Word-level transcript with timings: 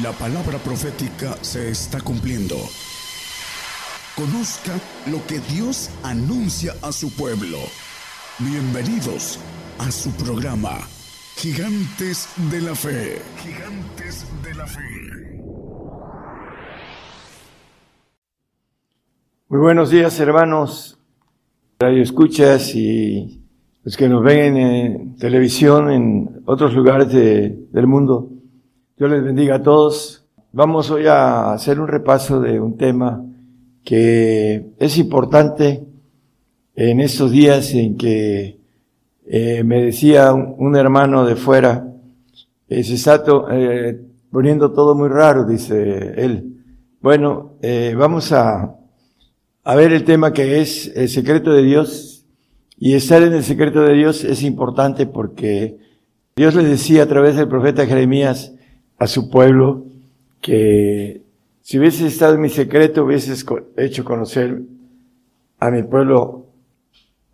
La 0.00 0.10
palabra 0.12 0.56
profética 0.56 1.36
se 1.42 1.68
está 1.68 2.00
cumpliendo. 2.00 2.56
Conozca 4.16 4.72
lo 5.10 5.18
que 5.26 5.38
Dios 5.54 5.90
anuncia 6.02 6.72
a 6.80 6.92
su 6.92 7.14
pueblo. 7.14 7.58
Bienvenidos 8.38 9.38
a 9.78 9.90
su 9.90 10.10
programa, 10.12 10.78
Gigantes 11.36 12.26
de 12.50 12.62
la 12.62 12.74
Fe. 12.74 13.18
Gigantes 13.36 14.24
de 14.42 14.54
la 14.54 14.66
Fe. 14.66 14.80
Muy 19.48 19.60
buenos 19.60 19.90
días, 19.90 20.18
hermanos. 20.20 20.98
Radio 21.80 22.02
escuchas 22.02 22.74
y 22.74 23.42
los 23.84 23.98
que 23.98 24.08
nos 24.08 24.24
ven 24.24 24.56
en 24.56 25.16
televisión 25.16 25.90
en 25.90 26.42
otros 26.46 26.72
lugares 26.72 27.12
del 27.12 27.86
mundo. 27.86 28.31
Dios 28.98 29.10
les 29.10 29.24
bendiga 29.24 29.54
a 29.54 29.62
todos. 29.62 30.26
Vamos 30.52 30.90
hoy 30.90 31.06
a 31.06 31.54
hacer 31.54 31.80
un 31.80 31.88
repaso 31.88 32.40
de 32.40 32.60
un 32.60 32.76
tema 32.76 33.24
que 33.82 34.74
es 34.78 34.98
importante 34.98 35.82
en 36.76 37.00
estos 37.00 37.30
días 37.30 37.72
en 37.72 37.96
que 37.96 38.58
eh, 39.26 39.64
me 39.64 39.82
decía 39.82 40.34
un, 40.34 40.76
hermano 40.76 41.24
de 41.24 41.36
fuera, 41.36 41.88
eh, 42.68 42.84
se 42.84 42.94
está 42.94 43.24
eh, 43.50 43.98
poniendo 44.30 44.72
todo 44.72 44.94
muy 44.94 45.08
raro, 45.08 45.46
dice 45.46 46.12
él. 46.22 46.62
Bueno, 47.00 47.54
vamos 47.96 48.30
a, 48.32 48.76
a 49.64 49.74
ver 49.74 49.92
el 49.92 50.04
tema 50.04 50.34
que 50.34 50.60
es 50.60 50.92
el 50.94 51.08
secreto 51.08 51.52
de 51.52 51.62
Dios. 51.62 52.26
Y 52.78 52.94
estar 52.94 53.22
en 53.22 53.32
el 53.32 53.42
secreto 53.42 53.80
de 53.80 53.94
Dios 53.94 54.22
es 54.22 54.42
importante 54.42 55.06
porque 55.06 55.78
Dios 56.36 56.54
le 56.54 56.64
decía 56.64 57.04
a 57.04 57.06
través 57.06 57.36
del 57.36 57.48
profeta 57.48 57.86
Jeremías, 57.86 58.51
a 59.02 59.08
su 59.08 59.28
pueblo 59.28 59.84
que 60.40 61.22
si 61.60 61.76
hubiese 61.76 62.06
estado 62.06 62.34
en 62.34 62.40
mi 62.40 62.48
secreto 62.48 63.04
hubieses 63.04 63.44
hecho 63.76 64.04
conocer 64.04 64.62
a 65.58 65.72
mi 65.72 65.82
pueblo 65.82 66.46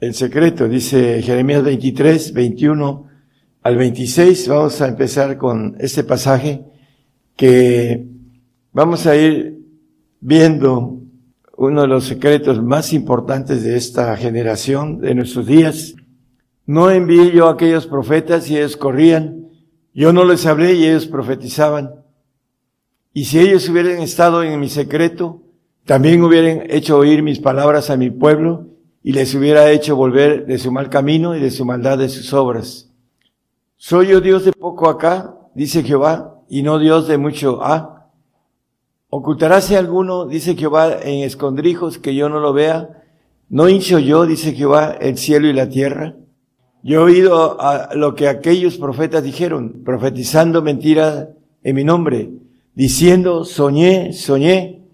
el 0.00 0.14
secreto. 0.14 0.66
Dice 0.66 1.20
Jeremías 1.20 1.62
23, 1.62 2.32
21 2.32 3.06
al 3.62 3.76
26. 3.76 4.48
Vamos 4.48 4.80
a 4.80 4.88
empezar 4.88 5.36
con 5.36 5.76
este 5.78 6.04
pasaje 6.04 6.64
que 7.36 8.06
vamos 8.72 9.06
a 9.06 9.14
ir 9.14 9.58
viendo 10.20 11.02
uno 11.58 11.82
de 11.82 11.88
los 11.88 12.04
secretos 12.04 12.62
más 12.62 12.94
importantes 12.94 13.62
de 13.62 13.76
esta 13.76 14.16
generación, 14.16 15.00
de 15.00 15.14
nuestros 15.14 15.46
días. 15.46 15.94
No 16.64 16.90
envié 16.90 17.30
yo 17.30 17.46
a 17.46 17.52
aquellos 17.52 17.86
profetas 17.86 18.48
y 18.48 18.56
ellos 18.56 18.78
corrían 18.78 19.47
yo 19.98 20.12
no 20.12 20.24
les 20.24 20.46
hablé 20.46 20.74
y 20.74 20.86
ellos 20.86 21.06
profetizaban. 21.06 22.04
Y 23.12 23.24
si 23.24 23.40
ellos 23.40 23.68
hubieran 23.68 23.98
estado 23.98 24.44
en 24.44 24.60
mi 24.60 24.68
secreto, 24.68 25.42
también 25.86 26.22
hubieran 26.22 26.70
hecho 26.70 26.98
oír 26.98 27.24
mis 27.24 27.40
palabras 27.40 27.90
a 27.90 27.96
mi 27.96 28.08
pueblo 28.08 28.68
y 29.02 29.10
les 29.10 29.34
hubiera 29.34 29.72
hecho 29.72 29.96
volver 29.96 30.46
de 30.46 30.58
su 30.58 30.70
mal 30.70 30.88
camino 30.88 31.34
y 31.34 31.40
de 31.40 31.50
su 31.50 31.64
maldad 31.64 31.98
de 31.98 32.08
sus 32.08 32.32
obras. 32.32 32.92
¿Soy 33.76 34.06
yo 34.06 34.20
Dios 34.20 34.44
de 34.44 34.52
poco 34.52 34.88
acá? 34.88 35.34
dice 35.56 35.82
Jehová, 35.82 36.44
y 36.48 36.62
no 36.62 36.78
Dios 36.78 37.08
de 37.08 37.18
mucho 37.18 37.58
ah. 37.64 38.06
¿Ocultaráse 39.08 39.76
alguno, 39.76 40.26
dice 40.26 40.54
Jehová, 40.54 40.96
en 41.02 41.24
escondrijos 41.24 41.98
que 41.98 42.14
yo 42.14 42.28
no 42.28 42.38
lo 42.38 42.52
vea? 42.52 43.02
¿No 43.48 43.68
hincho 43.68 43.98
yo, 43.98 44.26
dice 44.26 44.52
Jehová, 44.52 44.96
el 45.00 45.18
cielo 45.18 45.48
y 45.48 45.54
la 45.54 45.68
tierra? 45.68 46.14
Yo 46.82 47.00
he 47.00 47.12
oído 47.12 47.60
a 47.60 47.94
lo 47.94 48.14
que 48.14 48.28
aquellos 48.28 48.76
profetas 48.76 49.22
dijeron, 49.22 49.82
profetizando 49.84 50.62
mentiras 50.62 51.28
en 51.62 51.76
mi 51.76 51.84
nombre, 51.84 52.30
diciendo, 52.74 53.44
soñé, 53.44 54.12
soñé. 54.12 54.84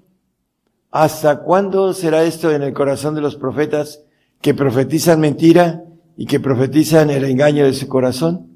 ¿Hasta 0.90 1.42
cuándo 1.42 1.92
será 1.92 2.24
esto 2.24 2.52
en 2.52 2.62
el 2.62 2.72
corazón 2.72 3.14
de 3.14 3.20
los 3.20 3.36
profetas 3.36 4.02
que 4.40 4.54
profetizan 4.54 5.20
mentira 5.20 5.84
y 6.16 6.26
que 6.26 6.40
profetizan 6.40 7.10
el 7.10 7.24
engaño 7.24 7.64
de 7.64 7.74
su 7.74 7.88
corazón? 7.88 8.48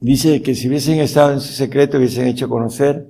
Dice 0.00 0.42
que 0.42 0.54
si 0.54 0.68
hubiesen 0.68 1.00
estado 1.00 1.32
en 1.32 1.40
su 1.40 1.52
secreto, 1.52 1.96
hubiesen 1.96 2.26
hecho 2.26 2.48
conocer 2.48 3.08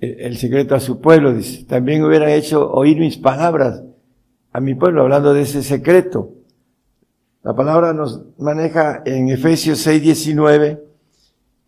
el 0.00 0.36
secreto 0.36 0.74
a 0.74 0.80
su 0.80 1.00
pueblo, 1.00 1.34
dice. 1.34 1.64
También 1.64 2.02
hubieran 2.04 2.30
hecho 2.30 2.70
oír 2.72 2.98
mis 2.98 3.16
palabras 3.16 3.82
a 4.52 4.60
mi 4.60 4.74
pueblo, 4.74 5.02
hablando 5.02 5.34
de 5.34 5.42
ese 5.42 5.62
secreto. 5.62 6.32
La 7.44 7.54
palabra 7.54 7.92
nos 7.92 8.22
maneja 8.38 9.02
en 9.04 9.28
Efesios 9.28 9.78
6, 9.80 10.00
19, 10.00 10.82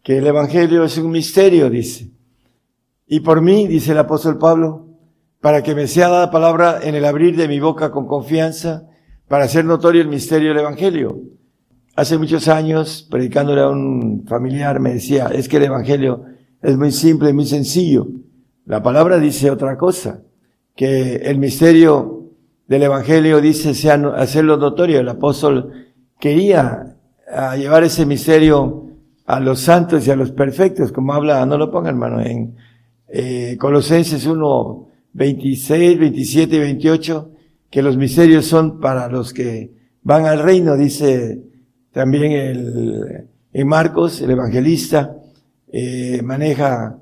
que 0.03 0.17
el 0.17 0.27
Evangelio 0.27 0.83
es 0.85 0.97
un 0.97 1.11
misterio, 1.11 1.69
dice. 1.69 2.11
Y 3.07 3.21
por 3.21 3.43
mí, 3.43 3.67
dice 3.67 3.93
el 3.93 3.99
apóstol 3.99 4.39
Pablo, 4.39 4.87
para 5.43 5.63
que 5.63 5.75
me 5.75 5.87
sea 5.87 6.09
dada 6.09 6.31
palabra 6.31 6.79
en 6.83 6.95
el 6.95 7.05
abrir 7.05 7.37
de 7.37 7.47
mi 7.47 7.61
boca 7.61 7.91
con 7.91 8.07
confianza, 8.07 8.89
para 9.29 9.45
hacer 9.45 9.67
notorio 9.67 10.01
el 10.01 10.09
misterio 10.09 10.49
del 10.49 10.61
Evangelio. 10.61 11.21
Hace 11.95 12.17
muchos 12.17 12.49
años, 12.49 13.07
predicándole 13.11 13.61
a 13.61 13.69
un 13.69 14.25
familiar, 14.27 14.81
me 14.81 14.95
decía, 14.95 15.27
es 15.27 15.47
que 15.47 15.59
el 15.59 15.65
Evangelio 15.65 16.25
es 16.63 16.79
muy 16.79 16.91
simple, 16.91 17.35
muy 17.35 17.45
sencillo. 17.45 18.09
La 18.65 18.83
palabra 18.83 19.19
dice 19.19 19.51
otra 19.51 19.77
cosa, 19.77 20.23
que 20.75 21.17
el 21.17 21.37
misterio 21.37 22.16
del 22.67 22.83
Evangelio 22.83 23.41
dice 23.41 23.71
hacerlo 23.71 24.57
notorio. 24.57 25.01
El 25.01 25.09
apóstol 25.09 25.73
quería 26.19 26.97
ah, 27.31 27.57
llevar 27.57 27.85
ese 27.85 28.07
misterio 28.07 28.87
a 29.25 29.41
los 29.41 29.61
santos 29.61 30.07
y 30.07 30.11
a 30.11 30.17
los 30.17 30.31
perfectos, 30.31 30.93
como 30.93 31.13
habla, 31.13 31.45
no 31.47 31.59
lo 31.59 31.71
ponga 31.71 31.89
hermano, 31.89 32.21
en 32.21 32.57
eh, 33.09 33.57
Colosenses 33.59 34.25
1, 34.27 34.89
26, 35.13 35.99
27 35.99 36.57
y 36.57 36.59
28, 36.59 37.31
que 37.71 37.83
los 37.83 37.97
misterios 37.97 38.47
son 38.47 38.81
para 38.81 39.09
los 39.09 39.33
que 39.33 39.73
van 40.03 40.27
al 40.27 40.43
reino, 40.43 40.77
dice 40.77 41.43
también 41.91 42.33
el, 42.33 43.29
en 43.53 43.67
Marcos, 43.67 44.21
el 44.21 44.31
evangelista, 44.31 45.17
eh, 45.73 46.21
maneja 46.23 46.99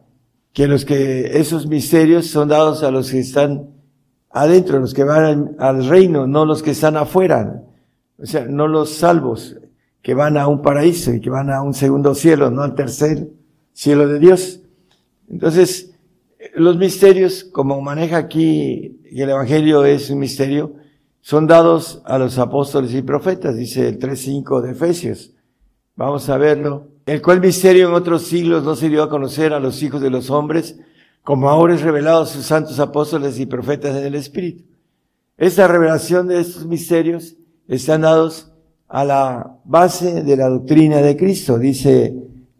que 0.52 0.66
los 0.66 0.84
que 0.84 1.38
esos 1.38 1.66
misterios 1.66 2.28
son 2.28 2.48
dados 2.48 2.82
a 2.82 2.90
los 2.90 3.10
que 3.10 3.18
están 3.18 3.73
adentro, 4.34 4.80
los 4.80 4.92
que 4.92 5.04
van 5.04 5.54
al, 5.58 5.86
reino, 5.86 6.26
no 6.26 6.44
los 6.44 6.62
que 6.62 6.72
están 6.72 6.96
afuera. 6.96 7.62
O 8.18 8.26
sea, 8.26 8.44
no 8.44 8.66
los 8.66 8.90
salvos 8.90 9.56
que 10.02 10.12
van 10.12 10.36
a 10.36 10.48
un 10.48 10.60
paraíso 10.60 11.14
y 11.14 11.20
que 11.20 11.30
van 11.30 11.50
a 11.50 11.62
un 11.62 11.72
segundo 11.72 12.14
cielo, 12.14 12.50
no 12.50 12.62
al 12.62 12.74
tercer 12.74 13.28
cielo 13.72 14.08
de 14.08 14.18
Dios. 14.18 14.60
Entonces, 15.30 15.94
los 16.56 16.76
misterios, 16.76 17.44
como 17.44 17.80
maneja 17.80 18.18
aquí, 18.18 19.00
el 19.10 19.30
Evangelio 19.30 19.84
es 19.84 20.10
un 20.10 20.18
misterio, 20.18 20.74
son 21.20 21.46
dados 21.46 22.02
a 22.04 22.18
los 22.18 22.36
apóstoles 22.38 22.92
y 22.92 23.02
profetas, 23.02 23.56
dice 23.56 23.88
el 23.88 23.98
3.5 23.98 24.60
de 24.60 24.72
Efesios. 24.72 25.32
Vamos 25.96 26.28
a 26.28 26.36
verlo. 26.36 26.88
El 27.06 27.22
cual 27.22 27.40
misterio 27.40 27.88
en 27.88 27.94
otros 27.94 28.22
siglos 28.22 28.64
no 28.64 28.74
se 28.74 28.88
dio 28.88 29.02
a 29.02 29.08
conocer 29.08 29.52
a 29.52 29.60
los 29.60 29.82
hijos 29.82 30.00
de 30.00 30.10
los 30.10 30.28
hombres, 30.30 30.80
como 31.24 31.48
ahora 31.48 31.74
es 31.74 31.80
revelado 31.80 32.22
a 32.22 32.26
sus 32.26 32.44
santos 32.44 32.78
apóstoles 32.78 33.40
y 33.40 33.46
profetas 33.46 33.96
en 33.96 34.04
el 34.04 34.14
Espíritu. 34.14 34.64
Esta 35.38 35.66
revelación 35.66 36.28
de 36.28 36.38
estos 36.38 36.66
misterios 36.66 37.34
están 37.66 38.02
dados 38.02 38.52
a 38.88 39.04
la 39.04 39.56
base 39.64 40.22
de 40.22 40.36
la 40.36 40.48
doctrina 40.48 40.98
de 40.98 41.16
Cristo. 41.16 41.58
Dice 41.58 42.14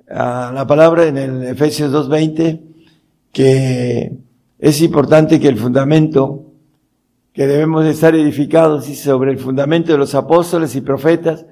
la 0.09 0.65
palabra 0.67 1.07
en 1.07 1.19
el 1.19 1.45
Efesios 1.45 1.93
2.20 1.93 2.63
que 3.33 4.17
es 4.59 4.81
importante 4.81 5.39
que 5.39 5.49
el 5.49 5.59
fundamento 5.59 6.47
que 7.35 7.47
debemos 7.47 7.85
de 7.85 7.91
estar 7.91 8.15
edificados 8.15 8.89
y 8.89 8.95
sobre 8.95 9.33
el 9.33 9.39
fundamento 9.39 9.93
de 9.93 9.99
los 9.99 10.15
apóstoles 10.15 10.75
y 10.77 10.81
profetas, 10.81 11.45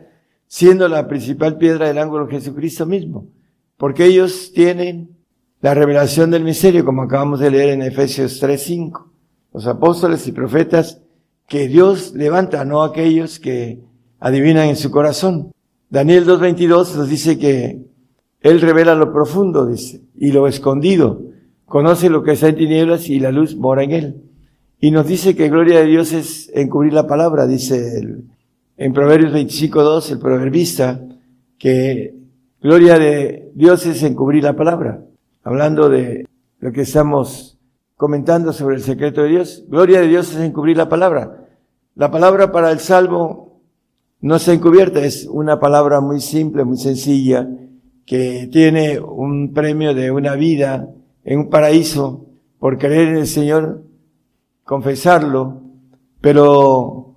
siendo 0.47 0.89
la 0.89 1.09
principal 1.09 1.59
piedra 1.59 1.89
del 1.89 1.99
ángulo 1.99 2.29
Jesucristo 2.29 2.87
mismo, 2.87 3.27
porque 3.77 4.05
ellos 4.05 4.53
tienen 4.55 5.12
la 5.63 5.75
revelación 5.75 6.33
del 6.33 6.43
misterio, 6.43 6.85
como 6.85 7.03
acabamos 7.03 7.39
de 7.39 7.53
leer 7.53 7.71
en 7.71 7.83
Efesios 7.83 8.43
3.5. 8.43 9.05
Los 9.55 9.69
apóstoles 9.69 10.27
y 10.27 10.33
profetas 10.33 11.01
que 11.47 11.69
Dios 11.69 12.15
levanta, 12.15 12.65
no 12.65 12.83
aquellos 12.83 13.39
que 13.39 13.81
adivinan 14.19 14.69
en 14.69 14.77
su 14.77 14.91
corazón. 14.91 15.53
Daniel 15.89 16.27
2.22 16.27 16.97
nos 16.97 17.09
dice 17.09 17.39
que 17.39 17.81
Él 18.41 18.61
revela 18.61 18.97
lo 18.97 19.13
profundo, 19.13 19.67
dice, 19.67 20.03
y 20.19 20.33
lo 20.33 20.49
escondido. 20.49 21.23
Conoce 21.67 22.11
lo 22.11 22.25
que 22.25 22.33
está 22.33 22.49
en 22.49 22.57
tinieblas 22.57 23.09
y 23.09 23.21
la 23.21 23.31
luz 23.31 23.55
mora 23.55 23.85
en 23.85 23.93
Él. 23.93 24.23
Y 24.81 24.91
nos 24.91 25.07
dice 25.07 25.37
que 25.37 25.49
gloria 25.49 25.79
de 25.79 25.87
Dios 25.87 26.13
es 26.13 26.51
encubrir 26.55 26.93
la 26.93 27.07
palabra, 27.07 27.47
dice 27.47 28.01
el, 28.01 28.25
en 28.77 28.93
Proverbios 28.93 29.33
25.2 29.33 30.11
el 30.11 30.19
proverbista, 30.19 31.01
que 31.57 32.17
gloria 32.61 32.99
de 32.99 33.53
Dios 33.55 33.87
es 33.87 34.03
encubrir 34.03 34.43
la 34.43 34.57
palabra 34.57 35.05
hablando 35.43 35.89
de 35.89 36.27
lo 36.61 36.73
que 36.73 36.83
estamos 36.83 37.59
comentando 37.97 38.53
sobre 38.53 38.77
el 38.77 38.83
secreto 38.83 39.23
de 39.23 39.29
Dios. 39.29 39.65
Gloria 39.69 40.01
de 40.01 40.09
Dios 40.09 40.33
es 40.33 40.41
encubrir 40.41 40.77
la 40.77 40.89
palabra. 40.89 41.47
La 41.95 42.11
palabra 42.11 42.53
para 42.53 42.71
el 42.71 42.81
salvo 42.81 43.61
no 44.21 44.37
está 44.37 44.53
encubierta, 44.53 45.05
es 45.05 45.27
una 45.27 45.59
palabra 45.59 46.01
muy 46.01 46.21
simple, 46.21 46.65
muy 46.65 46.77
sencilla, 46.77 47.49
que 48.07 48.49
tiene 48.51 49.01
un 49.01 49.53
premio 49.53 49.95
de 49.95 50.11
una 50.11 50.35
vida 50.35 50.89
en 51.25 51.41
un 51.41 51.51
paraíso 51.51 52.27
por 52.59 52.79
creer 52.79 53.09
en 53.09 53.17
el 53.17 53.27
Señor, 53.27 53.83
confesarlo, 54.65 55.63
pero 56.21 57.17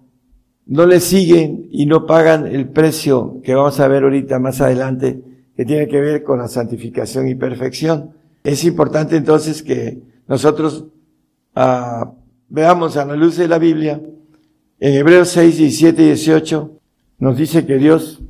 no 0.65 0.85
le 0.87 0.99
siguen 0.99 1.67
y 1.71 1.85
no 1.85 2.07
pagan 2.07 2.47
el 2.47 2.69
precio 2.69 3.39
que 3.43 3.53
vamos 3.53 3.79
a 3.79 3.87
ver 3.87 4.03
ahorita 4.03 4.39
más 4.39 4.61
adelante, 4.61 5.21
que 5.55 5.65
tiene 5.65 5.87
que 5.87 6.01
ver 6.01 6.23
con 6.23 6.39
la 6.39 6.47
santificación 6.47 7.27
y 7.27 7.35
perfección. 7.35 8.11
Es 8.43 8.63
importante 8.63 9.15
entonces 9.15 9.63
que 9.63 10.01
nosotros 10.27 10.85
ah, 11.55 12.11
veamos 12.49 12.97
a 12.97 13.05
la 13.05 13.15
luz 13.15 13.37
de 13.37 13.47
la 13.47 13.57
Biblia, 13.57 14.01
en 14.79 14.93
Hebreos 14.93 15.29
6, 15.29 15.57
17 15.57 16.01
y 16.01 16.05
18, 16.07 16.71
nos 17.19 17.37
dice 17.37 17.65
que 17.65 17.77
Dios 17.77 18.21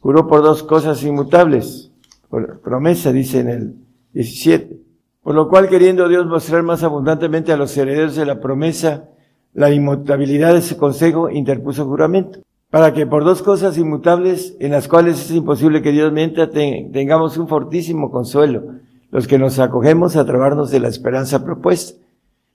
juró 0.00 0.26
por 0.26 0.42
dos 0.42 0.62
cosas 0.62 1.02
inmutables, 1.04 1.92
por 2.28 2.60
promesa, 2.60 3.12
dice 3.12 3.40
en 3.40 3.48
el 3.48 3.74
17. 4.12 4.80
Por 5.22 5.34
lo 5.34 5.48
cual, 5.48 5.68
queriendo 5.68 6.08
Dios 6.08 6.26
mostrar 6.26 6.62
más 6.62 6.82
abundantemente 6.82 7.52
a 7.52 7.56
los 7.56 7.76
herederos 7.76 8.16
de 8.16 8.26
la 8.26 8.40
promesa 8.40 9.08
la 9.54 9.72
inmutabilidad 9.72 10.52
de 10.52 10.60
su 10.60 10.76
consejo, 10.76 11.30
interpuso 11.30 11.86
juramento. 11.86 12.40
Para 12.76 12.92
que 12.92 13.06
por 13.06 13.24
dos 13.24 13.40
cosas 13.40 13.78
inmutables, 13.78 14.54
en 14.60 14.72
las 14.72 14.86
cuales 14.86 15.18
es 15.18 15.30
imposible 15.30 15.80
que 15.80 15.92
Dios 15.92 16.12
mienta, 16.12 16.50
tengamos 16.50 17.38
un 17.38 17.48
fortísimo 17.48 18.10
consuelo, 18.10 18.64
los 19.10 19.26
que 19.26 19.38
nos 19.38 19.58
acogemos 19.58 20.14
a 20.14 20.26
trabarnos 20.26 20.70
de 20.70 20.80
la 20.80 20.88
esperanza 20.88 21.42
propuesta. 21.42 21.98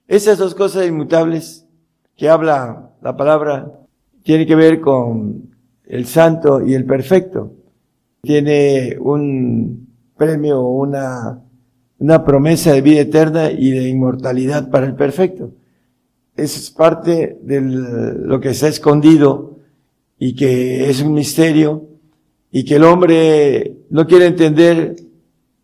Esas 0.08 0.38
dos 0.38 0.54
cosas 0.54 0.88
inmutables 0.88 1.66
que 2.16 2.30
habla 2.30 2.92
la 3.02 3.18
palabra 3.18 3.72
tienen 4.22 4.46
que 4.46 4.54
ver 4.54 4.80
con 4.80 5.56
el 5.88 6.06
santo 6.06 6.64
y 6.64 6.76
el 6.76 6.86
perfecto. 6.86 7.54
Tiene 8.22 8.98
un 9.00 9.88
premio, 10.16 10.62
una, 10.62 11.42
una 11.98 12.24
promesa 12.24 12.74
de 12.74 12.82
vida 12.82 13.02
eterna 13.02 13.50
y 13.50 13.72
de 13.72 13.90
inmortalidad 13.90 14.70
para 14.70 14.86
el 14.86 14.94
perfecto. 14.94 15.50
Es 16.36 16.70
parte 16.70 17.40
de 17.42 17.60
lo 17.60 18.40
que 18.40 18.50
está 18.50 18.68
escondido 18.68 19.51
y 20.24 20.36
que 20.36 20.88
es 20.88 21.02
un 21.02 21.16
misterio 21.16 21.88
y 22.52 22.64
que 22.64 22.76
el 22.76 22.84
hombre 22.84 23.78
no 23.90 24.06
quiere 24.06 24.28
entender, 24.28 24.96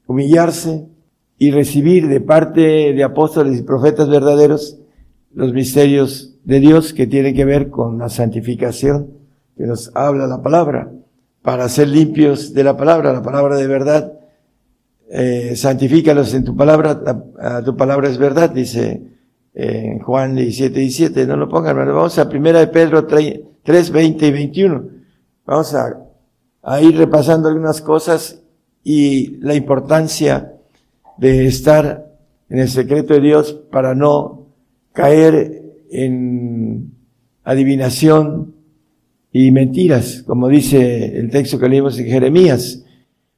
humillarse 0.07 0.87
y 1.37 1.51
recibir 1.51 2.07
de 2.07 2.21
parte 2.21 2.91
de 2.91 3.03
apóstoles 3.03 3.59
y 3.59 3.61
profetas 3.61 4.09
verdaderos 4.09 4.79
los 5.31 5.53
misterios 5.53 6.33
de 6.43 6.59
Dios 6.59 6.91
que 6.91 7.05
tienen 7.05 7.35
que 7.35 7.45
ver 7.45 7.69
con 7.69 7.99
la 7.99 8.09
santificación 8.09 9.11
que 9.55 9.67
nos 9.67 9.91
habla 9.93 10.25
la 10.25 10.41
palabra, 10.41 10.91
para 11.43 11.69
ser 11.69 11.89
limpios 11.89 12.51
de 12.55 12.63
la 12.63 12.75
palabra, 12.75 13.13
la 13.13 13.21
palabra 13.21 13.57
de 13.57 13.67
verdad. 13.67 14.13
Eh, 15.11 15.55
santifícalos 15.55 16.33
en 16.33 16.43
tu 16.43 16.55
palabra, 16.55 16.99
tu 17.63 17.77
palabra 17.77 18.09
es 18.09 18.17
verdad, 18.17 18.49
dice 18.49 19.03
en 19.59 19.99
Juan 19.99 20.35
17, 20.35 20.79
17. 20.79 21.25
No 21.25 21.35
lo 21.35 21.49
pongan, 21.49 21.75
Vamos 21.75 22.19
a 22.19 22.29
primera 22.29 22.59
de 22.59 22.67
Pedro 22.67 23.07
3, 23.07 23.91
20 23.91 24.27
y 24.27 24.31
21. 24.31 24.83
Vamos 25.45 25.73
a, 25.73 25.97
a 26.61 26.81
ir 26.81 26.95
repasando 26.95 27.49
algunas 27.49 27.81
cosas 27.81 28.43
y 28.83 29.37
la 29.37 29.55
importancia 29.55 30.53
de 31.17 31.47
estar 31.47 32.05
en 32.49 32.59
el 32.59 32.69
secreto 32.69 33.15
de 33.15 33.21
Dios 33.21 33.53
para 33.71 33.95
no 33.95 34.47
caer 34.93 35.63
en 35.89 36.91
adivinación, 37.43 38.53
y 39.31 39.51
mentiras, 39.51 40.23
como 40.25 40.47
dice 40.47 41.19
el 41.19 41.29
texto 41.29 41.59
que 41.59 41.69
leímos 41.69 41.99
en 41.99 42.07
Jeremías, 42.07 42.83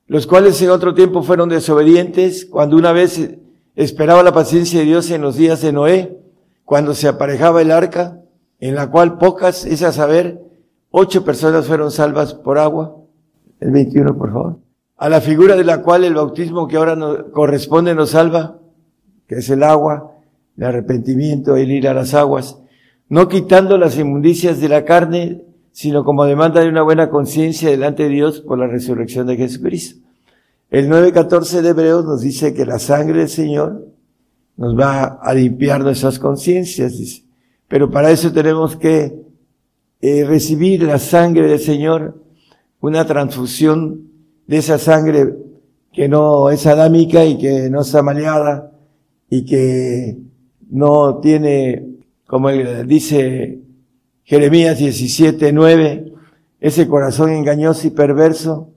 los 0.07 0.27
cuales 0.27 0.61
en 0.61 0.69
otro 0.69 0.93
tiempo 0.93 1.23
fueron 1.23 1.49
desobedientes 1.49 2.45
cuando 2.45 2.77
una 2.77 2.91
vez 2.91 3.37
esperaba 3.83 4.23
la 4.23 4.33
paciencia 4.33 4.79
de 4.79 4.85
Dios 4.85 5.09
en 5.09 5.21
los 5.21 5.37
días 5.37 5.61
de 5.61 5.71
Noé, 5.71 6.19
cuando 6.65 6.93
se 6.93 7.07
aparejaba 7.07 7.61
el 7.61 7.71
arca, 7.71 8.19
en 8.59 8.75
la 8.75 8.91
cual 8.91 9.17
pocas, 9.17 9.65
es 9.65 9.83
a 9.83 9.93
saber, 9.93 10.41
ocho 10.91 11.23
personas 11.23 11.65
fueron 11.65 11.89
salvas 11.89 12.33
por 12.33 12.59
agua. 12.59 12.97
El 13.61 13.71
21, 13.71 14.17
por 14.17 14.33
favor. 14.33 14.59
A 14.97 15.07
la 15.07 15.21
figura 15.21 15.55
de 15.55 15.63
la 15.63 15.81
cual 15.81 16.03
el 16.03 16.13
bautismo 16.13 16.67
que 16.67 16.75
ahora 16.75 16.97
nos 16.97 17.31
corresponde 17.31 17.95
nos 17.95 18.09
salva, 18.09 18.59
que 19.27 19.35
es 19.35 19.49
el 19.49 19.63
agua, 19.63 20.11
el 20.57 20.63
arrepentimiento, 20.65 21.55
el 21.55 21.71
ir 21.71 21.87
a 21.87 21.93
las 21.93 22.13
aguas, 22.13 22.59
no 23.07 23.29
quitando 23.29 23.77
las 23.77 23.97
inmundicias 23.97 24.59
de 24.59 24.67
la 24.67 24.83
carne, 24.83 25.41
sino 25.71 26.03
como 26.03 26.25
demanda 26.25 26.59
de 26.59 26.67
una 26.67 26.83
buena 26.83 27.09
conciencia 27.09 27.69
delante 27.69 28.03
de 28.03 28.09
Dios 28.09 28.41
por 28.41 28.59
la 28.59 28.67
resurrección 28.67 29.25
de 29.25 29.37
Jesucristo. 29.37 30.08
El 30.71 30.87
9.14 30.87 31.61
de 31.61 31.69
Hebreos 31.69 32.05
nos 32.05 32.21
dice 32.21 32.53
que 32.53 32.65
la 32.65 32.77
sangre 32.77 33.19
del 33.19 33.29
Señor 33.29 33.87
nos 34.55 34.77
va 34.77 35.19
a 35.21 35.33
limpiar 35.33 35.81
nuestras 35.81 36.19
conciencias. 36.19 37.23
Pero 37.67 37.89
para 37.89 38.11
eso 38.11 38.31
tenemos 38.31 38.75
que 38.75 39.19
eh, 40.01 40.25
recibir 40.25 40.83
la 40.83 40.99
sangre 40.99 41.47
del 41.47 41.59
Señor, 41.59 42.23
una 42.81 43.05
transfusión 43.05 44.11
de 44.47 44.57
esa 44.57 44.77
sangre 44.77 45.35
que 45.91 46.07
no 46.07 46.49
es 46.51 46.65
adámica 46.67 47.25
y 47.25 47.37
que 47.37 47.69
no 47.69 47.81
está 47.81 48.03
maleada 48.03 48.71
y 49.29 49.45
que 49.45 50.17
no 50.69 51.17
tiene, 51.17 51.85
como 52.27 52.49
dice 52.49 53.59
Jeremías 54.23 54.77
17, 54.77 55.51
9, 55.51 56.13
ese 56.59 56.87
corazón 56.87 57.31
engañoso 57.31 57.87
y 57.87 57.91
perverso, 57.91 58.69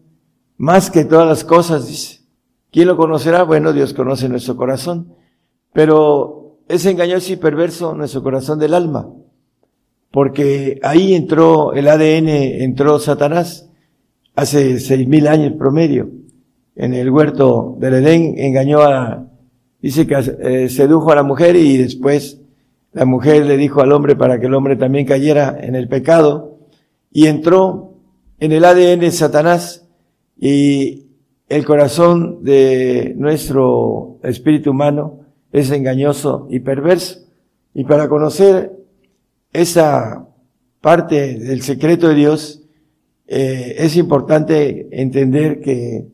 más 0.62 0.92
que 0.92 1.04
todas 1.04 1.26
las 1.26 1.42
cosas, 1.42 1.88
dice. 1.88 2.20
¿Quién 2.70 2.86
lo 2.86 2.96
conocerá? 2.96 3.42
Bueno, 3.42 3.72
Dios 3.72 3.92
conoce 3.92 4.28
nuestro 4.28 4.56
corazón, 4.56 5.12
pero 5.72 6.60
es 6.68 6.86
engañoso 6.86 7.32
y 7.32 7.36
perverso 7.36 7.96
nuestro 7.96 8.22
corazón 8.22 8.60
del 8.60 8.74
alma, 8.74 9.10
porque 10.12 10.78
ahí 10.84 11.14
entró 11.14 11.72
el 11.72 11.88
ADN, 11.88 12.28
entró 12.28 13.00
Satanás, 13.00 13.70
hace 14.36 14.78
seis 14.78 15.08
mil 15.08 15.26
años 15.26 15.54
promedio, 15.58 16.10
en 16.76 16.94
el 16.94 17.10
huerto 17.10 17.76
del 17.80 17.94
Edén, 17.94 18.38
engañó 18.38 18.82
a, 18.82 19.26
dice 19.80 20.06
que 20.06 20.14
eh, 20.14 20.68
sedujo 20.68 21.10
a 21.10 21.16
la 21.16 21.24
mujer 21.24 21.56
y 21.56 21.76
después 21.76 22.40
la 22.92 23.04
mujer 23.04 23.46
le 23.46 23.56
dijo 23.56 23.80
al 23.80 23.90
hombre 23.90 24.14
para 24.14 24.38
que 24.38 24.46
el 24.46 24.54
hombre 24.54 24.76
también 24.76 25.06
cayera 25.06 25.58
en 25.60 25.74
el 25.74 25.88
pecado. 25.88 26.60
Y 27.10 27.26
entró 27.26 27.94
en 28.38 28.52
el 28.52 28.64
ADN 28.64 29.10
Satanás 29.10 29.81
y 30.44 31.06
el 31.48 31.64
corazón 31.64 32.42
de 32.42 33.14
nuestro 33.16 34.18
espíritu 34.24 34.72
humano 34.72 35.20
es 35.52 35.70
engañoso 35.70 36.48
y 36.50 36.58
perverso. 36.58 37.20
Y 37.74 37.84
para 37.84 38.08
conocer 38.08 38.72
esa 39.52 40.26
parte 40.80 41.38
del 41.38 41.62
secreto 41.62 42.08
de 42.08 42.16
Dios, 42.16 42.64
eh, 43.28 43.76
es 43.78 43.96
importante 43.96 44.88
entender 44.90 45.60
que 45.60 46.08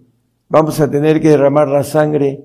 vamos 0.51 0.79
a 0.81 0.91
tener 0.91 1.23
que 1.23 1.31
derramar 1.31 1.69
la 1.69 1.83
sangre, 1.83 2.45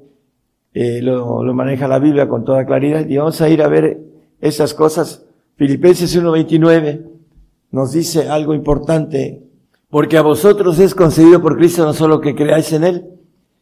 eh, 0.74 1.02
lo, 1.02 1.44
lo 1.44 1.54
maneja 1.54 1.90
la 1.90 2.00
Biblia 2.00 2.30
con 2.30 2.46
toda 2.46 2.66
claridad, 2.66 3.06
y 3.10 3.18
vamos 3.18 3.42
a 3.42 3.50
ir 3.50 3.62
a 3.62 3.68
ver 3.68 4.00
esas 4.40 4.74
cosas. 4.74 5.26
Filipenses 5.58 6.18
1.29 6.18 7.10
nos 7.72 7.92
dice 7.92 8.30
algo 8.30 8.54
importante, 8.54 9.43
porque 9.94 10.18
a 10.18 10.24
vosotros 10.24 10.80
es 10.80 10.96
concedido 10.96 11.40
por 11.40 11.56
Cristo 11.56 11.86
no 11.86 11.94
solo 11.94 12.20
que 12.20 12.34
creáis 12.34 12.74
en 12.74 12.84
Él, 12.84 13.06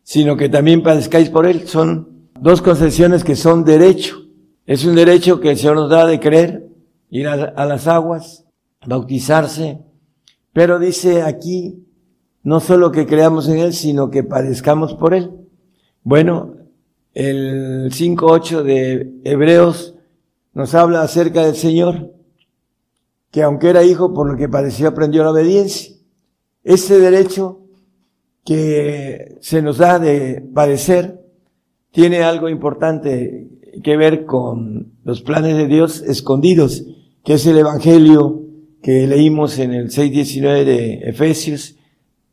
sino 0.02 0.38
que 0.38 0.48
también 0.48 0.82
padezcáis 0.82 1.30
por 1.30 1.46
Él. 1.46 1.68
Son 1.68 2.30
dos 2.40 2.62
concesiones 2.62 3.26
que 3.26 3.36
son 3.36 3.66
derecho. 3.66 4.16
Es 4.66 4.86
un 4.86 4.96
derecho 4.96 5.42
que 5.42 5.50
el 5.50 5.58
Señor 5.58 5.76
nos 5.76 5.90
da 5.90 6.08
de 6.08 6.22
creer, 6.22 6.70
ir 7.10 7.28
a, 7.28 7.34
a 7.34 7.66
las 7.66 7.86
aguas, 7.86 8.46
bautizarse, 8.88 9.82
pero 10.54 10.80
dice 10.80 11.22
aquí, 11.22 11.86
no 12.44 12.62
solo 12.62 12.94
que 12.94 13.06
creamos 13.06 13.50
en 13.50 13.58
Él, 13.58 13.74
sino 13.74 14.10
que 14.10 14.24
padezcamos 14.24 14.94
por 14.94 15.14
Él. 15.14 15.32
Bueno, 16.02 16.54
el 17.14 17.92
5.8 17.92 18.64
de 18.64 19.20
Hebreos 19.26 19.96
nos 20.54 20.76
habla 20.76 21.02
acerca 21.02 21.44
del 21.44 21.56
Señor, 21.56 22.14
que 23.32 23.44
aunque 23.44 23.68
era 23.68 23.84
hijo, 23.84 24.14
por 24.14 24.32
lo 24.32 24.38
que 24.38 24.48
padeció 24.48 24.88
aprendió 24.88 25.26
la 25.26 25.32
obediencia. 25.32 25.91
Ese 26.64 27.00
derecho 27.00 27.60
que 28.46 29.38
se 29.42 29.62
nos 29.62 29.78
da 29.78 30.00
de 30.00 30.42
padecer 30.54 31.22
tiene 31.92 32.24
algo 32.24 32.50
importante 32.50 33.50
que 33.84 33.98
ver 33.98 34.26
con 34.26 34.94
los 35.04 35.22
planes 35.22 35.58
de 35.58 35.68
Dios 35.68 36.02
escondidos, 36.02 36.86
que 37.24 37.34
es 37.34 37.46
el 37.46 37.58
Evangelio 37.58 38.42
que 38.82 39.08
leímos 39.08 39.60
en 39.60 39.74
el 39.74 39.90
6.19 39.90 40.64
de 40.64 40.94
Efesios. 41.10 41.78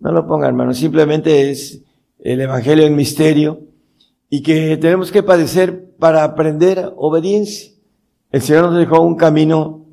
No 0.00 0.12
lo 0.12 0.26
ponga, 0.26 0.48
hermano, 0.48 0.74
simplemente 0.74 1.50
es 1.50 1.82
el 2.18 2.40
Evangelio 2.40 2.86
en 2.86 2.96
misterio 2.96 3.60
y 4.30 4.42
que 4.42 4.76
tenemos 4.76 5.10
que 5.10 5.22
padecer 5.22 5.94
para 5.98 6.24
aprender 6.24 6.92
obediencia. 6.96 7.72
El 8.30 8.42
Señor 8.42 8.70
nos 8.70 8.78
dejó 8.78 9.00
un 9.00 9.16
camino 9.16 9.86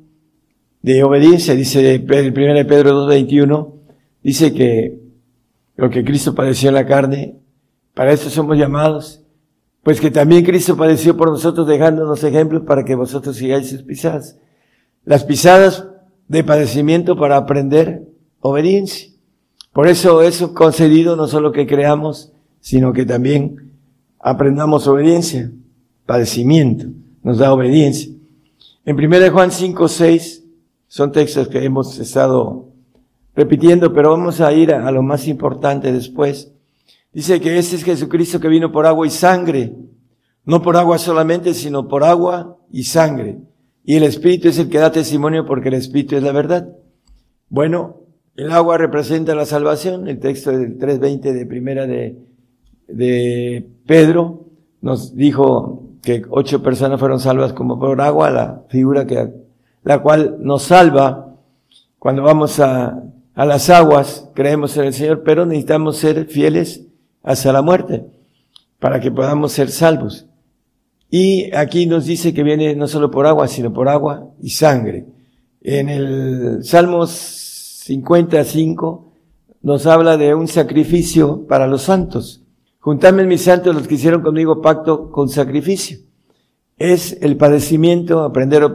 de 0.82 1.02
obediencia, 1.02 1.54
dice 1.54 1.94
el 1.94 2.02
1 2.02 2.66
Pedro 2.68 3.08
2.21, 3.08 3.75
dice 4.26 4.52
que 4.52 4.98
lo 5.76 5.88
que 5.88 6.04
Cristo 6.04 6.34
padeció 6.34 6.68
en 6.68 6.74
la 6.74 6.84
carne, 6.84 7.36
para 7.94 8.12
eso 8.12 8.28
somos 8.28 8.58
llamados, 8.58 9.22
Pues 9.84 10.00
que 10.00 10.10
también 10.10 10.44
Cristo 10.44 10.76
padeció 10.76 11.16
por 11.16 11.30
nosotros 11.30 11.64
dejándonos 11.64 12.24
ejemplos 12.24 12.64
para 12.66 12.84
que 12.84 12.96
vosotros 12.96 13.36
sigáis 13.36 13.70
sus 13.70 13.84
pisadas. 13.84 14.36
Las 15.04 15.22
pisadas 15.22 15.86
de 16.26 16.42
padecimiento 16.42 17.16
para 17.16 17.36
aprender 17.36 18.02
obediencia. 18.40 19.12
Por 19.72 19.86
eso 19.86 20.22
es 20.22 20.42
concedido 20.54 21.14
no 21.14 21.28
solo 21.28 21.52
que 21.52 21.68
creamos, 21.68 22.32
sino 22.60 22.92
que 22.92 23.06
también 23.06 23.70
aprendamos 24.18 24.88
obediencia. 24.88 25.52
Padecimiento 26.04 26.86
nos 27.22 27.38
da 27.38 27.52
obediencia. 27.52 28.10
En 28.84 28.96
1 28.96 29.30
Juan 29.30 29.52
5, 29.52 29.86
6 29.86 30.44
son 30.88 31.12
textos 31.12 31.46
que 31.46 31.64
hemos 31.64 31.96
estado 32.00 32.75
repitiendo, 33.36 33.92
pero 33.92 34.10
vamos 34.10 34.40
a 34.40 34.52
ir 34.52 34.72
a, 34.72 34.90
lo 34.90 35.02
más 35.02 35.28
importante 35.28 35.92
después. 35.92 36.50
Dice 37.12 37.40
que 37.40 37.58
ese 37.58 37.76
es 37.76 37.84
Jesucristo 37.84 38.40
que 38.40 38.48
vino 38.48 38.72
por 38.72 38.86
agua 38.86 39.06
y 39.06 39.10
sangre, 39.10 39.74
no 40.44 40.62
por 40.62 40.76
agua 40.76 40.98
solamente, 40.98 41.52
sino 41.54 41.86
por 41.86 42.02
agua 42.02 42.56
y 42.72 42.84
sangre. 42.84 43.38
Y 43.84 43.96
el 43.96 44.02
Espíritu 44.02 44.48
es 44.48 44.58
el 44.58 44.68
que 44.68 44.78
da 44.78 44.90
testimonio 44.90 45.44
porque 45.44 45.68
el 45.68 45.74
Espíritu 45.74 46.16
es 46.16 46.22
la 46.22 46.32
verdad. 46.32 46.68
Bueno, 47.48 48.00
el 48.36 48.50
agua 48.50 48.78
representa 48.78 49.34
la 49.34 49.46
salvación. 49.46 50.08
El 50.08 50.18
texto 50.18 50.50
del 50.50 50.78
3.20 50.78 51.32
de 51.32 51.46
primera 51.46 51.86
de, 51.86 52.16
de 52.88 53.66
Pedro 53.86 54.46
nos 54.80 55.14
dijo 55.14 55.82
que 56.02 56.24
ocho 56.30 56.62
personas 56.62 56.98
fueron 56.98 57.20
salvas 57.20 57.52
como 57.52 57.78
por 57.78 58.00
agua, 58.00 58.30
la 58.30 58.62
figura 58.68 59.06
que, 59.06 59.30
la 59.82 60.00
cual 60.00 60.36
nos 60.40 60.62
salva 60.62 61.34
cuando 61.98 62.22
vamos 62.22 62.60
a 62.60 63.02
a 63.36 63.44
las 63.44 63.68
aguas, 63.68 64.30
creemos 64.34 64.76
en 64.78 64.86
el 64.86 64.94
Señor, 64.94 65.22
pero 65.22 65.44
necesitamos 65.44 65.98
ser 65.98 66.24
fieles 66.24 66.86
hasta 67.22 67.52
la 67.52 67.60
muerte 67.60 68.06
para 68.80 68.98
que 68.98 69.10
podamos 69.10 69.52
ser 69.52 69.70
salvos. 69.70 70.26
Y 71.10 71.54
aquí 71.54 71.84
nos 71.84 72.06
dice 72.06 72.32
que 72.32 72.42
viene 72.42 72.74
no 72.74 72.88
solo 72.88 73.10
por 73.10 73.26
agua, 73.26 73.46
sino 73.46 73.74
por 73.74 73.90
agua 73.90 74.30
y 74.40 74.50
sangre. 74.50 75.06
En 75.60 75.90
el 75.90 76.64
Salmos 76.64 77.10
55 77.10 79.12
nos 79.60 79.86
habla 79.86 80.16
de 80.16 80.34
un 80.34 80.48
sacrificio 80.48 81.46
para 81.46 81.66
los 81.66 81.82
santos. 81.82 82.42
Juntadme 82.80 83.26
mis 83.26 83.42
santos 83.42 83.74
los 83.74 83.86
que 83.86 83.96
hicieron 83.96 84.22
conmigo 84.22 84.62
pacto 84.62 85.10
con 85.10 85.28
sacrificio. 85.28 85.98
Es 86.78 87.18
el 87.20 87.36
padecimiento, 87.36 88.22
aprender 88.22 88.66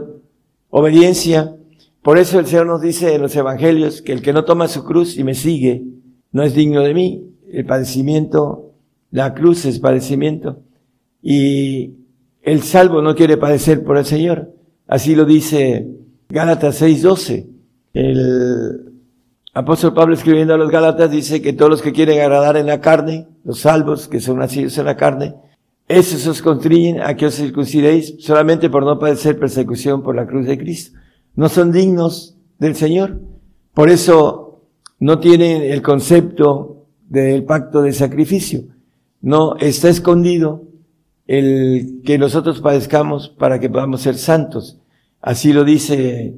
obediencia, 0.70 1.56
por 2.02 2.18
eso 2.18 2.40
el 2.40 2.46
Señor 2.46 2.66
nos 2.66 2.80
dice 2.80 3.14
en 3.14 3.22
los 3.22 3.36
evangelios 3.36 4.02
que 4.02 4.12
el 4.12 4.22
que 4.22 4.32
no 4.32 4.44
toma 4.44 4.66
su 4.66 4.84
cruz 4.84 5.16
y 5.16 5.24
me 5.24 5.34
sigue 5.34 5.84
no 6.32 6.42
es 6.42 6.54
digno 6.54 6.80
de 6.80 6.94
mí. 6.94 7.28
El 7.48 7.64
padecimiento, 7.64 8.72
la 9.10 9.34
cruz 9.34 9.64
es 9.66 9.78
padecimiento. 9.78 10.58
Y 11.22 11.92
el 12.42 12.62
salvo 12.62 13.02
no 13.02 13.14
quiere 13.14 13.36
padecer 13.36 13.84
por 13.84 13.98
el 13.98 14.04
Señor. 14.04 14.52
Así 14.88 15.14
lo 15.14 15.24
dice 15.24 15.86
Gálatas 16.28 16.82
6:12. 16.82 17.46
El 17.94 18.94
apóstol 19.54 19.94
Pablo 19.94 20.14
escribiendo 20.14 20.54
a 20.54 20.58
los 20.58 20.72
Gálatas 20.72 21.08
dice 21.08 21.40
que 21.40 21.52
todos 21.52 21.70
los 21.70 21.82
que 21.82 21.92
quieren 21.92 22.20
agradar 22.20 22.56
en 22.56 22.66
la 22.66 22.80
carne, 22.80 23.28
los 23.44 23.60
salvos 23.60 24.08
que 24.08 24.18
son 24.18 24.38
nacidos 24.38 24.76
en 24.76 24.86
la 24.86 24.96
carne, 24.96 25.34
esos 25.86 26.26
os 26.26 26.42
constriñen 26.42 27.00
a 27.00 27.14
que 27.14 27.26
os 27.26 27.34
circuncidéis 27.34 28.16
solamente 28.18 28.70
por 28.70 28.84
no 28.84 28.98
padecer 28.98 29.38
persecución 29.38 30.02
por 30.02 30.16
la 30.16 30.26
cruz 30.26 30.46
de 30.46 30.58
Cristo 30.58 30.98
no 31.34 31.48
son 31.48 31.72
dignos 31.72 32.36
del 32.58 32.74
Señor. 32.76 33.20
Por 33.74 33.90
eso 33.90 34.62
no 34.98 35.18
tienen 35.18 35.62
el 35.62 35.82
concepto 35.82 36.86
del 37.08 37.44
pacto 37.44 37.82
de 37.82 37.92
sacrificio. 37.92 38.64
No 39.20 39.56
está 39.56 39.88
escondido 39.88 40.64
el 41.26 42.02
que 42.04 42.18
nosotros 42.18 42.60
padezcamos 42.60 43.28
para 43.28 43.60
que 43.60 43.70
podamos 43.70 44.02
ser 44.02 44.16
santos. 44.16 44.78
Así 45.20 45.52
lo 45.52 45.64
dice 45.64 46.36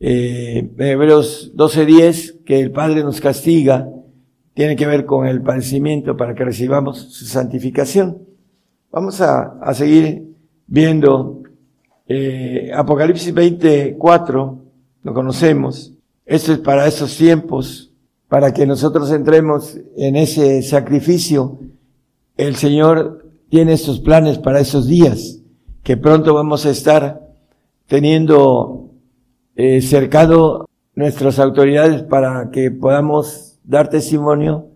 eh, 0.00 0.70
Hebreos 0.76 1.52
12:10, 1.56 2.44
que 2.44 2.60
el 2.60 2.72
Padre 2.72 3.02
nos 3.02 3.20
castiga, 3.20 3.88
tiene 4.54 4.76
que 4.76 4.86
ver 4.86 5.06
con 5.06 5.26
el 5.26 5.40
padecimiento 5.42 6.16
para 6.16 6.34
que 6.34 6.44
recibamos 6.44 6.98
su 6.98 7.24
santificación. 7.24 8.18
Vamos 8.92 9.20
a, 9.20 9.58
a 9.60 9.74
seguir 9.74 10.34
viendo 10.66 11.43
eh, 12.06 12.70
Apocalipsis 12.74 13.32
24, 13.32 14.58
lo 15.02 15.14
conocemos. 15.14 15.92
Esto 16.26 16.52
es 16.52 16.58
para 16.58 16.86
esos 16.86 17.16
tiempos, 17.16 17.92
para 18.28 18.52
que 18.52 18.66
nosotros 18.66 19.10
entremos 19.10 19.78
en 19.96 20.16
ese 20.16 20.62
sacrificio. 20.62 21.58
El 22.36 22.56
Señor 22.56 23.30
tiene 23.48 23.72
estos 23.74 24.00
planes 24.00 24.38
para 24.38 24.60
esos 24.60 24.86
días, 24.86 25.40
que 25.82 25.96
pronto 25.96 26.34
vamos 26.34 26.66
a 26.66 26.70
estar 26.70 27.20
teniendo 27.86 28.90
eh, 29.56 29.80
cercado 29.80 30.68
nuestras 30.94 31.38
autoridades 31.38 32.02
para 32.02 32.50
que 32.50 32.70
podamos 32.70 33.58
dar 33.64 33.88
testimonio 33.88 34.68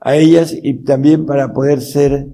a 0.00 0.16
ellas 0.16 0.54
y 0.54 0.74
también 0.74 1.26
para 1.26 1.52
poder 1.52 1.80
ser, 1.80 2.28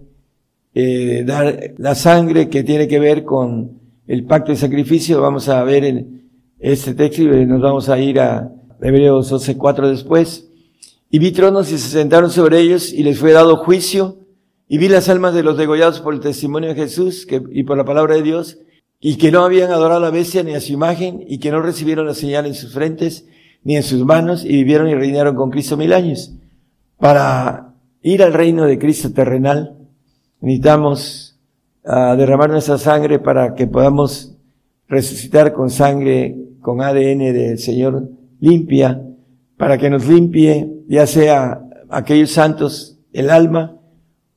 eh, 0.75 1.25
dar 1.27 1.75
la 1.79 1.95
sangre 1.95 2.49
que 2.49 2.65
tiene 2.65 2.89
que 2.89 2.99
ver 2.99 3.25
con 3.25 3.82
el 4.07 4.25
pacto 4.25 4.53
de 4.53 4.57
sacrificio, 4.57 5.21
vamos 5.21 5.49
a 5.49 5.63
ver 5.65 5.85
en 5.85 6.31
este 6.59 6.95
texto 6.95 7.23
y 7.23 7.47
nos 7.47 7.61
vamos 7.61 7.89
a 7.89 7.99
ir 7.99 8.21
a 8.21 8.53
Hebreos 8.81 9.33
12.4 9.33 9.89
después. 9.89 10.49
Y 11.11 11.19
vi 11.19 11.33
tronos 11.33 11.71
y 11.71 11.79
se 11.79 11.89
sentaron 11.89 12.31
sobre 12.31 12.61
ellos 12.61 12.93
y 12.93 13.03
les 13.03 13.19
fue 13.19 13.33
dado 13.33 13.57
juicio 13.59 14.19
y 14.67 14.79
vi 14.79 14.89
las 14.89 15.09
almas 15.09 15.35
de 15.35 15.43
los 15.43 15.59
degollados 15.59 16.01
por 16.01 16.15
el 16.15 16.21
testimonio 16.21 16.71
de 16.71 16.75
Jesús 16.75 17.27
y 17.51 17.63
por 17.65 17.77
la 17.77 17.85
palabra 17.85 18.15
de 18.15 18.23
Dios 18.23 18.59
y 18.99 19.17
que 19.17 19.31
no 19.31 19.45
habían 19.45 19.71
adorado 19.71 19.99
a 20.01 20.05
la 20.05 20.11
bestia 20.11 20.43
ni 20.43 20.55
a 20.55 20.61
su 20.61 20.73
imagen 20.73 21.23
y 21.27 21.39
que 21.39 21.51
no 21.51 21.61
recibieron 21.61 22.07
la 22.07 22.15
señal 22.15 22.47
en 22.47 22.55
sus 22.55 22.73
frentes 22.73 23.27
ni 23.65 23.77
en 23.77 23.83
sus 23.83 24.05
manos 24.05 24.45
y 24.45 24.49
vivieron 24.49 24.89
y 24.89 24.95
reinaron 24.95 25.37
con 25.37 25.51
Cristo 25.51 25.77
mil 25.77 25.93
años. 25.93 26.33
Para 26.99 27.75
ir 28.01 28.23
al 28.23 28.33
reino 28.33 28.65
de 28.65 28.79
Cristo 28.79 29.13
terrenal 29.13 29.77
necesitamos 30.41 31.32
a 31.85 32.17
derramar 32.17 32.51
nuestra 32.51 32.79
sangre 32.79 33.19
para 33.19 33.55
que 33.55 33.67
podamos 33.67 34.37
resucitar 34.89 35.53
con 35.53 35.71
sangre, 35.71 36.37
con 36.61 36.81
ADN 36.81 37.33
del 37.33 37.59
Señor 37.59 38.09
limpia, 38.41 39.03
para 39.57 39.79
que 39.79 39.91
nos 39.91 40.07
limpie, 40.07 40.71
ya 40.89 41.07
sea 41.07 41.63
aquellos 41.89 42.31
santos 42.31 42.99
el 43.13 43.31
alma 43.31 43.77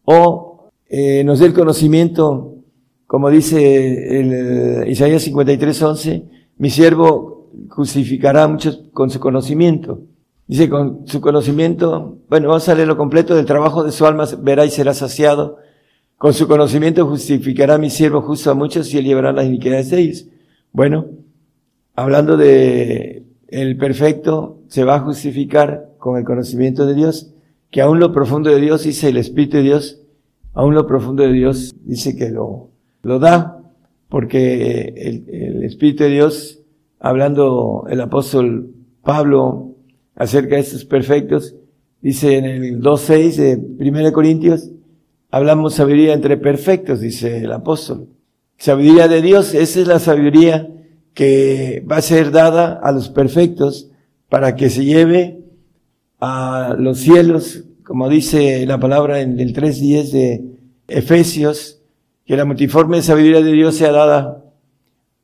o 0.04 0.70
eh, 0.88 1.24
nos 1.24 1.40
dé 1.40 1.48
el 1.48 1.54
conocimiento, 1.54 2.56
como 3.08 3.30
dice 3.30 4.20
el, 4.20 4.88
Isaías 4.90 5.24
53, 5.24 5.82
11, 5.82 6.24
mi 6.58 6.70
siervo 6.70 7.50
justificará 7.70 8.48
muchos 8.48 8.82
con 8.94 9.10
su 9.10 9.20
conocimiento. 9.20 10.02
Dice, 10.48 10.70
con 10.70 11.08
su 11.08 11.22
conocimiento, 11.22 12.20
bueno, 12.30 12.50
vamos 12.50 12.70
a 12.70 12.76
leer 12.76 12.88
lo 12.88 12.98
completo 12.98 13.36
del 13.36 13.48
trabajo 13.48 13.84
de 13.84 13.92
su 13.92 14.06
alma, 14.06 14.26
verá 14.42 14.64
y 14.64 14.70
será 14.70 14.94
saciado 14.94 15.58
con 16.26 16.34
su 16.34 16.48
conocimiento 16.48 17.06
justificará 17.06 17.78
mi 17.78 17.92
siervo 17.92 18.24
justo 18.24 18.50
a 18.50 18.56
muchos 18.56 18.92
y 18.92 18.98
él 18.98 19.06
llevará 19.06 19.32
las 19.32 19.46
iniquidades 19.46 19.92
de 19.92 20.00
ellos. 20.00 20.28
Bueno, 20.72 21.06
hablando 21.94 22.36
de 22.36 23.28
el 23.48 23.78
perfecto, 23.78 24.58
se 24.68 24.84
va 24.86 24.96
a 24.96 25.02
justificar 25.02 25.92
con 26.00 26.18
el 26.18 26.26
conocimiento 26.26 26.88
de 26.88 26.96
Dios, 26.96 27.32
que 27.70 27.80
aún 27.80 28.00
lo 28.00 28.12
profundo 28.12 28.50
de 28.50 28.60
Dios, 28.60 28.86
dice 28.86 29.10
el 29.10 29.18
Espíritu 29.18 29.58
de 29.58 29.64
Dios, 29.64 30.02
aún 30.56 30.74
lo 30.74 30.88
profundo 30.88 31.22
de 31.22 31.32
Dios 31.32 31.76
dice 31.84 32.16
que 32.16 32.32
lo, 32.32 32.72
lo 33.04 33.20
da, 33.20 33.62
porque 34.10 34.96
el, 34.98 35.30
el 35.30 35.64
Espíritu 35.64 36.06
de 36.06 36.10
Dios, 36.10 36.60
hablando 37.00 37.86
el 37.88 38.02
apóstol 38.02 38.72
Pablo 39.04 39.76
acerca 40.16 40.56
de 40.56 40.62
estos 40.62 40.86
perfectos, 40.86 41.54
dice 42.02 42.40
en 42.40 42.46
el 42.46 42.82
2.6 42.82 43.36
de 43.36 43.90
1 43.90 44.12
Corintios, 44.12 44.72
hablamos 45.36 45.74
sabiduría 45.74 46.14
entre 46.14 46.38
perfectos, 46.38 47.02
dice 47.02 47.40
el 47.40 47.52
apóstol. 47.52 48.08
Sabiduría 48.58 49.10
de 49.10 49.22
Dios, 49.22 49.54
esa 49.54 49.82
es 49.82 49.86
la 49.86 50.00
sabiduría 50.00 50.70
que 51.14 51.86
va 51.92 51.98
a 51.98 52.02
ser 52.02 52.32
dada 52.32 52.80
a 52.82 52.94
los 52.94 53.10
perfectos 53.10 53.90
para 54.30 54.56
que 54.56 54.70
se 54.70 54.86
lleve 54.86 55.42
a 56.22 56.78
los 56.80 57.00
cielos, 57.00 57.66
como 57.84 58.08
dice 58.08 58.66
la 58.66 58.80
palabra 58.80 59.20
en 59.20 59.38
el 59.42 59.54
3.10 59.54 60.12
de 60.12 60.46
Efesios, 60.88 61.82
que 62.26 62.38
la 62.38 62.46
multiforme 62.46 63.02
sabiduría 63.02 63.42
de 63.42 63.52
Dios 63.52 63.76
sea 63.76 63.92
dada 63.92 64.42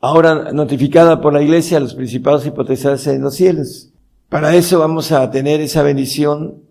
ahora 0.01 0.51
notificada 0.51 1.21
por 1.21 1.31
la 1.31 1.41
iglesia 1.41 1.77
a 1.77 1.79
los 1.79 1.95
principados 1.95 2.45
y 2.45 2.51
potestades 2.51 3.07
en 3.07 3.21
los 3.21 3.35
cielos. 3.35 3.93
Para 4.27 4.57
eso 4.57 4.77
vamos 4.77 5.13
a 5.13 5.31
tener 5.31 5.61
esa 5.61 5.83
bendición 5.83 6.63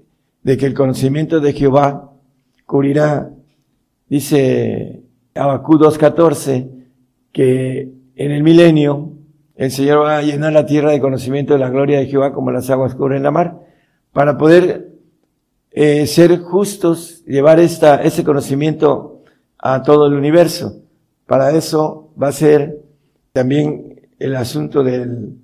de 0.43 0.59
que 0.59 0.67
el 0.67 0.75
conocimiento 0.75 1.41
de 1.41 1.55
Jehová 1.55 2.10
cubrirá, 2.71 3.29
dice 4.09 5.03
Abacú 5.35 5.77
2.14, 5.77 6.71
que 7.33 7.93
en 8.15 8.31
el 8.31 8.45
milenio 8.45 9.15
el 9.57 9.73
Señor 9.73 10.05
va 10.05 10.19
a 10.19 10.23
llenar 10.23 10.53
la 10.53 10.67
tierra 10.67 10.93
de 10.93 11.01
conocimiento 11.01 11.53
de 11.53 11.59
la 11.59 11.69
gloria 11.69 11.99
de 11.99 12.07
Jehová 12.07 12.33
como 12.33 12.53
las 12.53 12.71
aguas 12.71 12.95
cubren 12.95 13.25
la 13.25 13.33
mar, 13.33 13.59
para 14.13 14.39
poder 14.39 14.93
eh, 15.73 16.07
ser 16.07 16.39
justos, 16.39 17.25
llevar 17.27 17.59
esta, 17.59 18.05
ese 18.05 18.23
conocimiento 18.23 19.25
a 19.59 19.83
todo 19.83 20.07
el 20.07 20.15
universo. 20.15 20.83
Para 21.27 21.51
eso 21.51 22.13
va 22.21 22.29
a 22.29 22.33
ser 22.33 22.79
también 23.33 24.09
el 24.21 24.37
asunto 24.37 24.85
del 24.85 25.39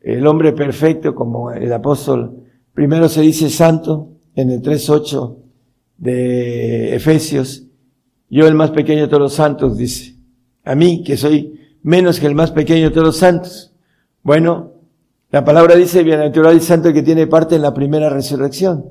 el 0.00 0.26
hombre 0.26 0.52
perfecto, 0.52 1.14
como 1.14 1.52
el 1.52 1.72
apóstol 1.72 2.42
primero 2.74 3.08
se 3.08 3.20
dice 3.20 3.48
santo 3.48 4.08
en 4.34 4.50
el 4.50 4.60
3.8 4.60 5.43
de 5.96 6.94
Efesios, 6.94 7.64
yo 8.28 8.46
el 8.46 8.54
más 8.54 8.70
pequeño 8.70 9.02
de 9.02 9.08
todos 9.08 9.22
los 9.22 9.34
santos, 9.34 9.76
dice, 9.76 10.16
a 10.64 10.74
mí 10.74 11.02
que 11.04 11.16
soy 11.16 11.60
menos 11.82 12.18
que 12.18 12.26
el 12.26 12.34
más 12.34 12.50
pequeño 12.50 12.88
de 12.88 12.90
todos 12.90 13.06
los 13.06 13.16
santos. 13.16 13.72
Bueno, 14.22 14.72
la 15.30 15.44
palabra 15.44 15.76
dice, 15.76 16.02
bienaventurado 16.02 16.54
y 16.54 16.60
santo 16.60 16.88
el 16.88 16.94
que 16.94 17.02
tiene 17.02 17.26
parte 17.26 17.56
en 17.56 17.62
la 17.62 17.74
primera 17.74 18.08
resurrección. 18.08 18.86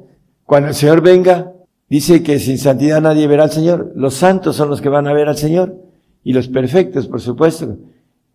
Cuando 0.45 0.69
el 0.69 0.75
Señor 0.75 1.01
venga, 1.01 1.53
dice 1.89 2.21
que 2.21 2.39
sin 2.39 2.57
santidad 2.57 3.01
nadie 3.01 3.27
verá 3.27 3.43
al 3.43 3.51
Señor. 3.51 3.91
Los 3.95 4.13
santos 4.13 4.55
son 4.55 4.69
los 4.69 4.81
que 4.81 4.89
van 4.89 5.07
a 5.07 5.13
ver 5.13 5.27
al 5.27 5.37
Señor 5.37 5.75
y 6.23 6.33
los 6.33 6.47
perfectos, 6.47 7.07
por 7.07 7.21
supuesto. 7.21 7.77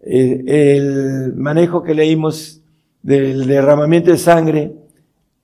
Eh, 0.01 0.43
el 0.47 1.35
manejo 1.37 1.83
que 1.83 1.95
leímos 1.95 2.61
del 3.03 3.47
derramamiento 3.47 4.11
de 4.11 4.19
sangre 4.19 4.73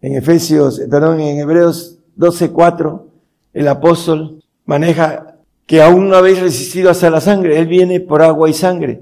en 0.00 0.16
Efesios, 0.16 0.81
perdón, 0.90 1.21
en 1.21 1.38
Hebreos 1.38 1.99
12:4, 2.16 3.13
el 3.54 3.68
apóstol 3.68 4.42
maneja 4.66 5.38
que 5.66 5.80
aún 5.80 6.08
no 6.08 6.16
habéis 6.16 6.40
resistido 6.40 6.90
hasta 6.90 7.08
la 7.08 7.20
sangre, 7.20 7.58
él 7.58 7.66
viene 7.66 8.00
por 8.00 8.20
agua 8.23 8.50
y 8.50 8.52
sangre 8.52 9.00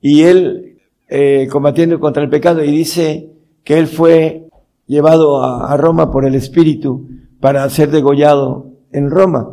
y 0.00 0.22
él 0.22 0.78
eh, 1.08 1.48
combatiendo 1.50 2.00
contra 2.00 2.22
el 2.22 2.30
pecado 2.30 2.64
y 2.64 2.70
dice 2.70 3.30
que 3.64 3.78
él 3.78 3.86
fue 3.86 4.48
llevado 4.86 5.42
a, 5.42 5.72
a 5.72 5.76
Roma 5.76 6.10
por 6.10 6.24
el 6.24 6.34
Espíritu 6.34 7.08
para 7.40 7.68
ser 7.68 7.90
degollado 7.90 8.70
en 8.92 9.10
Roma. 9.10 9.50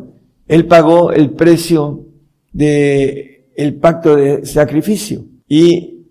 Él 0.47 0.67
pagó 0.67 1.11
el 1.11 1.31
precio 1.31 2.05
de 2.53 3.51
el 3.55 3.75
pacto 3.75 4.15
de 4.15 4.45
sacrificio 4.45 5.25
y 5.47 6.05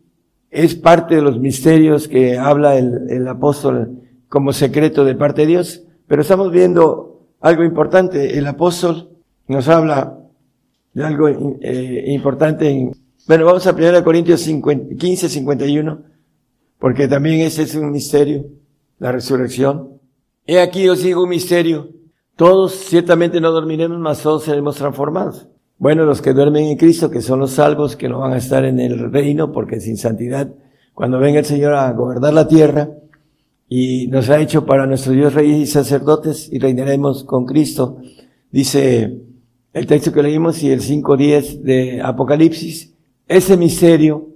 es 0.51 0.75
parte 0.75 1.15
de 1.15 1.23
los 1.23 1.39
misterios 1.39 2.09
que 2.09 2.37
habla 2.37 2.77
el, 2.77 3.09
el 3.09 3.29
apóstol 3.29 4.01
como 4.29 4.53
secreto 4.53 5.05
de 5.05 5.15
parte 5.15 5.43
de 5.43 5.49
Dios. 5.49 5.85
Pero 6.07 6.23
estamos 6.23 6.51
viendo 6.51 7.16
algo 7.47 7.63
importante. 7.63 8.37
El 8.37 8.47
apóstol 8.47 9.11
nos 9.47 9.69
habla 9.69 10.19
de 10.93 11.05
algo 11.05 11.29
eh, 11.29 12.05
importante. 12.09 12.69
En, 12.69 12.93
bueno, 13.27 13.45
vamos 13.45 13.67
a 13.67 13.73
1 13.73 14.03
Corintios 14.03 14.45
15, 14.45 15.29
51, 15.29 16.03
porque 16.79 17.07
también 17.07 17.41
ese 17.41 17.63
es 17.63 17.75
un 17.75 17.93
misterio, 17.93 18.47
la 18.99 19.13
resurrección. 19.13 20.01
He 20.47 20.61
aquí 20.61 20.89
os 20.89 21.03
digo 21.03 21.23
un 21.23 21.29
misterio. 21.29 21.91
Todos 22.35 22.75
ciertamente 22.75 23.41
no 23.41 23.51
dormiremos, 23.53 23.99
mas 23.99 24.23
todos 24.23 24.45
seremos 24.45 24.77
transformados. 24.77 25.49
Bueno, 25.79 26.05
los 26.05 26.21
que 26.21 26.33
duermen 26.33 26.65
en 26.65 26.77
Cristo, 26.77 27.11
que 27.11 27.23
son 27.23 27.39
los 27.39 27.53
salvos, 27.53 27.97
que 27.97 28.09
no 28.09 28.21
van 28.21 28.33
a 28.33 28.39
estar 28.39 28.65
en 28.65 28.81
el 28.81 29.13
reino, 29.13 29.53
porque 29.53 29.81
sin 29.81 29.97
santidad, 29.97 30.53
cuando 30.95 31.19
venga 31.19 31.39
el 31.39 31.45
Señor 31.45 31.75
a 31.75 31.93
gobernar 31.93 32.35
la 32.35 32.49
tierra, 32.49 32.91
y 33.69 34.07
nos 34.09 34.31
ha 34.31 34.41
hecho 34.41 34.65
para 34.65 34.87
nuestro 34.87 35.13
Dios 35.13 35.35
reyes 35.35 35.59
y 35.59 35.67
sacerdotes, 35.67 36.49
y 36.53 36.59
reinaremos 36.59 37.25
con 37.25 37.47
Cristo, 37.47 37.99
dice 38.51 39.21
el 39.73 39.87
texto 39.87 40.13
que 40.13 40.23
leímos 40.23 40.63
y 40.63 40.71
el 40.71 40.81
5.10 40.81 41.61
de 41.61 42.01
Apocalipsis, 42.01 42.95
ese 43.29 43.57
misterio, 43.57 44.29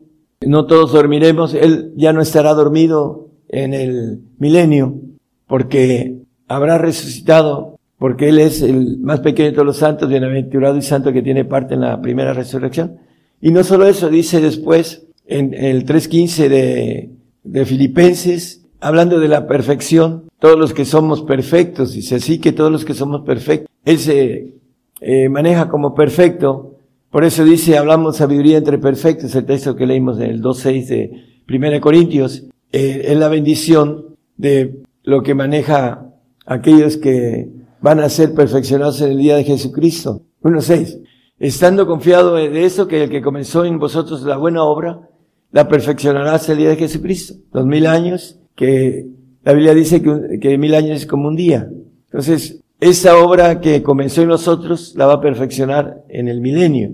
no 0.45 0.67
todos 0.67 0.93
dormiremos, 0.93 1.55
Él 1.55 1.93
ya 1.97 2.13
no 2.13 2.21
estará 2.21 2.55
dormido 2.55 3.29
en 3.49 3.73
el 3.73 4.21
milenio, 4.39 5.01
porque 5.47 6.17
habrá 6.49 6.79
resucitado, 6.79 7.79
porque 7.99 8.29
Él 8.29 8.39
es 8.39 8.63
el 8.63 8.99
más 8.99 9.21
pequeño 9.21 9.51
de 9.51 9.53
todos 9.53 9.67
los 9.67 9.77
santos, 9.77 10.09
bienaventurado 10.09 10.77
y 10.77 10.83
santo 10.83 11.13
que 11.13 11.23
tiene 11.23 11.45
parte 11.45 11.75
en 11.75 11.81
la 11.81 12.01
primera 12.01 12.33
resurrección. 12.33 12.99
Y 13.41 13.51
no 13.51 13.65
solo 13.65 13.87
eso, 13.87 14.09
dice 14.09 14.41
después 14.41 15.07
en 15.27 15.55
el 15.55 15.87
3.15 15.87 16.49
de, 16.49 17.11
de 17.45 17.65
Filipenses, 17.65 18.60
hablando 18.81 19.21
de 19.21 19.29
la 19.29 19.47
perfección, 19.47 20.25
todos 20.39 20.59
los 20.59 20.73
que 20.73 20.85
somos 20.85 21.23
perfectos, 21.23 21.93
dice 21.93 22.17
así 22.17 22.39
que 22.39 22.53
todos 22.53 22.73
los 22.73 22.85
que 22.85 22.95
somos 22.95 23.23
perfectos, 23.23 23.69
Él 23.85 23.99
se 23.99 24.55
eh, 25.01 25.29
maneja 25.29 25.69
como 25.69 25.95
perfecto, 25.95 26.77
por 27.11 27.25
eso 27.25 27.45
dice, 27.45 27.77
hablamos 27.77 28.19
sabiduría 28.19 28.59
entre 28.59 28.79
perfectos, 28.79 29.35
el 29.35 29.45
texto 29.45 29.77
que 29.77 29.87
leímos 29.87 30.19
en 30.19 30.31
el 30.31 30.43
2.6 30.43 30.87
de 30.87 31.25
1 31.49 31.81
Corintios, 31.81 32.45
eh, 32.73 33.03
es 33.07 33.17
la 33.17 33.29
bendición 33.29 34.17
de 34.37 34.83
lo 35.03 35.23
que 35.23 35.35
maneja 35.35 36.07
aquellos 36.47 36.97
que 36.97 37.49
van 37.81 38.01
a 38.01 38.09
ser 38.09 38.35
perfeccionados 38.35 39.01
en 39.01 39.13
el 39.13 39.19
día 39.19 39.37
de 39.37 39.45
Jesucristo. 39.45 40.23
1.6. 40.43 41.03
Estando 41.39 41.87
confiado 41.87 42.35
de 42.35 42.65
eso, 42.65 42.87
que 42.87 43.05
el 43.05 43.11
que 43.11 43.23
comenzó 43.23 43.65
en 43.65 43.79
vosotros 43.79 44.23
la 44.23 44.37
buena 44.37 44.63
obra, 44.63 45.09
la 45.53 45.69
perfeccionará 45.69 46.35
hasta 46.35 46.53
el 46.53 46.59
día 46.59 46.69
de 46.71 46.77
Jesucristo. 46.77 47.35
Dos 47.53 47.67
mil 47.67 47.87
años, 47.87 48.40
que 48.61 49.07
la 49.43 49.55
Biblia 49.55 49.73
dice 49.73 50.03
que, 50.03 50.59
mil 50.59 50.75
años 50.75 50.99
es 50.99 51.07
como 51.07 51.29
un 51.29 51.35
día. 51.35 51.71
Entonces, 52.09 52.61
esa 52.79 53.17
obra 53.17 53.59
que 53.63 53.83
comenzó 53.83 54.21
en 54.21 54.29
nosotros 54.29 54.93
la 54.97 55.07
va 55.07 55.15
a 55.15 55.21
perfeccionar 55.23 56.05
en 56.11 56.29
el 56.29 56.43
milenio. 56.43 56.91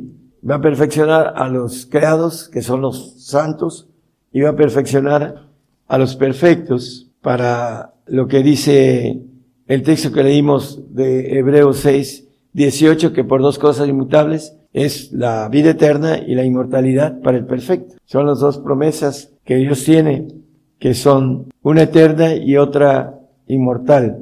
Va 0.48 0.56
a 0.56 0.60
perfeccionar 0.60 1.32
a 1.34 1.48
los 1.48 1.86
creados, 1.86 2.48
que 2.48 2.62
son 2.62 2.82
los 2.82 3.14
santos, 3.26 3.88
y 4.32 4.42
va 4.42 4.50
a 4.50 4.56
perfeccionar 4.56 5.48
a 5.88 5.98
los 5.98 6.14
perfectos 6.14 7.10
para 7.20 7.94
lo 8.06 8.28
que 8.28 8.44
dice 8.44 9.22
el 9.66 9.82
texto 9.82 10.12
que 10.12 10.22
leímos 10.22 10.94
de 10.94 11.36
Hebreos 11.36 11.78
6, 11.78 12.28
18, 12.52 13.12
que 13.12 13.24
por 13.24 13.42
dos 13.42 13.58
cosas 13.58 13.88
inmutables 13.88 14.56
es 14.72 15.10
la 15.10 15.48
vida 15.48 15.70
eterna 15.70 16.16
y 16.16 16.36
la 16.36 16.44
inmortalidad 16.44 17.20
para 17.22 17.38
el 17.38 17.44
perfecto. 17.44 17.96
Son 18.04 18.24
las 18.24 18.38
dos 18.38 18.58
promesas 18.58 19.32
que 19.44 19.56
Dios 19.56 19.82
tiene, 19.82 20.28
que 20.78 20.94
son 20.94 21.52
una 21.62 21.82
eterna 21.82 22.34
y 22.34 22.56
otra 22.56 23.18
inmortal. 23.46 24.18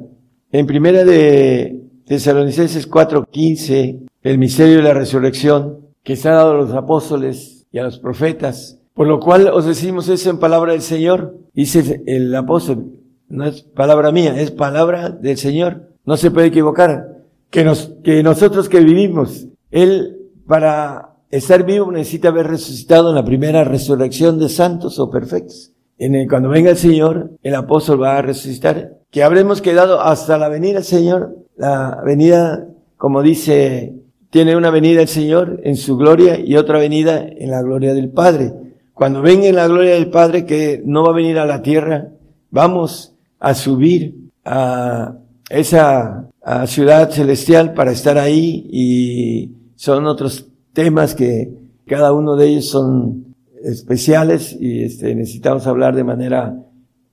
En 0.51 0.65
primera 0.65 1.03
de 1.03 1.81
Tesalonicenses 2.05 2.89
4:15, 2.89 3.99
el 4.23 4.37
misterio 4.37 4.77
de 4.77 4.83
la 4.83 4.93
resurrección 4.93 5.79
que 6.03 6.13
está 6.13 6.31
dado 6.31 6.51
a 6.51 6.57
los 6.57 6.73
apóstoles 6.73 7.65
y 7.71 7.79
a 7.79 7.83
los 7.83 7.99
profetas, 7.99 8.79
por 8.93 9.07
lo 9.07 9.19
cual 9.19 9.47
os 9.47 9.65
decimos 9.65 10.07
eso 10.07 10.29
en 10.29 10.39
palabra 10.39 10.71
del 10.71 10.81
Señor, 10.81 11.35
dice 11.53 12.01
el 12.05 12.33
apóstol, 12.33 12.85
no 13.27 13.45
es 13.45 13.63
palabra 13.63 14.11
mía, 14.11 14.39
es 14.39 14.51
palabra 14.51 15.09
del 15.09 15.37
Señor, 15.37 15.89
no 16.05 16.15
se 16.15 16.31
puede 16.31 16.47
equivocar, 16.47 17.23
que, 17.49 17.63
nos, 17.63 17.93
que 18.03 18.23
nosotros 18.23 18.69
que 18.69 18.79
vivimos, 18.79 19.47
Él 19.71 20.17
para 20.47 21.15
estar 21.31 21.65
vivo 21.65 21.91
necesita 21.91 22.29
haber 22.29 22.47
resucitado 22.47 23.09
en 23.09 23.15
la 23.15 23.25
primera 23.25 23.63
resurrección 23.63 24.39
de 24.39 24.49
santos 24.49 24.99
o 24.99 25.09
perfectos. 25.09 25.74
En 25.97 26.15
el, 26.15 26.27
cuando 26.27 26.49
venga 26.49 26.71
el 26.71 26.77
Señor, 26.77 27.31
el 27.41 27.55
apóstol 27.55 28.01
va 28.01 28.17
a 28.17 28.21
resucitar 28.21 28.97
que 29.09 29.23
habremos 29.23 29.61
quedado 29.61 30.01
hasta 30.01 30.37
la 30.37 30.49
venida 30.49 30.75
del 30.75 30.83
Señor. 30.83 31.35
La 31.55 32.01
venida, 32.05 32.67
como 32.97 33.21
dice, 33.21 33.93
tiene 34.29 34.57
una 34.57 34.71
venida 34.71 35.01
el 35.01 35.07
Señor 35.07 35.61
en 35.63 35.77
su 35.77 35.95
gloria 35.95 36.37
y 36.37 36.57
otra 36.57 36.79
venida 36.79 37.25
en 37.25 37.49
la 37.49 37.61
gloria 37.61 37.93
del 37.93 38.09
Padre. 38.09 38.53
Cuando 38.93 39.21
venga 39.21 39.47
en 39.47 39.55
la 39.55 39.67
gloria 39.67 39.93
del 39.93 40.09
Padre, 40.09 40.45
que 40.45 40.81
no 40.85 41.03
va 41.03 41.11
a 41.11 41.15
venir 41.15 41.39
a 41.39 41.45
la 41.45 41.61
tierra, 41.61 42.09
vamos 42.51 43.15
a 43.39 43.53
subir 43.53 44.15
a 44.43 45.15
esa 45.49 46.29
ciudad 46.67 47.09
celestial 47.11 47.73
para 47.73 47.91
estar 47.91 48.17
ahí 48.17 48.67
y 48.71 49.51
son 49.75 50.05
otros 50.05 50.47
temas 50.73 51.15
que 51.15 51.51
cada 51.87 52.13
uno 52.13 52.35
de 52.35 52.47
ellos 52.47 52.69
son 52.69 53.24
especiales 53.65 54.55
y 54.59 54.83
este, 54.83 55.15
necesitamos 55.15 55.67
hablar 55.67 55.95
de 55.95 56.03
manera 56.03 56.55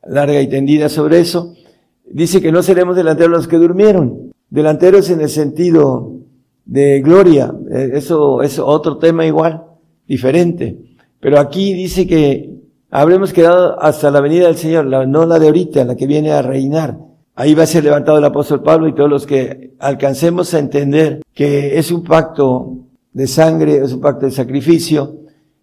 larga 0.04 0.40
y 0.40 0.48
tendida 0.48 0.88
sobre 0.88 1.20
eso 1.20 1.54
dice 2.12 2.40
que 2.40 2.52
no 2.52 2.62
seremos 2.62 2.96
delanteros 2.96 3.32
los 3.32 3.48
que 3.48 3.56
durmieron. 3.56 4.32
Delanteros 4.50 5.10
en 5.10 5.20
el 5.20 5.28
sentido 5.28 6.12
de 6.64 7.00
gloria. 7.00 7.52
Eh, 7.70 7.92
eso 7.94 8.42
es 8.42 8.58
otro 8.58 8.98
tema 8.98 9.26
igual, 9.26 9.64
diferente. 10.06 10.78
Pero 11.20 11.38
aquí 11.38 11.72
dice 11.72 12.06
que 12.06 12.50
habremos 12.90 13.32
quedado 13.32 13.80
hasta 13.80 14.10
la 14.10 14.20
venida 14.20 14.46
del 14.46 14.56
Señor, 14.56 14.86
no 15.08 15.26
la 15.26 15.38
de 15.38 15.46
ahorita, 15.46 15.84
la 15.84 15.96
que 15.96 16.06
viene 16.06 16.32
a 16.32 16.42
reinar. 16.42 16.98
Ahí 17.34 17.54
va 17.54 17.62
a 17.62 17.66
ser 17.66 17.84
levantado 17.84 18.18
el 18.18 18.24
apóstol 18.24 18.62
Pablo 18.62 18.88
y 18.88 18.94
todos 18.94 19.08
los 19.08 19.26
que 19.26 19.74
alcancemos 19.78 20.52
a 20.52 20.58
entender 20.58 21.22
que 21.32 21.78
es 21.78 21.90
un 21.90 22.04
pacto 22.04 22.76
de 23.12 23.26
sangre, 23.26 23.76
es 23.78 23.92
un 23.92 24.00
pacto 24.00 24.26
de 24.26 24.32
sacrificio. 24.32 25.16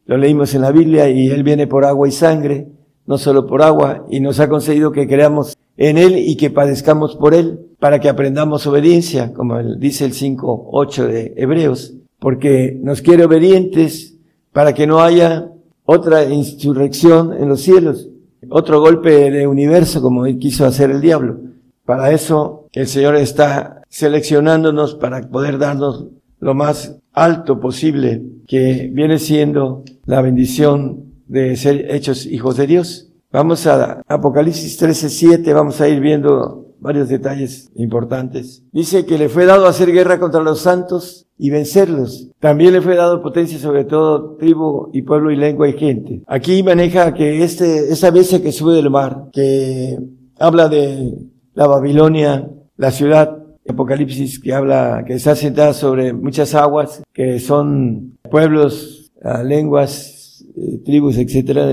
Lo 0.10 0.18
leímos 0.18 0.56
en 0.56 0.64
la 0.64 0.72
Biblia 0.72 1.08
y 1.08 1.30
Él 1.30 1.44
viene 1.44 1.68
por 1.68 1.86
agua 1.86 2.08
y 2.08 2.12
sangre, 2.12 2.68
no 3.06 3.20
solo 3.20 3.46
por 3.46 3.62
agua, 3.62 4.08
y 4.10 4.22
nos 4.22 4.40
ha 4.40 4.50
concedido 4.50 4.92
que 4.92 5.08
creamos 5.08 5.56
en 5.78 6.00
Él 6.00 6.18
y 6.18 6.36
que 6.36 6.50
padezcamos 6.50 7.16
por 7.16 7.36
Él, 7.36 7.60
para 7.78 8.00
que 8.00 8.10
aprendamos 8.10 8.66
obediencia, 8.66 9.32
como 9.34 9.62
dice 9.62 10.06
el 10.06 10.14
5.8 10.14 11.06
de 11.06 11.34
Hebreos, 11.38 11.94
porque 12.18 12.76
nos 12.82 13.04
quiere 13.04 13.26
obedientes 13.26 14.16
para 14.52 14.74
que 14.74 14.88
no 14.88 15.00
haya 15.00 15.52
otra 15.86 16.26
insurrección 16.26 17.36
en 17.40 17.48
los 17.48 17.62
cielos, 17.62 18.10
otro 18.50 18.82
golpe 18.82 19.30
de 19.30 19.46
universo 19.46 20.02
como 20.02 20.24
quiso 20.40 20.66
hacer 20.66 20.90
el 20.90 21.02
diablo. 21.02 21.38
Para 21.86 22.12
eso 22.14 22.66
el 22.74 22.88
Señor 22.88 23.16
está 23.16 23.84
seleccionándonos 23.90 24.96
para 24.96 25.22
poder 25.30 25.60
darnos 25.60 26.08
lo 26.40 26.56
más 26.56 26.98
alto 27.20 27.60
posible, 27.60 28.24
que 28.48 28.90
viene 28.92 29.20
siendo 29.20 29.84
la 30.06 30.22
bendición 30.22 31.14
de 31.28 31.56
ser 31.56 31.92
hechos 31.92 32.26
hijos 32.26 32.58
de 32.58 32.68
Dios. 32.68 33.12
Vamos 33.32 33.68
a 33.68 34.02
Apocalipsis 34.08 34.78
13:7, 34.78 35.54
vamos 35.54 35.80
a 35.82 35.88
ir 35.88 36.00
viendo 36.00 36.66
varios 36.80 37.10
detalles 37.10 37.70
importantes. 37.76 38.64
Dice 38.72 39.06
que 39.06 39.18
le 39.18 39.30
fue 39.30 39.46
dado 39.46 39.68
hacer 39.68 39.92
guerra 39.92 40.20
contra 40.20 40.42
los 40.42 40.62
santos 40.62 41.28
y 41.38 41.50
vencerlos. 41.50 42.30
También 42.40 42.74
le 42.74 42.82
fue 42.82 42.96
dado 42.96 43.22
potencia 43.22 43.60
sobre 43.60 43.84
todo 43.84 44.38
tribu 44.38 44.90
y 44.94 45.02
pueblo 45.02 45.30
y 45.30 45.36
lengua 45.36 45.68
y 45.68 45.74
gente. 45.74 46.22
Aquí 46.26 46.64
maneja 46.64 47.14
que 47.14 47.44
este, 47.44 47.92
esa 47.92 48.12
bestia 48.12 48.42
que 48.42 48.52
sube 48.52 48.76
del 48.76 48.90
mar, 48.90 49.26
que 49.34 50.00
habla 50.40 50.70
de 50.70 51.18
la 51.54 51.68
Babilonia, 51.68 52.50
la 52.78 52.92
ciudad, 52.92 53.38
Apocalipsis 53.70 54.40
que 54.40 54.54
habla, 54.54 55.04
que 55.06 55.14
está 55.14 55.36
sentada 55.36 55.74
sobre 55.74 56.14
muchas 56.14 56.56
aguas, 56.56 57.04
que 57.14 57.40
son 57.40 58.18
pueblos, 58.30 59.12
ah, 59.24 59.44
lenguas, 59.44 60.46
eh, 60.56 60.80
tribus, 60.84 61.18
etcétera, 61.18 61.68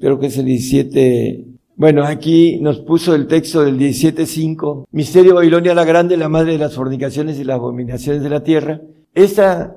creo 0.00 0.18
que 0.18 0.26
es 0.26 0.38
el 0.38 0.46
17 0.46 1.44
bueno, 1.78 2.02
aquí 2.02 2.58
nos 2.60 2.80
puso 2.80 3.14
el 3.14 3.28
texto 3.28 3.62
del 3.62 3.78
17.5. 3.78 4.86
Misterio 4.90 5.36
Babilonia 5.36 5.76
la 5.76 5.84
Grande, 5.84 6.16
la 6.16 6.28
madre 6.28 6.54
de 6.54 6.58
las 6.58 6.74
fornicaciones 6.74 7.38
y 7.38 7.44
las 7.44 7.54
abominaciones 7.54 8.20
de 8.24 8.28
la 8.28 8.42
tierra. 8.42 8.80
Esta 9.14 9.76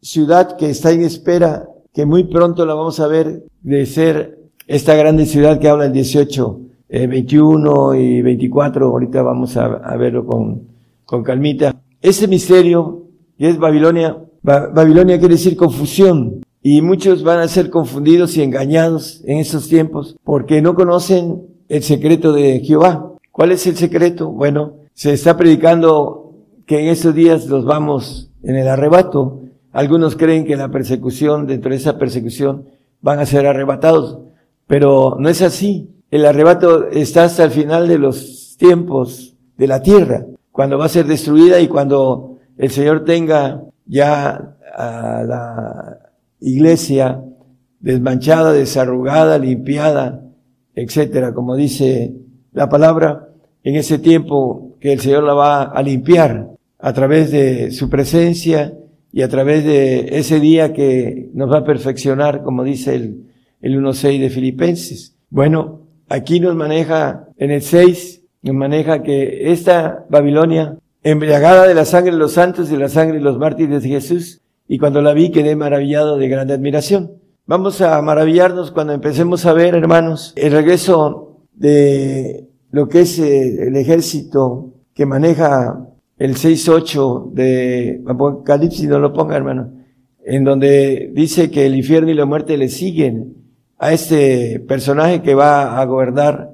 ciudad 0.00 0.56
que 0.56 0.70
está 0.70 0.92
en 0.92 1.02
espera, 1.02 1.68
que 1.92 2.06
muy 2.06 2.22
pronto 2.22 2.64
la 2.64 2.74
vamos 2.74 3.00
a 3.00 3.08
ver 3.08 3.42
de 3.62 3.84
ser 3.86 4.38
esta 4.68 4.94
grande 4.94 5.26
ciudad 5.26 5.58
que 5.58 5.68
habla 5.68 5.86
el 5.86 5.92
18, 5.92 6.60
21 6.88 7.94
eh, 7.94 8.00
y 8.00 8.22
24, 8.22 8.86
ahorita 8.86 9.22
vamos 9.22 9.56
a, 9.56 9.66
verlo 9.96 10.24
con, 10.24 10.68
con 11.10 11.24
calmita. 11.24 11.82
Ese 12.00 12.28
misterio, 12.28 13.08
que 13.36 13.48
es 13.48 13.58
Babilonia, 13.58 14.16
Babilonia 14.42 15.18
quiere 15.18 15.34
decir 15.34 15.56
confusión, 15.56 16.40
y 16.62 16.82
muchos 16.82 17.24
van 17.24 17.40
a 17.40 17.48
ser 17.48 17.68
confundidos 17.68 18.36
y 18.36 18.42
engañados 18.42 19.20
en 19.24 19.38
estos 19.38 19.68
tiempos 19.68 20.16
porque 20.22 20.62
no 20.62 20.76
conocen 20.76 21.42
el 21.68 21.82
secreto 21.82 22.32
de 22.32 22.60
Jehová. 22.60 23.12
¿Cuál 23.32 23.50
es 23.50 23.66
el 23.66 23.76
secreto? 23.76 24.30
Bueno, 24.30 24.74
se 24.94 25.12
está 25.12 25.36
predicando 25.36 26.36
que 26.64 26.78
en 26.78 26.86
estos 26.86 27.12
días 27.12 27.46
los 27.46 27.64
vamos 27.64 28.30
en 28.44 28.54
el 28.54 28.68
arrebato. 28.68 29.40
Algunos 29.72 30.14
creen 30.14 30.44
que 30.44 30.54
la 30.54 30.70
persecución, 30.70 31.48
dentro 31.48 31.72
de 31.72 31.78
esa 31.78 31.98
persecución, 31.98 32.66
van 33.00 33.18
a 33.18 33.26
ser 33.26 33.48
arrebatados. 33.48 34.18
Pero 34.68 35.16
no 35.18 35.28
es 35.28 35.42
así. 35.42 35.90
El 36.12 36.24
arrebato 36.24 36.88
está 36.88 37.24
hasta 37.24 37.42
el 37.42 37.50
final 37.50 37.88
de 37.88 37.98
los 37.98 38.56
tiempos 38.58 39.34
de 39.56 39.66
la 39.66 39.82
tierra, 39.82 40.24
cuando 40.52 40.78
va 40.78 40.86
a 40.86 40.90
ser 40.90 41.06
destruida 41.06 41.60
y 41.60 41.68
cuando 41.68 42.38
el 42.58 42.70
Señor 42.70 43.04
tenga 43.04 43.62
ya 43.86 44.56
a 44.74 45.22
la 45.26 45.98
iglesia 46.40 47.22
desmanchada, 47.80 48.52
desarrugada, 48.52 49.38
limpiada, 49.38 50.22
etcétera, 50.74 51.32
como 51.32 51.56
dice 51.56 52.14
la 52.52 52.68
palabra, 52.68 53.28
en 53.62 53.76
ese 53.76 53.98
tiempo 53.98 54.76
que 54.80 54.92
el 54.92 55.00
Señor 55.00 55.24
la 55.24 55.34
va 55.34 55.62
a 55.62 55.82
limpiar 55.82 56.50
a 56.78 56.92
través 56.92 57.30
de 57.30 57.70
su 57.70 57.90
presencia 57.90 58.74
y 59.12 59.22
a 59.22 59.28
través 59.28 59.64
de 59.64 60.18
ese 60.18 60.40
día 60.40 60.72
que 60.72 61.30
nos 61.34 61.50
va 61.50 61.58
a 61.58 61.64
perfeccionar, 61.64 62.42
como 62.42 62.64
dice 62.64 62.94
el, 62.94 63.26
el 63.60 63.78
1.6 63.80 64.20
de 64.20 64.30
Filipenses. 64.30 65.16
Bueno, 65.28 65.82
aquí 66.08 66.40
nos 66.40 66.54
maneja, 66.54 67.28
en 67.36 67.50
el 67.50 67.62
6, 67.62 68.19
maneja 68.42 69.02
que 69.02 69.52
esta 69.52 70.06
Babilonia, 70.08 70.78
embriagada 71.02 71.66
de 71.66 71.74
la 71.74 71.84
sangre 71.84 72.12
de 72.12 72.18
los 72.18 72.32
santos 72.32 72.68
y 72.68 72.72
de 72.72 72.78
la 72.78 72.88
sangre 72.88 73.18
de 73.18 73.24
los 73.24 73.38
mártires 73.38 73.82
de 73.82 73.88
Jesús, 73.88 74.40
y 74.66 74.78
cuando 74.78 75.02
la 75.02 75.12
vi 75.12 75.30
quedé 75.30 75.56
maravillado 75.56 76.16
de 76.16 76.28
grande 76.28 76.54
admiración. 76.54 77.12
Vamos 77.46 77.80
a 77.80 78.00
maravillarnos 78.02 78.70
cuando 78.70 78.92
empecemos 78.92 79.44
a 79.44 79.52
ver, 79.52 79.74
hermanos, 79.74 80.32
el 80.36 80.52
regreso 80.52 81.40
de 81.52 82.48
lo 82.70 82.88
que 82.88 83.00
es 83.00 83.18
eh, 83.18 83.66
el 83.66 83.76
ejército 83.76 84.72
que 84.94 85.06
maneja 85.06 85.86
el 86.16 86.36
6-8 86.36 87.32
de 87.32 88.02
Apocalipsis, 88.06 88.88
no 88.88 88.98
lo 88.98 89.12
ponga, 89.12 89.36
hermano, 89.36 89.72
en 90.24 90.44
donde 90.44 91.10
dice 91.14 91.50
que 91.50 91.66
el 91.66 91.74
infierno 91.74 92.10
y 92.10 92.14
la 92.14 92.26
muerte 92.26 92.56
le 92.56 92.68
siguen 92.68 93.34
a 93.78 93.92
este 93.92 94.60
personaje 94.60 95.22
que 95.22 95.34
va 95.34 95.80
a 95.80 95.84
gobernar, 95.86 96.50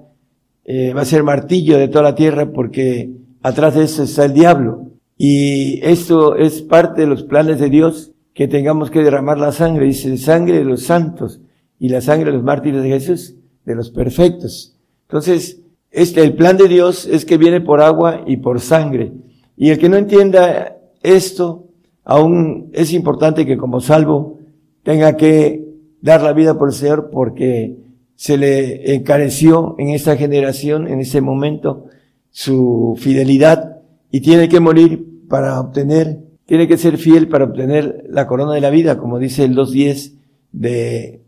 eh, 0.69 0.93
va 0.93 1.03
a 1.03 1.07
ser 1.07 1.23
martillo 1.23 1.79
de 1.79 1.87
toda 1.87 2.03
la 2.03 2.15
tierra 2.17 2.51
porque 2.53 3.11
atrás 3.41 3.77
de 3.77 3.85
eso 3.85 4.03
está 4.03 4.25
el 4.25 4.35
diablo. 4.35 4.91
Y 5.17 5.81
esto 5.83 6.35
es 6.37 6.61
parte 6.61 7.03
de 7.03 7.07
los 7.07 7.23
planes 7.23 7.61
de 7.61 7.71
Dios, 7.71 8.13
que 8.35 8.49
tengamos 8.49 8.91
que 8.91 9.03
derramar 9.03 9.39
la 9.39 9.53
sangre, 9.53 9.87
dice, 9.87 10.19
sangre 10.19 10.59
de 10.59 10.65
los 10.65 10.83
santos 10.83 11.41
y 11.79 11.89
la 11.89 12.01
sangre 12.01 12.27
de 12.27 12.37
los 12.37 12.45
mártires 12.45 12.83
de 12.83 12.89
Jesús, 12.89 13.37
de 13.65 13.75
los 13.77 13.91
perfectos. 13.91 14.77
Entonces, 15.09 15.61
este, 15.91 16.23
el 16.23 16.35
plan 16.35 16.57
de 16.57 16.69
Dios 16.69 17.07
es 17.07 17.25
que 17.25 17.39
viene 17.39 17.61
por 17.61 17.81
agua 17.81 18.23
y 18.27 18.39
por 18.39 18.61
sangre. 18.61 19.13
Y 19.57 19.71
el 19.71 19.79
que 19.79 19.89
no 19.89 19.97
entienda 19.97 20.77
esto, 21.03 21.69
aún 22.05 22.71
es 22.73 22.93
importante 22.93 23.47
que 23.47 23.57
como 23.57 23.81
salvo 23.81 24.41
tenga 24.83 25.17
que 25.17 25.65
dar 26.03 26.23
la 26.23 26.33
vida 26.33 26.59
por 26.59 26.69
el 26.69 26.75
Señor 26.75 27.09
porque 27.11 27.77
se 28.17 28.39
le 28.39 28.95
encareció 28.95 29.77
en 29.79 29.91
esta 29.91 30.17
generación, 30.17 30.89
en 30.89 31.01
ese 31.01 31.21
momento, 31.21 31.87
su 32.31 32.97
fidelidad 32.99 33.83
y 34.11 34.21
tiene 34.21 34.49
que 34.49 34.59
morir 34.59 35.07
para 35.29 35.61
obtener, 35.61 36.21
tiene 36.47 36.67
que 36.67 36.79
ser 36.79 36.97
fiel 36.97 37.29
para 37.29 37.45
obtener 37.45 38.05
la 38.09 38.27
corona 38.27 38.55
de 38.55 38.61
la 38.61 38.71
vida, 38.71 38.99
como 38.99 39.19
dice 39.19 39.45
el 39.45 39.55
2.10 39.55 40.15
de 40.53 41.21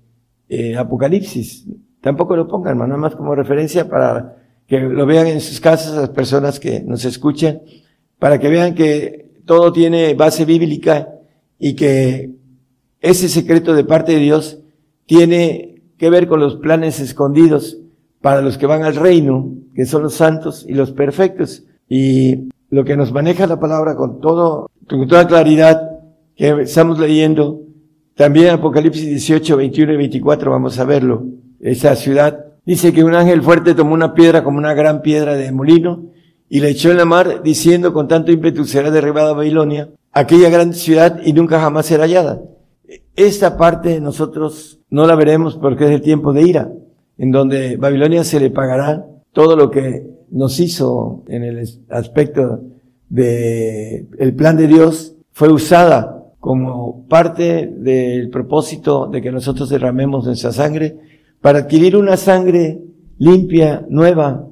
eh, 0.48 0.76
Apocalipsis. 0.76 1.66
Tampoco 2.00 2.36
lo 2.36 2.48
pongan, 2.48 2.72
hermano, 2.72 2.96
nada 2.96 3.00
más 3.00 3.16
como 3.16 3.34
referencia 3.34 3.88
para 3.88 4.36
que 4.66 4.80
lo 4.80 5.06
vean 5.06 5.26
en 5.26 5.40
sus 5.40 5.60
casas 5.60 5.94
las 5.94 6.10
personas 6.10 6.58
que 6.60 6.80
nos 6.80 7.04
escuchan, 7.04 7.62
para 8.18 8.38
que 8.38 8.48
vean 8.48 8.74
que 8.74 9.40
todo 9.44 9.72
tiene 9.72 10.14
base 10.14 10.44
bíblica 10.44 11.08
y 11.58 11.74
que 11.74 12.30
ese 13.00 13.28
secreto 13.28 13.74
de 13.74 13.84
parte 13.84 14.12
de 14.12 14.18
Dios 14.18 14.58
tiene 15.06 15.77
que 15.98 16.10
ver 16.10 16.28
con 16.28 16.40
los 16.40 16.56
planes 16.56 17.00
escondidos 17.00 17.78
para 18.20 18.40
los 18.40 18.58
que 18.58 18.66
van 18.66 18.82
al 18.82 18.96
reino, 18.96 19.52
que 19.74 19.86
son 19.86 20.02
los 20.02 20.14
santos 20.14 20.64
y 20.68 20.74
los 20.74 20.92
perfectos. 20.92 21.64
Y 21.88 22.48
lo 22.70 22.84
que 22.84 22.96
nos 22.96 23.12
maneja 23.12 23.46
la 23.46 23.60
palabra 23.60 23.96
con 23.96 24.20
todo, 24.20 24.70
con 24.88 25.06
toda 25.08 25.26
claridad 25.26 25.80
que 26.36 26.62
estamos 26.62 26.98
leyendo. 26.98 27.60
También 28.14 28.50
Apocalipsis 28.50 29.06
18, 29.06 29.56
21 29.56 29.92
y 29.92 29.96
24 29.96 30.50
vamos 30.50 30.78
a 30.78 30.84
verlo. 30.84 31.24
Esa 31.60 31.94
ciudad 31.96 32.46
dice 32.64 32.92
que 32.92 33.04
un 33.04 33.14
ángel 33.14 33.42
fuerte 33.42 33.74
tomó 33.74 33.94
una 33.94 34.14
piedra 34.14 34.44
como 34.44 34.58
una 34.58 34.74
gran 34.74 35.02
piedra 35.02 35.34
de 35.34 35.50
molino 35.52 36.06
y 36.48 36.60
la 36.60 36.68
echó 36.68 36.90
en 36.90 36.96
la 36.96 37.04
mar 37.04 37.42
diciendo 37.42 37.92
con 37.92 38.08
tanto 38.08 38.32
ímpetu 38.32 38.64
será 38.64 38.90
derribada 38.90 39.34
Babilonia, 39.34 39.90
aquella 40.12 40.48
gran 40.48 40.72
ciudad 40.74 41.20
y 41.24 41.32
nunca 41.32 41.60
jamás 41.60 41.86
será 41.86 42.04
hallada. 42.04 42.40
Esta 43.16 43.56
parte 43.56 44.00
nosotros 44.00 44.80
no 44.90 45.06
la 45.06 45.14
veremos 45.14 45.56
porque 45.56 45.84
es 45.84 45.90
el 45.90 46.00
tiempo 46.00 46.32
de 46.32 46.42
ira, 46.42 46.72
en 47.18 47.30
donde 47.30 47.76
Babilonia 47.76 48.24
se 48.24 48.40
le 48.40 48.50
pagará 48.50 49.06
todo 49.32 49.56
lo 49.56 49.70
que 49.70 50.06
nos 50.30 50.58
hizo 50.60 51.24
en 51.28 51.44
el 51.44 51.68
aspecto 51.90 52.60
de 53.08 54.06
plan 54.36 54.56
de 54.56 54.66
Dios 54.66 55.14
fue 55.32 55.52
usada 55.52 56.18
como 56.40 57.06
parte 57.08 57.66
del 57.66 58.30
propósito 58.30 59.06
de 59.06 59.20
que 59.20 59.32
nosotros 59.32 59.68
derramemos 59.68 60.24
nuestra 60.24 60.52
sangre 60.52 60.96
para 61.40 61.60
adquirir 61.60 61.96
una 61.96 62.16
sangre 62.16 62.80
limpia, 63.18 63.84
nueva, 63.88 64.46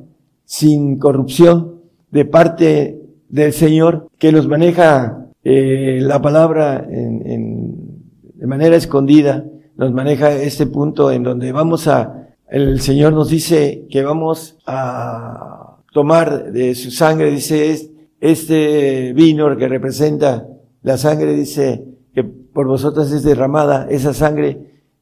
sin 0.45 0.99
corrupción 0.99 1.81
de 2.11 2.25
parte 2.25 3.01
del 3.29 3.53
Señor 3.53 4.09
que 4.19 4.33
nos 4.33 4.49
maneja 4.49 5.27
eh, 5.45 5.99
la 6.03 6.21
palabra 6.21 6.87
en, 6.89 7.96
de 8.37 8.47
manera 8.47 8.77
escondida, 8.77 9.45
nos 9.77 9.93
maneja 9.93 10.33
este 10.33 10.67
punto 10.67 11.11
en 11.11 11.23
donde 11.23 11.53
vamos 11.53 11.89
a, 11.89 12.29
el 12.49 12.81
Señor 12.81 13.13
nos 13.13 13.31
dice 13.31 13.87
que 13.91 14.03
vamos 14.03 14.59
a 14.67 15.79
tomar 15.93 16.53
de 16.53 16.75
su 16.75 16.91
sangre, 16.91 17.31
dice, 17.31 17.91
este 18.21 19.13
vino 19.15 19.57
que 19.57 19.69
representa 19.69 20.47
la 20.83 20.99
sangre, 20.99 21.35
dice, 21.35 21.85
que 22.15 22.25
por 22.25 22.67
vosotras 22.67 23.11
es 23.13 23.23
derramada, 23.23 23.87
esa 23.91 24.13
sangre 24.13 24.59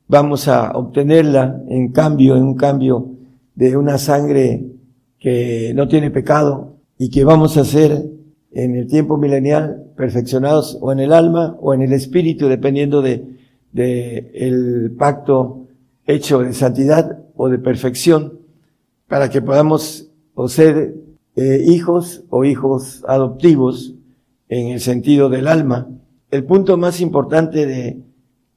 vamos 0.06 0.48
a 0.48 0.72
obtenerla 0.72 1.60
en 1.68 1.92
cambio, 1.92 2.36
en 2.36 2.42
un 2.44 2.54
cambio 2.54 3.10
de 3.54 3.76
una 3.76 3.98
sangre 3.98 4.66
que 5.18 5.72
no 5.74 5.88
tiene 5.88 6.10
pecado 6.10 6.76
y 6.98 7.10
que 7.10 7.24
vamos 7.24 7.56
a 7.56 7.64
ser 7.64 8.04
en 8.54 8.76
el 8.76 8.86
tiempo 8.86 9.16
milenial 9.16 9.84
perfeccionados 9.96 10.78
o 10.80 10.92
en 10.92 11.00
el 11.00 11.12
alma 11.12 11.56
o 11.60 11.74
en 11.74 11.82
el 11.82 11.92
espíritu, 11.92 12.48
dependiendo 12.48 13.02
de, 13.02 13.24
de 13.72 14.30
el 14.34 14.92
pacto 14.96 15.66
hecho 16.06 16.40
de 16.40 16.52
santidad 16.52 17.18
o 17.36 17.48
de 17.48 17.58
perfección, 17.58 18.38
para 19.08 19.28
que 19.28 19.42
podamos 19.42 20.08
o 20.34 20.48
ser 20.48 20.94
eh, 21.36 21.64
hijos 21.66 22.22
o 22.30 22.44
hijos 22.44 23.04
adoptivos 23.06 23.94
en 24.48 24.68
el 24.68 24.80
sentido 24.80 25.28
del 25.28 25.48
alma. 25.48 25.88
el 26.30 26.44
punto 26.44 26.76
más 26.76 27.00
importante 27.00 27.66
de 27.66 28.00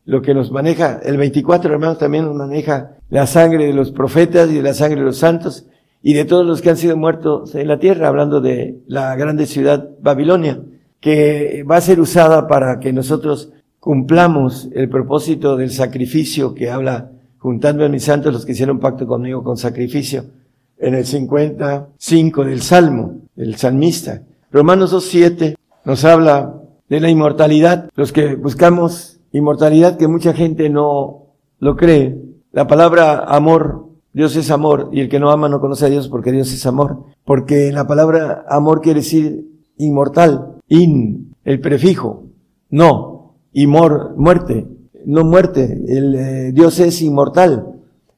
lo 0.06 0.22
que 0.22 0.34
nos 0.34 0.52
maneja. 0.52 1.00
El 1.04 1.18
24, 1.18 1.72
hermanos, 1.72 2.00
también 2.00 2.26
nos 2.26 2.36
maneja 2.36 2.98
la 3.10 3.28
sangre 3.28 3.68
de 3.68 3.74
los 3.74 3.92
profetas 3.92 4.50
y 4.50 4.56
de 4.56 4.62
la 4.62 4.74
sangre 4.74 5.00
de 5.02 5.06
los 5.06 5.18
santos 5.18 5.68
y 6.02 6.14
de 6.14 6.26
todos 6.26 6.46
los 6.46 6.62
que 6.62 6.70
han 6.70 6.78
sido 6.78 6.98
muertos 6.98 7.56
en 7.56 7.68
la 7.68 7.80
tierra, 7.80 8.08
hablando 8.08 8.42
de 8.42 8.80
la 8.88 9.16
grande 9.16 9.46
ciudad 9.46 9.90
Babilonia, 10.02 10.62
que 11.00 11.64
va 11.70 11.78
a 11.78 11.82
ser 11.82 12.00
usada 12.00 12.48
para 12.48 12.80
que 12.80 12.94
nosotros 12.94 13.52
cumplamos 13.80 14.70
el 14.74 14.90
propósito 14.90 15.56
del 15.56 15.72
sacrificio 15.72 16.54
que 16.54 16.70
habla 16.70 17.12
juntando 17.38 17.86
a 17.86 17.90
mis 17.90 18.04
santos 18.04 18.34
los 18.34 18.46
que 18.46 18.52
hicieron 18.54 18.80
pacto 18.80 19.08
conmigo 19.08 19.44
con 19.44 19.58
sacrificio 19.58 20.26
en 20.78 20.96
el 20.96 21.06
55 21.06 22.44
del 22.46 22.62
Salmo, 22.62 23.22
el 23.36 23.56
salmista. 23.56 24.24
Romanos 24.52 24.94
2.7 24.94 25.56
nos 25.86 26.06
habla 26.06 26.62
de 26.90 27.00
la 27.00 27.10
inmortalidad. 27.10 27.90
Los 27.96 28.12
que 28.12 28.36
buscamos 28.36 29.20
inmortalidad, 29.32 29.98
que 29.98 30.08
mucha 30.08 30.34
gente 30.34 30.70
no 30.70 31.28
lo 31.60 31.76
cree. 31.76 32.18
La 32.52 32.68
palabra 32.68 33.20
amor, 33.20 33.87
Dios 34.18 34.36
es 34.36 34.50
amor, 34.50 34.90
y 34.92 35.02
el 35.02 35.10
que 35.10 35.20
no 35.20 35.30
ama 35.30 35.48
no 35.48 35.62
conoce 35.62 35.86
a 35.86 35.90
Dios 35.90 36.08
porque 36.08 36.32
Dios 36.32 36.52
es 36.52 36.66
amor. 36.66 37.04
Porque 37.24 37.72
la 37.72 37.86
palabra 37.86 38.46
amor 38.50 38.82
quiere 38.82 39.02
decir 39.02 39.46
inmortal, 39.78 40.56
in, 40.68 41.36
el 41.44 41.62
prefijo, 41.62 42.24
no, 42.72 43.36
y 43.54 43.68
mor, 43.68 44.16
muerte, 44.18 44.66
no 45.06 45.24
muerte, 45.24 45.84
el, 45.88 46.16
eh, 46.16 46.52
Dios 46.52 46.80
es 46.80 47.00
inmortal. 47.04 47.76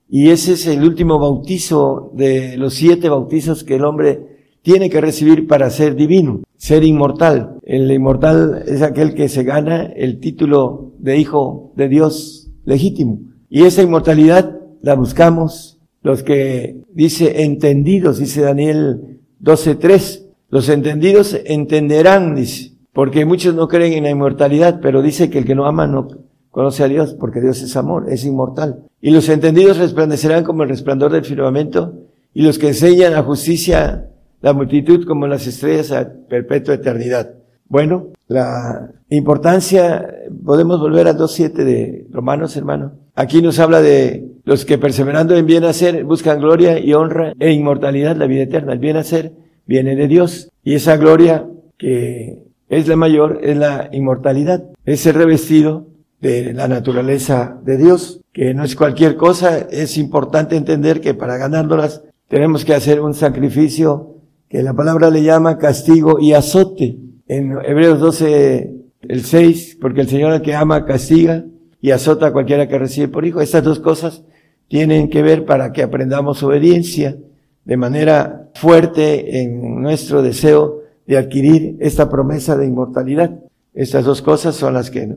Y 0.08 0.30
ese 0.30 0.54
es 0.54 0.68
el 0.68 0.86
último 0.86 1.20
bautizo 1.20 2.14
de 2.16 2.56
los 2.56 2.76
siete 2.76 3.10
bautizos 3.10 3.66
que 3.66 3.76
el 3.76 3.84
hombre 3.84 4.54
tiene 4.62 4.90
que 4.90 5.02
recibir 5.02 5.48
para 5.48 5.70
ser 5.70 5.98
divino, 5.98 6.44
ser 6.56 6.86
inmortal. 6.86 7.58
El 7.64 7.92
inmortal 7.92 8.64
es 8.66 8.84
aquel 8.84 9.16
que 9.16 9.28
se 9.28 9.44
gana 9.44 9.84
el 9.84 10.22
título 10.22 10.94
de 10.98 11.18
hijo 11.18 11.74
de 11.76 11.90
Dios 11.90 12.50
legítimo. 12.64 13.20
Y 13.50 13.64
esa 13.64 13.82
inmortalidad 13.82 14.58
la 14.82 14.96
buscamos 14.96 15.79
los 16.02 16.24
que 16.24 16.78
dice 16.94 17.44
entendidos, 17.44 18.20
dice 18.20 18.42
Daniel 18.42 19.20
12.3. 19.42 20.26
Los 20.50 20.70
entendidos 20.70 21.38
entenderán, 21.46 22.36
dice, 22.36 22.74
porque 22.94 23.26
muchos 23.26 23.54
no 23.56 23.68
creen 23.68 23.94
en 23.94 24.04
la 24.04 24.10
inmortalidad, 24.10 24.80
pero 24.82 25.02
dice 25.02 25.30
que 25.30 25.40
el 25.40 25.46
que 25.46 25.56
no 25.56 25.66
ama 25.66 25.88
no 25.88 26.08
conoce 26.52 26.84
a 26.84 26.88
Dios, 26.88 27.16
porque 27.20 27.42
Dios 27.42 27.62
es 27.62 27.76
amor, 27.76 28.06
es 28.10 28.26
inmortal. 28.26 28.84
Y 29.02 29.12
los 29.12 29.30
entendidos 29.30 29.78
resplandecerán 29.78 30.44
como 30.44 30.64
el 30.64 30.70
resplandor 30.70 31.12
del 31.12 31.26
firmamento, 31.26 31.94
y 32.34 32.42
los 32.42 32.58
que 32.58 32.70
enseñan 32.70 33.14
la 33.14 33.24
justicia 33.24 34.10
la 34.42 34.54
multitud 34.54 35.06
como 35.06 35.28
las 35.28 35.46
estrellas 35.48 35.92
a 35.92 36.10
perpetua 36.30 36.76
eternidad. 36.76 37.34
Bueno, 37.68 38.08
la 38.28 38.92
importancia, 39.10 40.08
podemos 40.44 40.80
volver 40.80 41.08
al 41.08 41.18
2.7 41.18 41.54
de 41.64 42.08
Romanos, 42.12 42.56
hermano. 42.58 42.94
Aquí 43.20 43.42
nos 43.42 43.60
habla 43.60 43.82
de 43.82 44.32
los 44.46 44.64
que 44.64 44.78
perseverando 44.78 45.36
en 45.36 45.46
bien 45.46 45.66
hacer 45.66 46.06
buscan 46.06 46.40
gloria 46.40 46.80
y 46.80 46.94
honra 46.94 47.34
e 47.38 47.52
inmortalidad, 47.52 48.16
la 48.16 48.28
vida 48.28 48.44
eterna. 48.44 48.72
El 48.72 48.80
bien 48.80 48.96
hacer 48.96 49.34
viene 49.66 49.98
de 49.98 50.08
Dios 50.08 50.50
y 50.64 50.76
esa 50.76 50.96
gloria 50.96 51.46
que 51.78 52.44
es 52.70 52.88
la 52.88 52.96
mayor 52.96 53.42
es 53.44 53.58
la 53.58 53.90
inmortalidad, 53.92 54.64
es 54.86 55.02
ser 55.02 55.18
revestido 55.18 55.88
de 56.22 56.54
la 56.54 56.70
naturaleza 56.70 57.60
de 57.66 57.76
Dios, 57.76 58.22
que 58.32 58.54
no 58.54 58.64
es 58.64 58.78
cualquier 58.78 59.18
cosa, 59.18 59.68
es 59.70 59.98
importante 59.98 60.56
entender 60.56 61.02
que 61.02 61.14
para 61.14 61.36
ganárnoslas 61.36 62.04
tenemos 62.30 62.64
que 62.64 62.74
hacer 62.74 63.02
un 63.02 63.14
sacrificio 63.14 64.16
que 64.48 64.64
la 64.64 64.74
palabra 64.74 65.10
le 65.10 65.24
llama 65.24 65.58
castigo 65.58 66.22
y 66.22 66.32
azote. 66.32 66.96
En 67.28 67.52
Hebreos 67.66 68.00
12, 68.00 68.76
el 69.02 69.26
6, 69.26 69.78
porque 69.82 70.00
el 70.00 70.08
Señor 70.08 70.42
que 70.42 70.56
ama 70.56 70.86
castiga 70.86 71.44
y 71.82 71.92
azota 71.92 72.28
a 72.28 72.32
cualquiera 72.32 72.68
que 72.68 72.78
recibe 72.78 73.08
por 73.08 73.26
hijo. 73.26 73.42
Estas 73.42 73.64
dos 73.64 73.80
cosas 73.80 74.24
tienen 74.68 75.10
que 75.10 75.22
ver 75.22 75.46
para 75.46 75.72
que 75.72 75.84
aprendamos 75.84 76.44
obediencia 76.44 77.18
de 77.66 77.78
manera 77.78 78.50
fuerte 78.56 79.42
en 79.42 79.82
nuestro 79.82 80.22
deseo 80.22 80.82
de 81.06 81.18
adquirir 81.18 81.78
esta 81.80 82.10
promesa 82.10 82.58
de 82.58 82.68
inmortalidad. 82.68 83.40
Estas 83.74 84.06
dos 84.06 84.22
cosas 84.22 84.56
son 84.56 84.74
las 84.74 84.92
que 84.92 85.16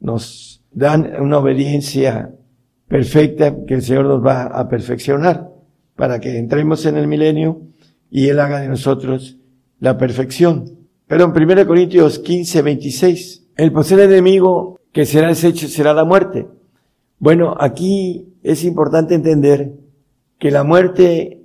nos 0.00 0.62
dan 0.72 1.20
una 1.20 1.38
obediencia 1.38 2.34
perfecta 2.88 3.54
que 3.66 3.74
el 3.74 3.82
Señor 3.82 4.06
nos 4.06 4.24
va 4.24 4.44
a 4.44 4.68
perfeccionar 4.68 5.50
para 5.96 6.20
que 6.20 6.38
entremos 6.38 6.84
en 6.86 6.96
el 6.96 7.06
milenio 7.06 7.62
y 8.10 8.28
Él 8.28 8.40
haga 8.40 8.60
de 8.60 8.68
nosotros 8.68 9.38
la 9.80 9.98
perfección. 9.98 10.78
Pero 11.06 11.24
en 11.24 11.30
1 11.30 11.66
Corintios 11.66 12.18
15, 12.18 12.62
26, 12.62 13.46
el 13.56 13.72
posible 13.72 14.04
enemigo 14.04 14.80
que 14.94 15.04
será 15.04 15.28
deshecho 15.28 15.66
será 15.66 15.92
la 15.92 16.04
muerte. 16.04 16.46
Bueno, 17.18 17.56
aquí 17.58 18.32
es 18.44 18.64
importante 18.64 19.16
entender 19.16 19.72
que 20.38 20.52
la 20.52 20.62
muerte, 20.62 21.42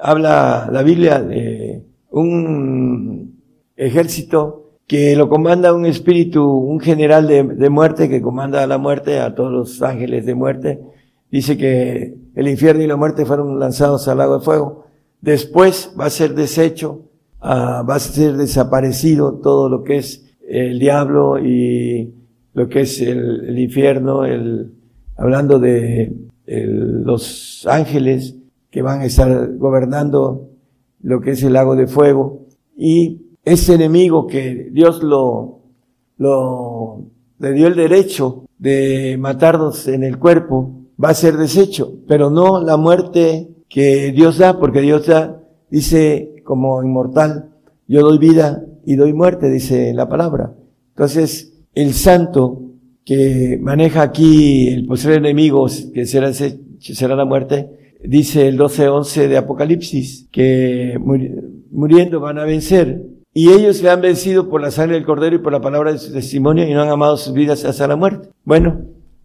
habla 0.00 0.70
la 0.72 0.82
Biblia 0.82 1.20
de 1.20 1.84
un 2.10 3.42
ejército 3.76 4.70
que 4.86 5.14
lo 5.16 5.28
comanda 5.28 5.74
un 5.74 5.84
espíritu, 5.84 6.42
un 6.42 6.80
general 6.80 7.28
de, 7.28 7.68
muerte 7.68 8.08
que 8.08 8.22
comanda 8.22 8.66
la 8.66 8.78
muerte 8.78 9.20
a 9.20 9.34
todos 9.34 9.52
los 9.52 9.82
ángeles 9.82 10.24
de 10.24 10.34
muerte. 10.34 10.80
Dice 11.30 11.58
que 11.58 12.16
el 12.34 12.48
infierno 12.48 12.82
y 12.82 12.86
la 12.86 12.96
muerte 12.96 13.26
fueron 13.26 13.58
lanzados 13.58 14.08
al 14.08 14.16
lago 14.16 14.38
de 14.38 14.44
fuego. 14.44 14.86
Después 15.20 15.94
va 16.00 16.06
a 16.06 16.10
ser 16.10 16.34
deshecho, 16.34 17.02
ah, 17.40 17.84
va 17.86 17.96
a 17.96 18.00
ser 18.00 18.38
desaparecido 18.38 19.34
todo 19.42 19.68
lo 19.68 19.84
que 19.84 19.98
es 19.98 20.24
el 20.48 20.78
diablo 20.78 21.38
y 21.38 22.14
lo 22.58 22.68
que 22.68 22.80
es 22.80 23.00
el, 23.00 23.56
infierno, 23.56 24.24
el, 24.24 24.72
hablando 25.16 25.60
de 25.60 26.12
los 26.44 27.64
ángeles 27.70 28.34
que 28.68 28.82
van 28.82 29.00
a 29.00 29.04
estar 29.04 29.56
gobernando 29.56 30.48
lo 31.00 31.20
que 31.20 31.30
es 31.30 31.42
el 31.44 31.52
lago 31.52 31.76
de 31.76 31.86
fuego 31.86 32.46
y 32.76 33.22
ese 33.44 33.74
enemigo 33.74 34.26
que 34.26 34.70
Dios 34.72 35.04
lo, 35.04 35.60
lo, 36.16 37.04
le 37.38 37.52
dio 37.52 37.68
el 37.68 37.76
derecho 37.76 38.46
de 38.58 39.16
matarnos 39.20 39.86
en 39.86 40.02
el 40.02 40.18
cuerpo, 40.18 40.72
va 41.02 41.10
a 41.10 41.14
ser 41.14 41.36
deshecho, 41.36 41.92
pero 42.08 42.28
no 42.28 42.60
la 42.60 42.76
muerte 42.76 43.50
que 43.68 44.10
Dios 44.10 44.38
da, 44.38 44.58
porque 44.58 44.80
Dios 44.80 45.06
da, 45.06 45.40
dice 45.70 46.42
como 46.42 46.82
inmortal, 46.82 47.50
yo 47.86 48.00
doy 48.00 48.18
vida 48.18 48.64
y 48.84 48.96
doy 48.96 49.12
muerte, 49.12 49.48
dice 49.48 49.94
la 49.94 50.08
palabra. 50.08 50.54
Entonces, 50.96 51.57
el 51.78 51.94
santo 51.94 52.60
que 53.04 53.56
maneja 53.62 54.02
aquí 54.02 54.66
el 54.68 54.84
posible 54.84 55.18
enemigo, 55.18 55.68
que 55.94 56.06
será, 56.06 57.14
la 57.14 57.24
muerte, 57.24 57.94
dice 58.02 58.48
el 58.48 58.58
12-11 58.58 59.28
de 59.28 59.36
Apocalipsis, 59.36 60.26
que 60.32 60.98
muriendo 61.70 62.18
van 62.18 62.40
a 62.40 62.44
vencer. 62.44 63.04
Y 63.32 63.50
ellos 63.50 63.80
le 63.80 63.90
han 63.90 64.00
vencido 64.00 64.48
por 64.48 64.60
la 64.60 64.72
sangre 64.72 64.96
del 64.96 65.06
cordero 65.06 65.36
y 65.36 65.38
por 65.38 65.52
la 65.52 65.60
palabra 65.60 65.92
de 65.92 65.98
su 65.98 66.12
testimonio 66.12 66.68
y 66.68 66.74
no 66.74 66.82
han 66.82 66.88
amado 66.88 67.16
sus 67.16 67.32
vidas 67.32 67.64
hasta 67.64 67.86
la 67.86 67.94
muerte. 67.94 68.30
Bueno, 68.42 68.80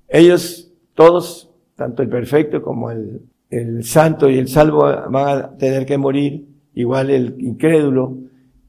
ellos 0.08 0.72
todos, 0.94 1.50
tanto 1.76 2.04
el 2.04 2.10
perfecto 2.10 2.62
como 2.62 2.92
el 2.92 3.84
santo 3.84 4.30
y 4.30 4.38
el 4.38 4.48
salvo 4.48 4.82
van 5.10 5.16
a 5.39 5.58
tener 5.58 5.88
que 5.88 5.98
morir, 5.98 6.46
igual 6.76 7.10
el 7.10 7.36
incrédulo 7.39 8.16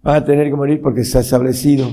va 0.06 0.16
a 0.16 0.24
tener 0.24 0.48
que 0.48 0.56
morir 0.56 0.80
porque 0.80 1.02
está 1.02 1.20
establecido 1.20 1.86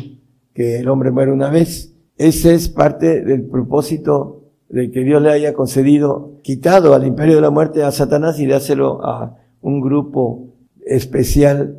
el 0.62 0.88
hombre 0.90 1.12
muere 1.12 1.32
una 1.32 1.50
vez. 1.50 1.94
Ese 2.18 2.54
es 2.54 2.70
parte 2.70 3.22
del 3.22 3.44
propósito 3.44 4.42
de 4.70 4.92
que 4.92 5.04
Dios 5.04 5.22
le 5.22 5.32
haya 5.32 5.54
concedido, 5.54 6.40
quitado 6.44 6.94
al 6.94 7.06
imperio 7.06 7.36
de 7.36 7.42
la 7.42 7.50
muerte 7.50 7.84
a 7.84 7.92
Satanás 7.92 8.40
y 8.40 8.48
dáselo 8.48 9.04
a 9.04 9.38
un 9.62 9.82
grupo 9.82 10.48
especial 10.86 11.78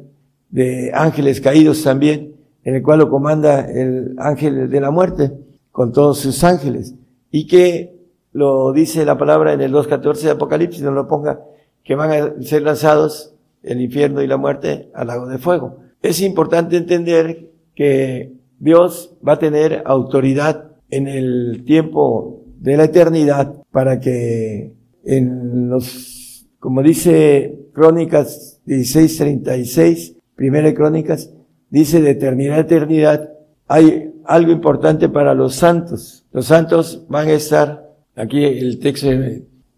de 0.50 0.90
ángeles 0.94 1.40
caídos 1.40 1.82
también, 1.82 2.34
en 2.64 2.74
el 2.74 2.82
cual 2.82 3.00
lo 3.00 3.08
comanda 3.08 3.60
el 3.60 4.14
ángel 4.18 4.70
de 4.70 4.80
la 4.80 4.90
muerte 4.90 5.32
con 5.70 5.92
todos 5.92 6.18
sus 6.18 6.44
ángeles 6.44 6.94
y 7.30 7.46
que 7.46 7.96
lo 8.32 8.72
dice 8.72 9.04
la 9.04 9.18
palabra 9.18 9.52
en 9.52 9.60
el 9.62 9.72
2.14 9.72 10.20
de 10.20 10.30
Apocalipsis, 10.30 10.82
no 10.82 10.92
lo 10.92 11.08
ponga, 11.08 11.40
que 11.82 11.94
van 11.94 12.10
a 12.12 12.42
ser 12.42 12.62
lanzados 12.62 13.34
el 13.62 13.80
infierno 13.80 14.22
y 14.22 14.26
la 14.26 14.36
muerte 14.36 14.90
al 14.94 15.08
lago 15.08 15.26
de 15.26 15.38
fuego. 15.38 15.78
Es 16.02 16.20
importante 16.20 16.76
entender 16.76 17.50
que 17.74 18.32
Dios 18.62 19.12
va 19.26 19.32
a 19.32 19.38
tener 19.38 19.82
autoridad 19.84 20.70
en 20.88 21.08
el 21.08 21.64
tiempo 21.66 22.44
de 22.60 22.76
la 22.76 22.84
eternidad 22.84 23.54
para 23.72 23.98
que 23.98 24.72
en 25.04 25.68
los, 25.68 26.46
como 26.60 26.80
dice 26.80 27.58
Crónicas 27.72 28.60
16:36, 28.66 30.14
primera 30.36 30.72
Crónicas, 30.72 31.34
dice 31.70 32.00
de 32.00 32.10
eternidad 32.10 32.58
a 32.58 32.60
eternidad, 32.60 33.30
hay 33.66 34.12
algo 34.24 34.52
importante 34.52 35.08
para 35.08 35.34
los 35.34 35.56
santos. 35.56 36.24
Los 36.30 36.46
santos 36.46 37.04
van 37.08 37.26
a 37.28 37.32
estar 37.32 37.82
Aquí 38.14 38.44
el 38.44 38.78
texto, 38.78 39.08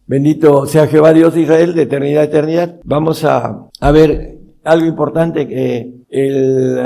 bendito 0.06 0.66
sea 0.66 0.88
Jehová 0.88 1.12
Dios 1.12 1.34
de 1.34 1.42
Israel 1.42 1.72
de 1.72 1.82
eternidad 1.82 2.22
a 2.22 2.26
eternidad. 2.26 2.80
Vamos 2.82 3.24
a, 3.24 3.68
a 3.80 3.90
ver 3.92 4.38
algo 4.64 4.86
importante 4.86 5.46
que 5.46 5.94
el, 6.08 6.76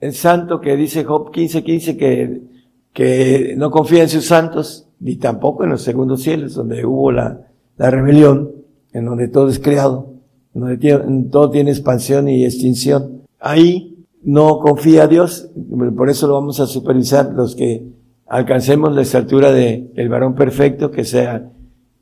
el 0.00 0.12
santo 0.12 0.60
que 0.60 0.76
dice 0.76 1.04
Job 1.04 1.30
15:15 1.30 1.96
que 1.96 2.56
que 2.96 3.54
no 3.58 3.70
confía 3.70 4.04
en 4.04 4.08
sus 4.08 4.24
santos, 4.24 4.88
ni 5.00 5.16
tampoco 5.16 5.64
en 5.64 5.68
los 5.68 5.82
segundos 5.82 6.22
cielos, 6.22 6.54
donde 6.54 6.86
hubo 6.86 7.12
la, 7.12 7.42
la 7.76 7.90
rebelión, 7.90 8.52
en 8.90 9.04
donde 9.04 9.28
todo 9.28 9.50
es 9.50 9.58
creado, 9.58 10.14
en 10.54 10.62
donde 10.62 11.28
todo 11.30 11.50
tiene 11.50 11.72
expansión 11.72 12.26
y 12.26 12.46
extinción. 12.46 13.20
Ahí 13.38 13.98
no 14.22 14.60
confía 14.60 15.02
a 15.02 15.08
Dios, 15.08 15.50
por 15.94 16.08
eso 16.08 16.26
lo 16.26 16.32
vamos 16.32 16.58
a 16.58 16.66
supervisar 16.66 17.34
los 17.34 17.54
que 17.54 17.86
alcancemos 18.26 18.94
la 18.94 19.02
estatura 19.02 19.52
de 19.52 19.90
el 19.94 20.08
varón 20.08 20.34
perfecto, 20.34 20.90
que 20.90 21.04
sea, 21.04 21.50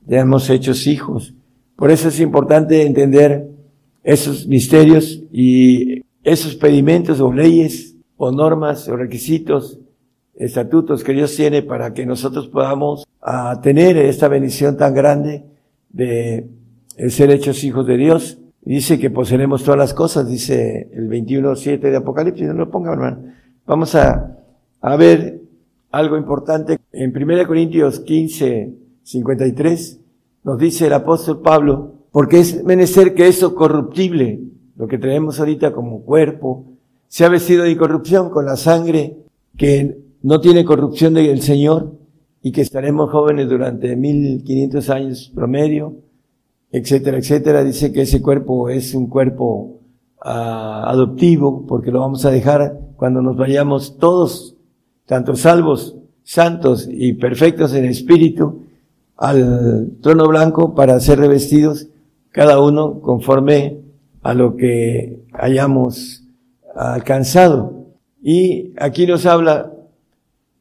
hemos 0.06 0.48
hechos 0.48 0.86
hijos. 0.86 1.34
Por 1.74 1.90
eso 1.90 2.06
es 2.06 2.20
importante 2.20 2.86
entender 2.86 3.48
esos 4.04 4.46
misterios 4.46 5.24
y 5.32 6.03
esos 6.24 6.56
pedimentos 6.56 7.20
o 7.20 7.32
leyes 7.32 7.96
o 8.16 8.32
normas 8.32 8.88
o 8.88 8.96
requisitos, 8.96 9.78
estatutos 10.34 11.04
que 11.04 11.12
Dios 11.12 11.36
tiene 11.36 11.62
para 11.62 11.92
que 11.92 12.06
nosotros 12.06 12.48
podamos 12.48 13.06
a, 13.20 13.60
tener 13.60 13.96
esta 13.96 14.28
bendición 14.28 14.76
tan 14.76 14.94
grande 14.94 15.44
de 15.90 16.48
ser 17.08 17.30
hechos 17.30 17.62
hijos 17.62 17.86
de 17.86 17.96
Dios. 17.96 18.38
Dice 18.62 18.98
que 18.98 19.10
poseeremos 19.10 19.62
todas 19.62 19.78
las 19.78 19.94
cosas, 19.94 20.28
dice 20.28 20.88
el 20.92 21.08
21.7 21.08 21.78
de 21.78 21.96
Apocalipsis, 21.96 22.46
no 22.46 22.54
lo 22.54 22.70
ponga 22.70 22.92
hermano. 22.92 23.24
Vamos 23.66 23.94
a, 23.94 24.38
a 24.80 24.96
ver 24.96 25.42
algo 25.90 26.16
importante. 26.16 26.80
En 26.92 27.14
1 27.14 27.46
Corintios 27.46 28.00
15, 28.00 28.74
53, 29.02 30.00
nos 30.44 30.58
dice 30.58 30.86
el 30.86 30.94
apóstol 30.94 31.42
Pablo, 31.42 31.94
porque 32.10 32.40
es 32.40 32.64
menester 32.64 33.14
que 33.14 33.28
eso 33.28 33.54
corruptible, 33.54 34.40
lo 34.76 34.86
que 34.88 34.98
tenemos 34.98 35.38
ahorita 35.38 35.72
como 35.72 36.02
cuerpo, 36.02 36.64
sea 37.08 37.28
vestido 37.28 37.64
de 37.64 37.70
incorrupción 37.70 38.30
con 38.30 38.44
la 38.44 38.56
sangre 38.56 39.16
que 39.56 39.98
no 40.22 40.40
tiene 40.40 40.64
corrupción 40.64 41.14
del 41.14 41.42
Señor 41.42 41.92
y 42.42 42.52
que 42.52 42.60
estaremos 42.60 43.10
jóvenes 43.10 43.48
durante 43.48 43.94
1500 43.94 44.90
años 44.90 45.32
promedio, 45.34 45.96
etcétera, 46.72 47.18
etcétera. 47.18 47.62
Dice 47.62 47.92
que 47.92 48.02
ese 48.02 48.20
cuerpo 48.20 48.68
es 48.68 48.94
un 48.94 49.06
cuerpo 49.06 49.80
ah, 50.20 50.84
adoptivo 50.88 51.64
porque 51.66 51.90
lo 51.90 52.00
vamos 52.00 52.24
a 52.24 52.30
dejar 52.30 52.80
cuando 52.96 53.22
nos 53.22 53.36
vayamos 53.36 53.96
todos 53.98 54.56
tanto 55.06 55.36
salvos, 55.36 55.96
santos 56.22 56.88
y 56.90 57.12
perfectos 57.12 57.74
en 57.74 57.84
espíritu, 57.84 58.62
al 59.16 59.92
trono 60.00 60.26
blanco 60.26 60.74
para 60.74 60.98
ser 60.98 61.20
revestidos 61.20 61.88
cada 62.30 62.60
uno 62.60 63.00
conforme 63.00 63.83
a 64.24 64.32
lo 64.32 64.56
que 64.56 65.20
hayamos 65.34 66.24
alcanzado. 66.74 67.86
Y 68.22 68.72
aquí 68.78 69.06
nos 69.06 69.26
habla 69.26 69.70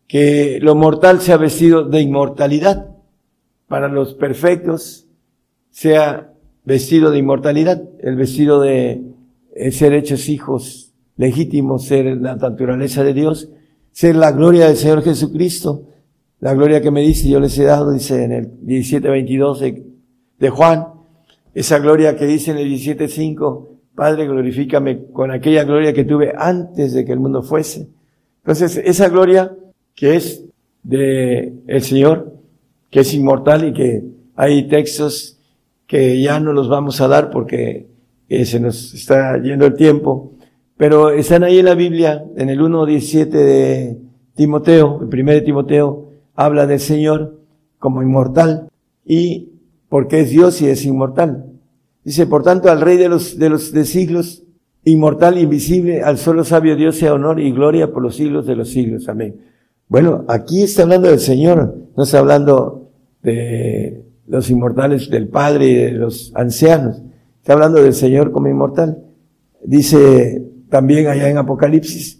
que 0.05 0.59
lo 0.61 0.75
mortal 0.75 1.21
sea 1.21 1.37
vestido 1.37 1.85
de 1.85 2.01
inmortalidad. 2.01 2.89
Para 3.67 3.87
los 3.87 4.13
perfectos 4.13 5.07
sea 5.71 6.33
vestido 6.65 7.09
de 7.09 7.17
inmortalidad, 7.17 7.81
el 8.01 8.17
vestido 8.17 8.61
de 8.61 9.01
ser 9.71 9.93
hechos 9.93 10.29
hijos 10.29 10.93
legítimos, 11.15 11.85
ser 11.85 12.17
la 12.17 12.35
naturaleza 12.35 13.03
de 13.03 13.13
Dios, 13.13 13.49
ser 13.91 14.15
la 14.15 14.33
gloria 14.33 14.67
del 14.67 14.77
Señor 14.77 15.03
Jesucristo. 15.03 15.85
La 16.41 16.53
gloria 16.53 16.81
que 16.81 16.91
me 16.91 17.01
dice, 17.01 17.29
yo 17.29 17.39
les 17.39 17.57
he 17.57 17.63
dado, 17.63 17.93
dice 17.93 18.25
en 18.25 18.33
el 18.33 18.59
17.22 18.59 19.59
de, 19.59 19.85
de 20.37 20.49
Juan. 20.49 20.92
Esa 21.53 21.79
gloria 21.79 22.15
que 22.15 22.25
dice 22.25 22.51
en 22.51 22.57
el 22.57 22.69
17.5, 22.69 23.67
Padre, 23.95 24.25
glorifícame 24.25 25.05
con 25.11 25.31
aquella 25.31 25.63
gloria 25.63 25.93
que 25.93 26.03
tuve 26.03 26.33
antes 26.35 26.93
de 26.93 27.05
que 27.05 27.11
el 27.11 27.19
mundo 27.19 27.43
fuese. 27.43 27.89
Entonces, 28.37 28.81
esa 28.83 29.09
gloria 29.09 29.55
que 29.95 30.15
es 30.15 30.43
de 30.81 31.53
el 31.67 31.81
Señor, 31.83 32.33
que 32.89 33.01
es 33.01 33.13
inmortal 33.13 33.67
y 33.67 33.73
que 33.73 34.03
hay 34.35 34.67
textos 34.67 35.39
que 35.85 36.21
ya 36.21 36.39
no 36.39 36.53
los 36.53 36.69
vamos 36.69 36.99
a 37.01 37.07
dar 37.07 37.29
porque 37.29 37.87
eh, 38.29 38.45
se 38.45 38.59
nos 38.59 38.93
está 38.93 39.39
yendo 39.41 39.67
el 39.67 39.75
tiempo, 39.75 40.33
pero 40.75 41.11
están 41.11 41.43
ahí 41.43 41.59
en 41.59 41.65
la 41.65 41.75
Biblia, 41.75 42.25
en 42.35 42.49
el 42.49 42.59
1.17 42.59 43.29
de 43.29 43.97
Timoteo, 44.35 44.99
el 45.01 45.07
primer 45.07 45.35
de 45.35 45.41
Timoteo, 45.41 46.09
habla 46.35 46.65
del 46.65 46.79
Señor 46.79 47.39
como 47.77 48.01
inmortal 48.01 48.69
y 49.05 49.52
porque 49.93 50.21
es 50.21 50.31
Dios 50.31 50.59
y 50.63 50.67
es 50.69 50.85
inmortal. 50.85 51.45
Dice, 52.03 52.25
por 52.25 52.41
tanto, 52.41 52.71
al 52.71 52.81
Rey 52.81 52.97
de 52.97 53.09
los, 53.09 53.37
de 53.37 53.47
los 53.47 53.71
de 53.71 53.85
siglos, 53.85 54.41
inmortal, 54.83 55.37
invisible, 55.37 56.01
al 56.01 56.17
solo 56.17 56.43
sabio 56.43 56.75
Dios 56.75 56.95
sea 56.95 57.13
honor 57.13 57.39
y 57.39 57.51
gloria 57.51 57.91
por 57.91 58.01
los 58.01 58.15
siglos 58.15 58.47
de 58.47 58.55
los 58.55 58.69
siglos. 58.69 59.07
Amén. 59.07 59.35
Bueno, 59.87 60.25
aquí 60.29 60.63
está 60.63 60.81
hablando 60.81 61.09
del 61.09 61.19
Señor, 61.19 61.75
no 61.95 62.05
está 62.05 62.17
hablando 62.17 62.89
de 63.21 64.03
los 64.25 64.49
inmortales 64.49 65.11
del 65.11 65.27
Padre 65.27 65.67
y 65.67 65.75
de 65.75 65.91
los 65.91 66.31
ancianos. 66.33 66.99
Está 67.37 67.53
hablando 67.53 67.79
del 67.79 67.93
Señor 67.93 68.31
como 68.31 68.47
inmortal. 68.47 68.97
Dice 69.63 70.43
también 70.69 71.05
allá 71.05 71.29
en 71.29 71.37
Apocalipsis, 71.37 72.19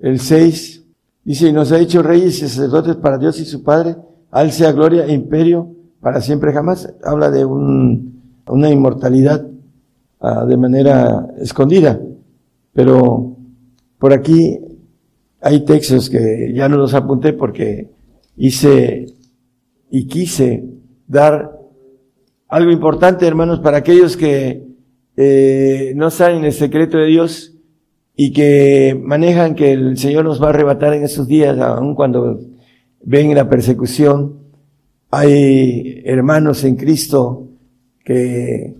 el 0.00 0.20
6, 0.20 0.84
dice, 1.24 1.48
y 1.48 1.52
nos 1.54 1.72
ha 1.72 1.78
hecho 1.78 2.02
reyes 2.02 2.36
y 2.42 2.48
sacerdotes 2.48 2.96
para 2.96 3.16
Dios 3.16 3.40
y 3.40 3.46
su 3.46 3.62
Padre, 3.62 3.96
al 4.30 4.52
sea 4.52 4.72
gloria 4.72 5.06
e 5.06 5.14
imperio 5.14 5.72
para 6.00 6.20
siempre 6.20 6.52
jamás. 6.52 6.94
Habla 7.04 7.30
de 7.30 7.44
un, 7.44 8.22
una 8.48 8.70
inmortalidad 8.70 9.46
uh, 10.20 10.46
de 10.46 10.56
manera 10.56 11.28
escondida. 11.38 12.00
Pero 12.72 13.36
por 13.98 14.12
aquí 14.12 14.58
hay 15.40 15.64
textos 15.64 16.10
que 16.10 16.52
ya 16.54 16.68
no 16.68 16.76
los 16.76 16.94
apunté 16.94 17.32
porque 17.32 17.90
hice 18.36 19.06
y 19.90 20.06
quise 20.06 20.64
dar 21.06 21.56
algo 22.48 22.70
importante, 22.70 23.26
hermanos, 23.26 23.60
para 23.60 23.78
aquellos 23.78 24.16
que 24.16 24.66
eh, 25.16 25.92
no 25.96 26.10
saben 26.10 26.44
el 26.44 26.52
secreto 26.52 26.98
de 26.98 27.06
Dios 27.06 27.54
y 28.14 28.32
que 28.32 28.98
manejan 29.00 29.54
que 29.54 29.72
el 29.72 29.98
Señor 29.98 30.24
nos 30.24 30.42
va 30.42 30.46
a 30.46 30.50
arrebatar 30.50 30.94
en 30.94 31.04
esos 31.04 31.26
días, 31.26 31.58
aun 31.58 31.94
cuando 31.94 32.40
ven 33.02 33.34
la 33.34 33.48
persecución. 33.48 34.45
Hay 35.10 36.02
hermanos 36.04 36.64
en 36.64 36.76
Cristo 36.76 37.48
que 38.04 38.74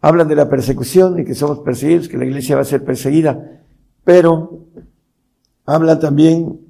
hablan 0.00 0.28
de 0.28 0.36
la 0.36 0.48
persecución 0.48 1.18
y 1.18 1.24
que 1.24 1.34
somos 1.34 1.60
perseguidos, 1.60 2.08
que 2.08 2.18
la 2.18 2.24
iglesia 2.24 2.56
va 2.56 2.62
a 2.62 2.64
ser 2.64 2.84
perseguida, 2.84 3.62
pero 4.04 4.66
hablan 5.66 6.00
también 6.00 6.60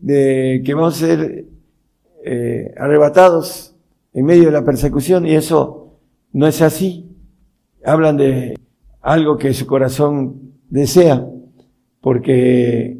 de 0.00 0.62
que 0.64 0.74
vamos 0.74 0.96
a 0.96 1.06
ser 1.06 1.46
eh, 2.24 2.74
arrebatados 2.76 3.74
en 4.12 4.24
medio 4.24 4.46
de 4.46 4.52
la 4.52 4.64
persecución 4.64 5.26
y 5.26 5.34
eso 5.34 5.98
no 6.32 6.46
es 6.46 6.62
así. 6.62 7.06
Hablan 7.84 8.16
de 8.16 8.58
algo 9.00 9.38
que 9.38 9.54
su 9.54 9.66
corazón 9.66 10.52
desea, 10.68 11.26
porque 12.00 12.98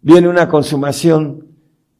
viene 0.00 0.28
una 0.28 0.48
consumación 0.48 1.51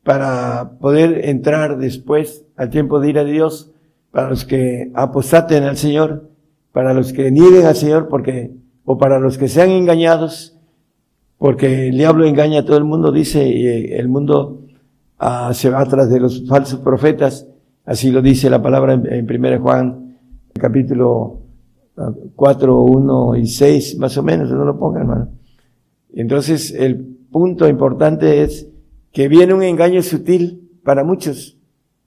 para 0.02 0.78
poder 0.80 1.28
entrar 1.28 1.78
después 1.78 2.44
al 2.56 2.70
tiempo 2.70 3.00
de 3.00 3.10
ir 3.10 3.18
a 3.18 3.24
Dios, 3.24 3.72
para 4.10 4.30
los 4.30 4.44
que 4.44 4.90
apostaten 4.94 5.62
al 5.64 5.76
Señor, 5.76 6.28
para 6.72 6.92
los 6.92 7.12
que 7.12 7.30
nieguen 7.30 7.66
al 7.66 7.76
Señor, 7.76 8.08
porque, 8.08 8.52
o 8.84 8.98
para 8.98 9.18
los 9.18 9.38
que 9.38 9.48
sean 9.48 9.70
engañados, 9.70 10.58
porque 11.38 11.88
el 11.88 11.96
diablo 11.96 12.26
engaña 12.26 12.60
a 12.60 12.64
todo 12.64 12.76
el 12.76 12.84
mundo, 12.84 13.12
dice, 13.12 13.46
y 13.48 13.92
el 13.92 14.08
mundo 14.08 14.62
ah, 15.18 15.52
se 15.54 15.70
va 15.70 15.80
atrás 15.80 16.10
de 16.10 16.20
los 16.20 16.46
falsos 16.48 16.80
profetas, 16.80 17.46
así 17.84 18.10
lo 18.10 18.22
dice 18.22 18.50
la 18.50 18.62
palabra 18.62 18.94
en, 18.94 19.06
en 19.06 19.44
1 19.44 19.60
Juan, 19.60 20.16
capítulo 20.54 21.38
4, 22.36 22.82
1 22.82 23.36
y 23.36 23.46
6, 23.46 23.98
más 23.98 24.16
o 24.16 24.22
menos, 24.22 24.50
no 24.50 24.64
lo 24.64 24.78
ponga, 24.78 25.00
hermano. 25.00 25.28
Entonces, 26.14 26.72
el 26.72 26.96
punto 27.30 27.68
importante 27.68 28.42
es 28.42 28.68
que 29.12 29.28
viene 29.28 29.54
un 29.54 29.62
engaño 29.62 30.02
sutil 30.02 30.70
para 30.82 31.04
muchos, 31.04 31.58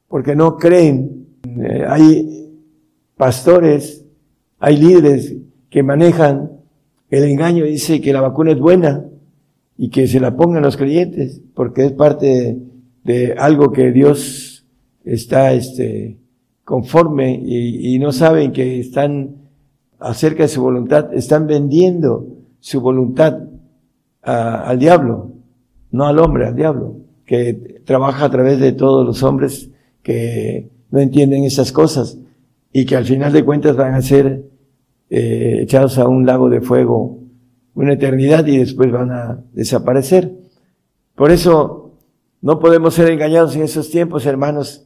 porque 0.07 0.35
no 0.35 0.57
creen. 0.57 1.27
Eh, 1.45 1.85
hay 1.87 2.51
pastores, 3.15 4.05
hay 4.59 4.77
líderes 4.77 5.35
que 5.69 5.83
manejan 5.83 6.51
el 7.09 7.23
engaño, 7.23 7.65
dice 7.65 8.01
que 8.01 8.13
la 8.13 8.21
vacuna 8.21 8.51
es 8.51 8.59
buena 8.59 9.05
y 9.77 9.89
que 9.89 10.07
se 10.07 10.19
la 10.19 10.35
pongan 10.35 10.63
los 10.63 10.77
creyentes, 10.77 11.41
porque 11.53 11.85
es 11.85 11.91
parte 11.91 12.57
de, 13.03 13.33
algo 13.37 13.71
que 13.71 13.91
Dios 13.91 14.65
está 15.03 15.53
este, 15.53 16.17
conforme 16.63 17.39
y, 17.43 17.95
y 17.95 17.99
no 17.99 18.11
saben 18.11 18.51
que 18.51 18.79
están 18.79 19.35
acerca 19.99 20.43
de 20.43 20.49
su 20.49 20.61
voluntad, 20.61 21.13
están 21.13 21.47
vendiendo 21.47 22.27
su 22.59 22.81
voluntad 22.81 23.39
al 24.21 24.79
diablo, 24.79 25.34
no 25.95 26.05
al 26.05 26.19
hombre, 26.19 26.47
al 26.47 26.55
diablo, 26.55 26.97
que 27.25 27.81
trabaja 27.85 28.25
a 28.25 28.29
través 28.29 28.59
de 28.59 28.73
todos 28.73 29.05
los 29.05 29.23
hombres 29.23 29.71
que 30.03 30.69
no 30.91 30.99
entienden 30.99 31.43
esas 31.43 31.71
cosas 31.71 32.19
y 32.71 32.85
que 32.85 32.95
al 32.95 33.05
final 33.05 33.33
de 33.33 33.43
cuentas 33.43 33.75
van 33.75 33.93
a 33.93 34.01
ser 34.01 34.43
eh, 35.09 35.59
echados 35.61 35.97
a 35.97 36.07
un 36.07 36.25
lago 36.25 36.49
de 36.49 36.61
fuego 36.61 37.19
una 37.75 37.93
eternidad 37.93 38.45
y 38.47 38.57
después 38.57 38.91
van 38.91 39.11
a 39.11 39.43
desaparecer. 39.53 40.33
Por 41.15 41.31
eso 41.31 41.81
No 42.41 42.59
podemos 42.59 42.93
ser 42.93 43.09
engañados 43.09 43.55
en 43.55 43.63
esos 43.63 43.89
tiempos, 43.89 44.27
hermanos, 44.27 44.85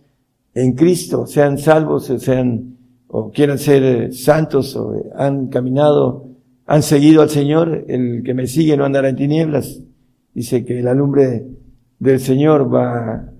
en 0.53 0.75
Cristo, 0.75 1.27
sean 1.27 1.57
salvos, 1.57 2.05
sean, 2.05 2.77
o 3.07 3.31
quieran 3.31 3.57
ser 3.57 4.13
santos, 4.13 4.77
o 4.77 4.93
han 5.17 5.49
caminado, 5.49 6.29
han 6.65 6.83
seguido 6.83 7.21
al 7.21 7.29
Señor, 7.29 7.83
el 7.89 8.23
que 8.23 8.33
me 8.33 8.47
sigue 8.47 8.77
no 8.77 8.85
andará 8.85 9.09
en 9.09 9.17
tinieblas. 9.17 9.81
Dice 10.33 10.63
que 10.63 10.81
la 10.81 10.93
lumbre 10.93 11.45
del 11.99 12.19
Señor 12.19 12.73
va 12.73 13.31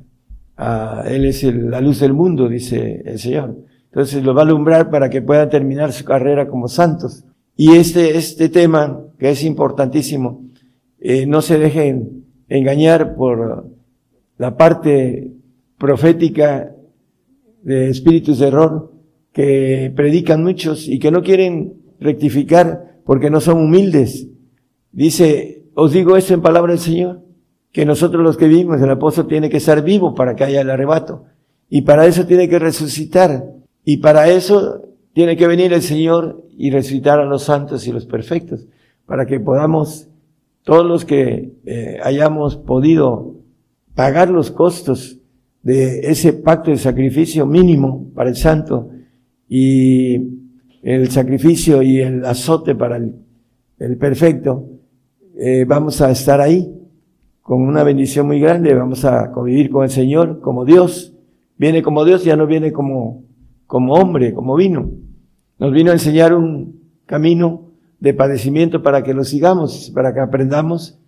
a, 0.58 1.04
Él 1.08 1.26
es 1.26 1.44
la 1.44 1.82
luz 1.82 2.00
del 2.00 2.14
mundo, 2.14 2.48
dice 2.50 3.02
el 3.06 3.20
Señor. 3.20 3.58
Entonces 3.86 4.24
lo 4.24 4.34
va 4.34 4.42
a 4.42 4.46
alumbrar 4.46 4.90
para 4.90 5.10
que 5.10 5.22
puedan 5.22 5.50
terminar 5.50 5.92
su 5.94 6.06
carrera 6.06 6.48
como 6.48 6.68
santos. 6.68 7.26
Y 7.56 7.72
este, 7.76 8.18
este 8.18 8.50
tema, 8.50 9.02
que 9.18 9.32
es 9.32 9.44
importantísimo, 9.44 10.46
eh, 11.00 11.26
no 11.26 11.42
se 11.42 11.58
dejen 11.58 12.26
engañar 12.48 13.16
por 13.16 13.70
la 14.38 14.58
parte 14.58 15.32
profética 15.78 16.74
de 17.64 17.90
espíritus 17.90 18.40
de 18.40 18.48
error 18.48 18.94
que 19.34 19.92
predican 19.96 20.44
muchos 20.44 20.88
y 20.88 21.00
que 21.00 21.12
no 21.12 21.22
quieren 21.22 21.74
rectificar 22.00 23.00
porque 23.06 23.30
no 23.30 23.42
son 23.42 23.60
humildes. 23.60 24.28
Dice, 24.92 25.59
os 25.82 25.92
digo 25.94 26.16
esto 26.16 26.34
en 26.34 26.42
palabra 26.42 26.74
del 26.74 26.82
Señor, 26.82 27.22
que 27.72 27.86
nosotros 27.86 28.24
los 28.24 28.38
que 28.38 28.48
vivimos, 28.48 28.82
el 28.82 28.90
apóstol 28.90 29.28
tiene 29.28 29.50
que 29.50 29.58
estar 29.58 29.84
vivo 29.84 30.16
para 30.16 30.36
que 30.36 30.44
haya 30.44 30.62
el 30.62 30.70
arrebato. 30.70 31.26
Y 31.70 31.82
para 31.82 32.06
eso 32.06 32.26
tiene 32.26 32.50
que 32.50 32.60
resucitar. 32.60 33.46
Y 33.84 33.98
para 33.98 34.30
eso 34.30 34.82
tiene 35.14 35.38
que 35.38 35.48
venir 35.48 35.74
el 35.74 35.82
Señor 35.82 36.44
y 36.58 36.72
resucitar 36.72 37.20
a 37.20 37.26
los 37.26 37.44
santos 37.44 37.88
y 37.88 37.92
los 37.92 38.06
perfectos, 38.06 38.68
para 39.06 39.26
que 39.26 39.40
podamos, 39.40 40.08
todos 40.64 40.86
los 40.86 41.06
que 41.06 41.54
eh, 41.66 42.00
hayamos 42.04 42.58
podido 42.58 43.36
pagar 43.96 44.30
los 44.30 44.52
costos 44.52 45.18
de 45.64 46.00
ese 46.10 46.34
pacto 46.34 46.72
de 46.72 46.78
sacrificio 46.78 47.46
mínimo 47.46 48.12
para 48.14 48.30
el 48.30 48.36
santo 48.36 48.90
y 49.48 50.16
el 50.82 51.10
sacrificio 51.10 51.82
y 51.82 52.00
el 52.00 52.26
azote 52.26 52.76
para 52.76 52.98
el, 52.98 53.98
perfecto, 53.98 54.68
eh, 55.42 55.64
vamos 55.66 56.02
a 56.02 56.12
estar 56.12 56.42
ahí 56.42 56.70
con 57.42 57.62
una 57.62 57.86
bendición 57.86 58.28
muy 58.28 58.42
grande, 58.42 58.74
vamos 58.74 59.06
a 59.06 59.32
convivir 59.32 59.70
con 59.70 59.86
el 59.86 59.90
Señor 59.90 60.42
como 60.42 60.66
Dios. 60.66 61.14
Viene 61.56 61.82
como 61.82 62.04
Dios, 62.04 62.26
ya 62.26 62.36
no 62.36 62.46
viene 62.46 62.74
como, 62.74 63.24
como 63.66 63.94
hombre, 63.94 64.34
como 64.34 64.58
vino. 64.58 64.92
Nos 65.58 65.72
vino 65.72 65.92
a 65.92 65.94
enseñar 65.94 66.34
un 66.34 66.82
camino 67.06 67.72
de 68.02 68.14
padecimiento 68.14 68.84
para 68.84 69.02
que 69.02 69.14
lo 69.14 69.24
sigamos, 69.24 69.92
para 69.96 70.14
que 70.14 70.20
aprendamos 70.20 71.00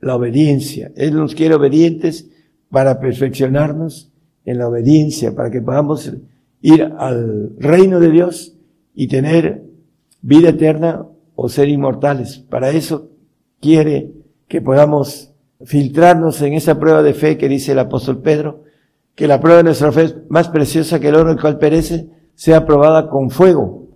la 0.00 0.16
obediencia. 0.16 0.90
Él 0.96 1.14
nos 1.14 1.34
quiere 1.34 1.54
obedientes 1.54 2.30
para 2.70 3.00
perfeccionarnos 3.00 4.10
en 4.46 4.56
la 4.56 4.66
obediencia, 4.66 5.34
para 5.34 5.50
que 5.50 5.60
podamos 5.60 6.10
ir 6.62 6.90
al 6.96 7.54
reino 7.58 8.00
de 8.00 8.10
Dios 8.10 8.56
y 8.94 9.08
tener 9.08 9.62
vida 10.22 10.48
eterna 10.48 11.06
o 11.34 11.50
ser 11.50 11.68
inmortales. 11.68 12.38
Para 12.38 12.70
eso 12.70 13.11
quiere 13.62 14.10
que 14.48 14.60
podamos 14.60 15.32
filtrarnos 15.64 16.42
en 16.42 16.54
esa 16.54 16.78
prueba 16.78 17.02
de 17.02 17.14
fe 17.14 17.38
que 17.38 17.48
dice 17.48 17.72
el 17.72 17.78
apóstol 17.78 18.20
Pedro, 18.20 18.64
que 19.14 19.28
la 19.28 19.40
prueba 19.40 19.58
de 19.58 19.64
nuestra 19.64 19.92
fe 19.92 20.14
más 20.28 20.48
preciosa 20.48 20.98
que 20.98 21.08
el 21.08 21.14
oro 21.14 21.30
el 21.30 21.40
cual 21.40 21.58
perece, 21.58 22.08
sea 22.34 22.66
probada 22.66 23.08
con 23.08 23.30
fuego, 23.30 23.88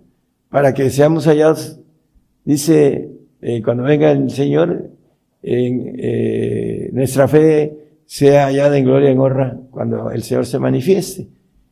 para 0.49 0.73
que 0.73 0.89
seamos 0.89 1.27
hallados, 1.27 1.79
dice, 2.45 3.11
eh, 3.41 3.61
cuando 3.61 3.83
venga 3.83 4.09
el 4.11 4.31
Señor, 4.31 4.89
en, 5.43 5.95
eh, 5.99 6.89
nuestra 6.93 7.27
fe 7.27 7.77
sea 8.05 8.45
hallada 8.45 8.77
en 8.77 8.85
gloria 8.85 9.09
y 9.09 9.13
en 9.13 9.19
honra 9.19 9.59
cuando 9.69 10.11
el 10.11 10.23
Señor 10.23 10.45
se 10.45 10.59
manifieste. 10.59 11.27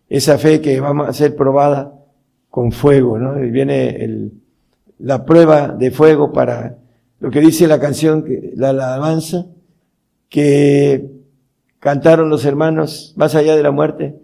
Esa 0.09 0.37
fe 0.37 0.59
que 0.59 0.79
vamos 0.81 1.07
a 1.07 1.13
ser 1.13 1.35
probada 1.35 1.93
con 2.49 2.71
fuego, 2.71 3.17
¿no? 3.17 3.35
Viene 3.35 4.03
el, 4.03 4.33
la 4.99 5.23
prueba 5.23 5.69
de 5.69 5.91
fuego 5.91 6.31
para 6.31 6.77
lo 7.25 7.31
que 7.31 7.41
dice 7.41 7.67
la 7.67 7.79
canción, 7.79 8.23
la 8.53 8.69
alabanza, 8.69 9.47
que 10.29 11.09
cantaron 11.79 12.29
los 12.29 12.45
hermanos 12.45 13.15
más 13.17 13.33
allá 13.33 13.55
de 13.55 13.63
la 13.63 13.71
muerte. 13.71 14.15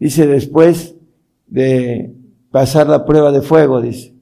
Dice, 0.00 0.26
después 0.26 0.96
de 1.46 2.12
pasar 2.50 2.88
la 2.88 3.04
prueba 3.04 3.30
de 3.30 3.42
fuego, 3.42 3.80
dice, 3.80 4.12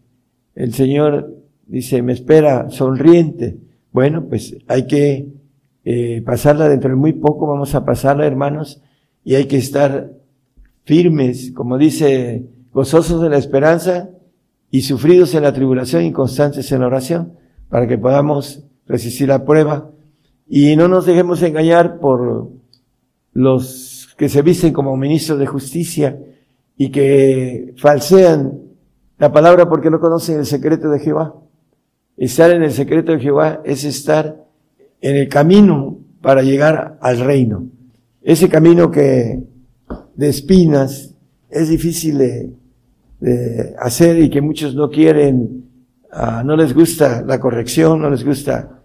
el 0.55 0.74
Señor 0.74 1.34
dice, 1.66 2.03
me 2.03 2.12
espera 2.12 2.68
sonriente. 2.68 3.57
Bueno, 3.91 4.26
pues 4.28 4.55
hay 4.68 4.87
que 4.87 5.30
eh, 5.87 6.20
pasarla 6.20 6.68
dentro 6.68 6.91
de 6.91 6.97
muy 6.97 7.14
poco, 7.14 7.47
vamos 7.47 7.74
a 7.74 7.87
pasarla, 7.87 8.26
hermanos, 8.26 8.82
y 9.24 9.37
hay 9.37 9.47
que 9.47 9.57
estar 9.57 10.12
firmes, 10.84 11.53
como 11.53 11.78
dice, 11.78 12.45
gozosos 12.70 13.22
de 13.22 13.30
la 13.30 13.39
esperanza 13.39 14.11
y 14.70 14.82
sufridos 14.82 15.34
en 15.34 15.45
la 15.45 15.55
tribulación 15.55 16.05
y 16.05 16.12
constantes 16.12 16.70
en 16.70 16.80
la 16.80 16.89
oración, 16.89 17.32
para 17.68 17.86
que 17.86 17.98
podamos 17.98 18.64
resistir 18.86 19.28
la 19.28 19.44
prueba 19.44 19.90
y 20.48 20.76
no 20.76 20.88
nos 20.88 21.06
dejemos 21.06 21.42
engañar 21.42 21.98
por 21.98 22.50
los 23.32 24.14
que 24.16 24.28
se 24.28 24.42
visten 24.42 24.72
como 24.72 24.96
ministros 24.96 25.38
de 25.38 25.46
justicia 25.46 26.18
y 26.76 26.90
que 26.90 27.74
falsean 27.76 28.60
la 29.18 29.32
palabra 29.32 29.68
porque 29.68 29.90
no 29.90 30.00
conocen 30.00 30.38
el 30.38 30.46
secreto 30.46 30.90
de 30.90 31.00
Jehová. 31.00 31.34
Estar 32.16 32.50
en 32.50 32.62
el 32.62 32.72
secreto 32.72 33.12
de 33.12 33.20
Jehová 33.20 33.60
es 33.64 33.84
estar 33.84 34.44
en 35.00 35.16
el 35.16 35.28
camino 35.28 35.98
para 36.22 36.42
llegar 36.42 36.98
al 37.00 37.20
reino. 37.20 37.68
Ese 38.22 38.48
camino 38.48 38.90
que 38.90 39.42
de 40.14 40.28
espinas 40.28 41.14
es 41.50 41.68
difícil 41.68 42.18
de, 42.18 42.52
hacer 43.78 44.18
y 44.18 44.28
que 44.28 44.40
muchos 44.40 44.74
no 44.74 44.90
quieren, 44.90 45.65
ah, 46.16 46.42
no 46.44 46.56
les 46.56 46.74
gusta 46.74 47.22
la 47.26 47.38
corrección, 47.38 48.00
no 48.00 48.10
les 48.10 48.24
gusta 48.24 48.82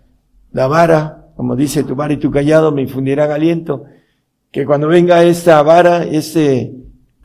la 0.51 0.67
vara, 0.67 1.29
como 1.35 1.55
dice 1.55 1.83
tu 1.83 1.95
vara 1.95 2.13
y 2.13 2.17
tu 2.17 2.29
callado 2.29 2.71
me 2.71 2.81
infundirán 2.81 3.31
aliento, 3.31 3.85
que 4.51 4.65
cuando 4.65 4.87
venga 4.87 5.23
esta 5.23 5.61
vara, 5.63 6.03
este, 6.03 6.75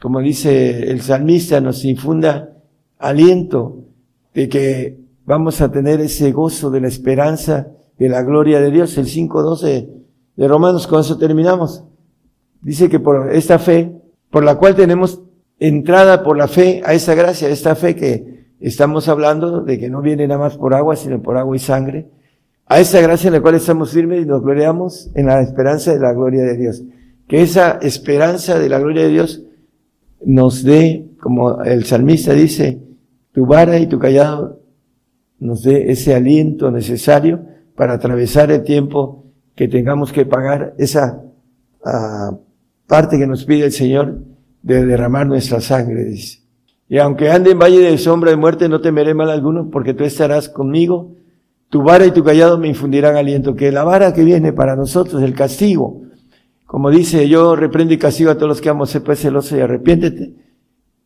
como 0.00 0.20
dice 0.20 0.90
el 0.90 1.00
salmista, 1.00 1.60
nos 1.60 1.84
infunda 1.84 2.50
aliento 2.98 3.84
de 4.32 4.48
que 4.48 4.98
vamos 5.24 5.60
a 5.60 5.72
tener 5.72 6.00
ese 6.00 6.30
gozo 6.30 6.70
de 6.70 6.80
la 6.80 6.88
esperanza 6.88 7.68
de 7.98 8.08
la 8.08 8.22
gloria 8.22 8.60
de 8.60 8.70
Dios. 8.70 8.96
El 8.98 9.06
5.12 9.06 9.88
de 10.36 10.48
Romanos, 10.48 10.86
con 10.86 11.00
eso 11.00 11.18
terminamos. 11.18 11.82
Dice 12.60 12.88
que 12.88 13.00
por 13.00 13.32
esta 13.34 13.58
fe, 13.58 13.92
por 14.30 14.44
la 14.44 14.56
cual 14.56 14.76
tenemos 14.76 15.20
entrada 15.58 16.22
por 16.22 16.36
la 16.36 16.46
fe 16.46 16.82
a 16.84 16.94
esa 16.94 17.14
gracia, 17.14 17.48
esta 17.48 17.74
fe 17.74 17.96
que 17.96 18.45
estamos 18.60 19.08
hablando 19.08 19.62
de 19.62 19.78
que 19.78 19.90
no 19.90 20.00
viene 20.00 20.26
nada 20.26 20.40
más 20.40 20.56
por 20.56 20.74
agua, 20.74 20.96
sino 20.96 21.22
por 21.22 21.36
agua 21.36 21.56
y 21.56 21.58
sangre, 21.58 22.08
a 22.66 22.80
esa 22.80 23.00
gracia 23.00 23.28
en 23.28 23.34
la 23.34 23.40
cual 23.40 23.54
estamos 23.54 23.92
firmes 23.92 24.22
y 24.22 24.26
nos 24.26 24.42
gloriamos 24.42 25.10
en 25.14 25.26
la 25.26 25.40
esperanza 25.40 25.92
de 25.92 26.00
la 26.00 26.12
gloria 26.12 26.42
de 26.42 26.56
Dios. 26.56 26.82
Que 27.28 27.42
esa 27.42 27.78
esperanza 27.82 28.58
de 28.58 28.68
la 28.68 28.78
gloria 28.78 29.04
de 29.04 29.10
Dios 29.10 29.42
nos 30.24 30.64
dé, 30.64 31.06
como 31.20 31.62
el 31.62 31.84
salmista 31.84 32.32
dice, 32.32 32.80
tu 33.32 33.46
vara 33.46 33.78
y 33.78 33.86
tu 33.86 33.98
callado 33.98 34.60
nos 35.38 35.62
dé 35.62 35.90
ese 35.90 36.14
aliento 36.14 36.70
necesario 36.70 37.44
para 37.74 37.94
atravesar 37.94 38.50
el 38.50 38.62
tiempo 38.62 39.26
que 39.54 39.68
tengamos 39.68 40.12
que 40.12 40.26
pagar 40.26 40.74
esa 40.78 41.22
uh, 41.84 42.38
parte 42.86 43.18
que 43.18 43.26
nos 43.26 43.44
pide 43.44 43.66
el 43.66 43.72
Señor 43.72 44.22
de 44.62 44.84
derramar 44.84 45.26
nuestra 45.26 45.60
sangre. 45.60 46.14
Y 46.88 46.98
aunque 46.98 47.30
ande 47.30 47.52
en 47.52 47.58
valle 47.58 47.80
de 47.80 47.98
sombra 47.98 48.30
de 48.30 48.36
muerte, 48.36 48.68
no 48.68 48.80
temeré 48.80 49.14
mal 49.14 49.30
alguno, 49.30 49.70
porque 49.70 49.94
tú 49.94 50.04
estarás 50.04 50.48
conmigo. 50.48 51.14
Tu 51.68 51.82
vara 51.82 52.06
y 52.06 52.12
tu 52.12 52.22
callado 52.22 52.58
me 52.58 52.68
infundirán 52.68 53.16
aliento. 53.16 53.54
Que 53.54 53.72
la 53.72 53.84
vara 53.84 54.12
que 54.14 54.24
viene 54.24 54.52
para 54.52 54.76
nosotros, 54.76 55.22
el 55.22 55.34
castigo, 55.34 56.02
como 56.64 56.90
dice, 56.90 57.28
yo 57.28 57.56
reprendo 57.56 57.94
y 57.94 57.98
castigo 57.98 58.30
a 58.30 58.36
todos 58.36 58.48
los 58.48 58.60
que 58.60 58.68
amo, 58.68 58.86
sé 58.86 59.00
pues 59.00 59.20
celoso 59.20 59.56
y 59.56 59.60
arrepiéntete. 59.60 60.34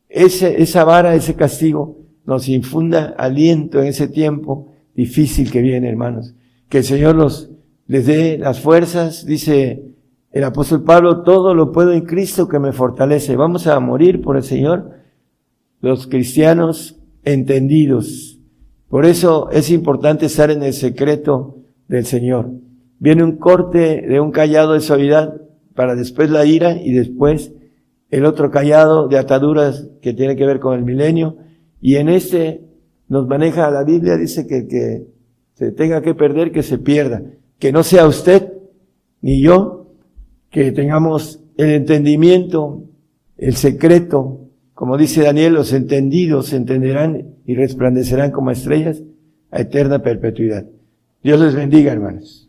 Ese, 0.09 0.63
esa 0.63 0.85
vara, 0.85 1.15
ese 1.15 1.35
castigo, 1.35 1.99
nos 2.27 2.49
infunda 2.49 3.15
aliento 3.17 3.81
en 3.81 3.87
ese 3.89 4.09
tiempo 4.09 4.69
difícil 4.95 5.51
que 5.51 5.63
viene, 5.63 5.89
hermanos 5.89 6.35
que 6.71 6.79
el 6.79 6.85
Señor 6.85 7.17
los, 7.17 7.51
les 7.89 8.07
dé 8.07 8.39
las 8.39 8.61
fuerzas, 8.61 9.27
dice 9.27 9.83
el 10.31 10.45
apóstol 10.45 10.85
Pablo, 10.85 11.23
todo 11.23 11.53
lo 11.53 11.73
puedo 11.73 11.93
en 11.93 12.07
Cristo 12.07 12.49
que 12.49 12.61
me 12.61 12.73
fortalece. 12.73 13.35
Vamos 13.35 13.67
a 13.67 13.79
morir 13.81 14.23
por 14.23 14.37
el 14.37 14.45
Señor, 14.45 14.93
los 15.81 16.07
cristianos 16.07 16.99
entendidos. 17.25 18.39
Por 18.89 19.07
eso 19.07 19.51
es 19.51 19.71
importante 19.71 20.27
estar 20.27 20.51
en 20.51 20.63
el 20.63 20.73
secreto 20.73 21.59
del 21.89 22.05
Señor. 22.07 22.51
Viene 22.99 23.25
un 23.25 23.37
corte 23.37 24.03
de 24.03 24.21
un 24.21 24.31
callado 24.31 24.75
de 24.75 24.81
suavidad 24.81 25.41
para 25.75 25.95
después 25.95 26.31
la 26.31 26.45
ira 26.45 26.77
y 26.77 26.93
después 26.93 27.53
el 28.11 28.25
otro 28.25 28.51
callado 28.51 29.09
de 29.09 29.19
ataduras 29.19 29.89
que 30.03 30.13
tiene 30.13 30.37
que 30.37 30.47
ver 30.47 30.61
con 30.61 30.79
el 30.79 30.85
milenio. 30.85 31.37
Y 31.81 31.97
en 31.97 32.09
este 32.09 32.63
nos 33.09 33.27
maneja 33.27 33.71
la 33.71 33.85
Biblia, 33.85 34.17
dice 34.17 34.47
que, 34.47 34.67
que 34.67 35.07
se 35.55 35.73
tenga 35.73 36.03
que 36.03 36.15
perder, 36.15 36.53
que 36.53 36.63
se 36.63 36.79
pierda. 36.79 37.23
Que 37.59 37.73
no 37.73 37.83
sea 37.83 38.07
usted 38.07 38.53
ni 39.21 39.41
yo 39.43 39.81
que 40.51 40.73
tengamos 40.73 41.41
el 41.57 41.71
entendimiento, 41.71 42.83
el 43.37 43.55
secreto, 43.55 44.40
como 44.81 44.97
dice 44.97 45.25
Daniel, 45.25 45.53
los 45.53 45.75
entendidos 45.75 46.55
entenderán 46.55 47.35
y 47.45 47.55
resplandecerán 47.55 48.31
como 48.31 48.51
estrellas 48.51 49.03
a 49.51 49.61
eterna 49.61 49.99
perpetuidad. 49.99 50.65
Dios 51.23 51.39
les 51.39 51.55
bendiga, 51.55 51.93
hermanos. 51.93 52.49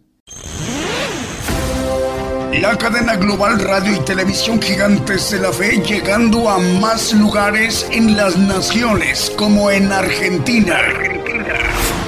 La 2.62 2.78
cadena 2.78 3.18
global 3.18 3.60
radio 3.60 3.94
y 3.94 4.06
televisión 4.06 4.62
gigantes 4.62 5.30
de 5.32 5.40
la 5.40 5.52
fe 5.52 5.84
llegando 5.86 6.50
a 6.50 6.58
más 6.80 7.14
lugares 7.14 7.86
en 7.92 8.16
las 8.16 8.38
naciones 8.38 9.30
como 9.38 9.70
en 9.70 9.92
Argentina. 9.92 10.78
Argentina. 10.78 11.56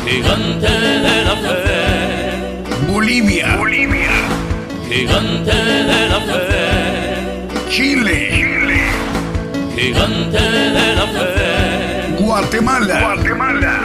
Gigante 0.07 0.71
de 0.71 1.23
la 1.25 1.35
fe. 1.35 2.89
Bolivia. 2.89 3.57
Bolivia. 3.57 4.11
Gigante 4.89 5.51
de 5.53 6.07
la 6.07 6.19
fe. 6.21 7.69
Chile. 7.69 8.42
Gigante 9.83 10.39
de 10.39 10.95
la 10.95 11.07
fe. 11.07 12.23
Guatemala. 12.23 12.99
Guatemala. 13.01 13.79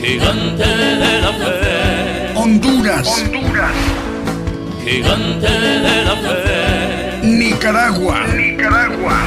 Gigante 0.00 0.66
de 0.66 1.20
la 1.22 1.32
fe. 1.32 2.32
Honduras. 2.34 3.08
Honduras 3.08 4.04
gigante 4.84 5.48
de 5.48 6.04
la 6.04 6.16
fe. 6.16 7.20
Nicaragua, 7.22 8.26
Nicaragua, 8.36 9.18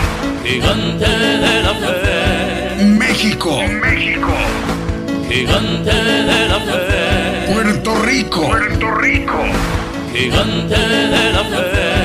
gigante 0.44 1.10
de 1.46 1.64
la 1.64 1.74
fe. 1.74 2.86
México, 2.86 3.60
México, 3.82 4.34
gigante 5.30 5.96
de 6.32 6.48
la 6.48 6.60
fe. 6.60 7.54
Puerto 7.54 7.96
Rico, 8.04 8.48
Puerto 8.48 8.92
Rico, 8.96 9.40
gigante 10.14 10.78
de 10.78 11.34
la 11.34 11.44
fe. 11.44 11.97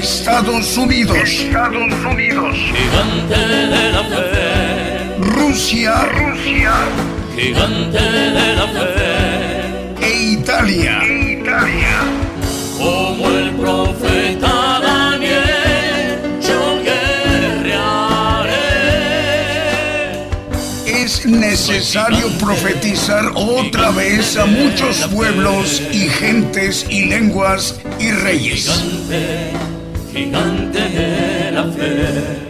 Estados 0.00 0.78
Unidos, 0.78 1.18
Estados 1.28 1.92
Unidos, 2.10 2.56
gigante 2.56 3.36
de 3.36 3.92
la 3.92 4.02
fe. 4.04 5.16
Rusia, 5.20 5.94
Rusia, 6.06 6.72
gigante 7.36 8.00
de 8.00 8.56
la 8.56 8.66
fe. 8.68 10.06
E 10.06 10.32
Italia, 10.32 11.02
e 11.04 11.32
Italia 11.42 11.98
como 12.78 13.28
el 13.28 13.50
profeta 13.56 14.80
Daniel, 14.80 16.18
yo 16.40 16.80
guerrearé. 16.82 18.56
Es 20.86 21.26
necesario 21.26 22.30
profetizar 22.38 23.32
otra 23.34 23.90
vez 23.90 24.38
a 24.38 24.46
muchos 24.46 24.96
pueblos 25.08 25.82
y 25.92 26.08
gentes 26.08 26.86
y 26.88 27.04
lenguas 27.04 27.78
y 27.98 28.12
reyes. 28.12 28.82
Gigante, 30.12 30.80
de 30.80 31.50
la 31.52 31.64
fe. 31.64 32.49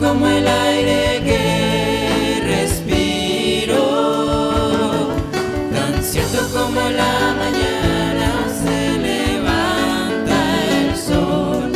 como 0.00 0.26
el 0.26 0.46
aire 0.46 1.20
que 1.24 2.42
respiro, 2.46 3.84
tan 5.72 6.02
cierto 6.02 6.38
como 6.54 6.80
la 6.80 7.34
mañana 7.42 8.46
se 8.62 8.98
levanta 8.98 10.38
el 10.78 10.96
sol, 10.96 11.72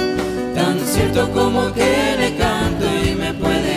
tan 0.54 0.80
cierto 0.86 1.30
como 1.32 1.72
que 1.74 2.16
le 2.18 2.36
canto 2.36 2.86
y 3.04 3.14
me 3.14 3.34
puede 3.34 3.73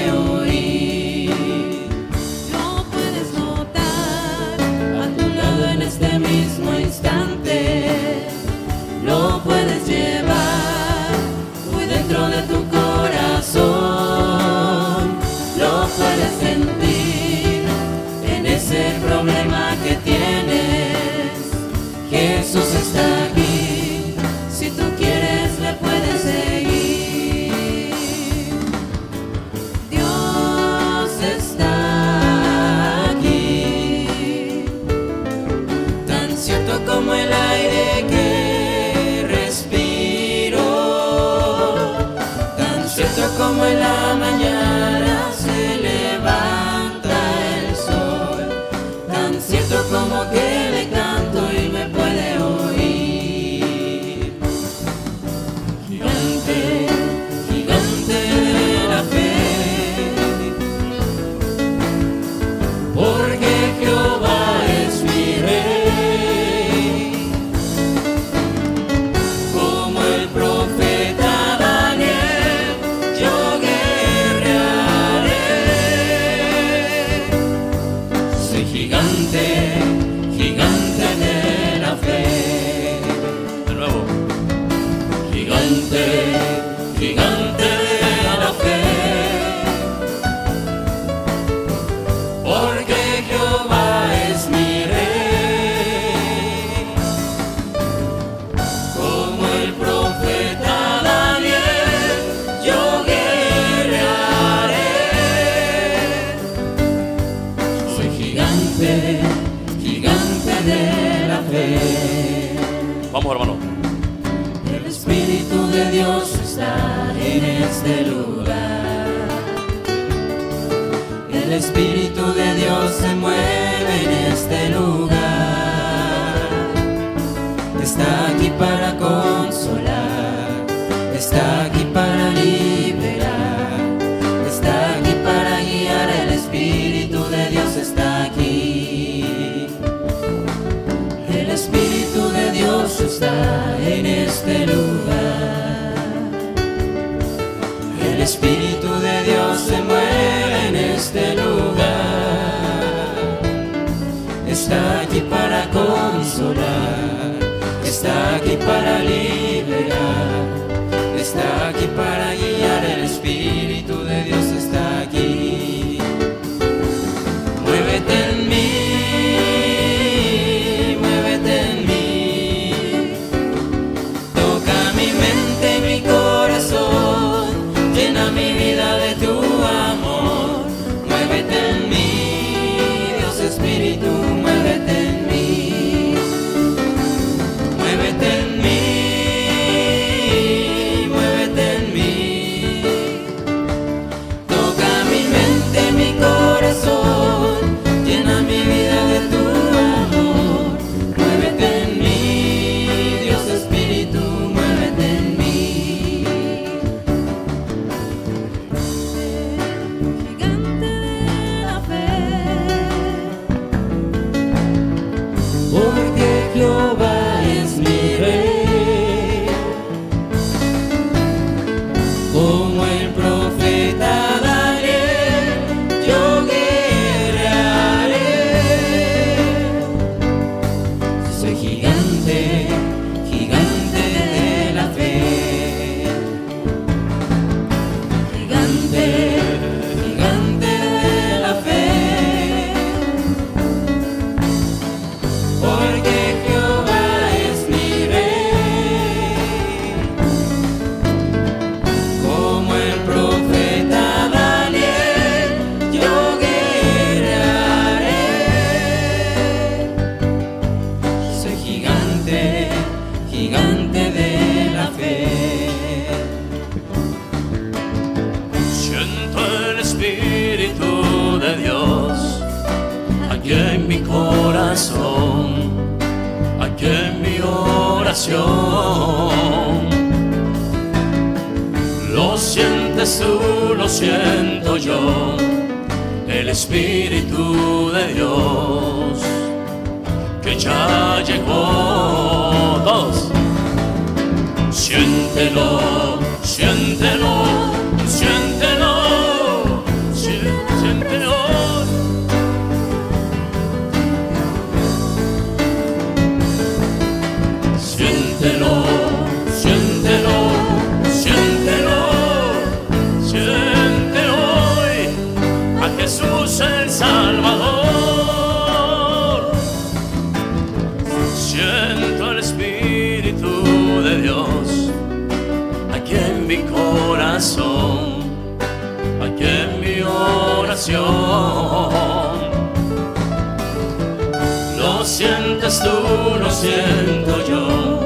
Lo 334.77 335.03
sientes 335.03 335.81
tú, 335.81 336.39
lo 336.39 336.49
siento 336.49 337.45
yo. 337.45 337.96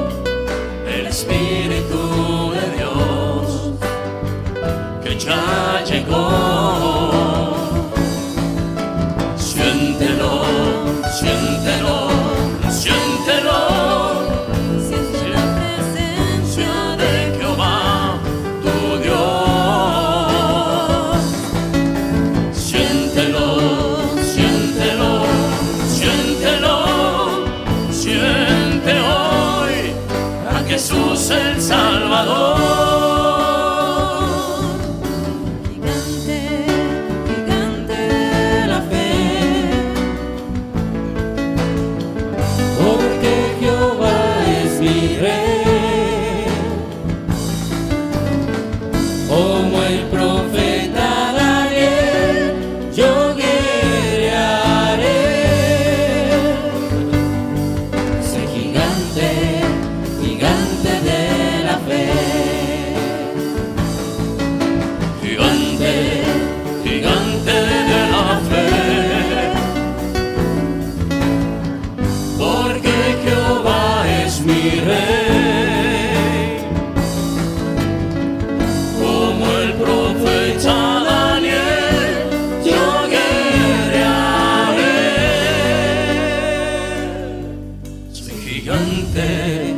gigante, 89.12 89.74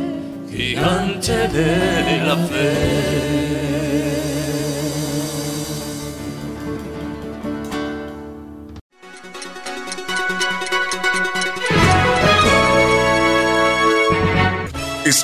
gigante 0.49 1.47
de 1.49 2.25
la 2.25 2.37
fe. 2.47 3.34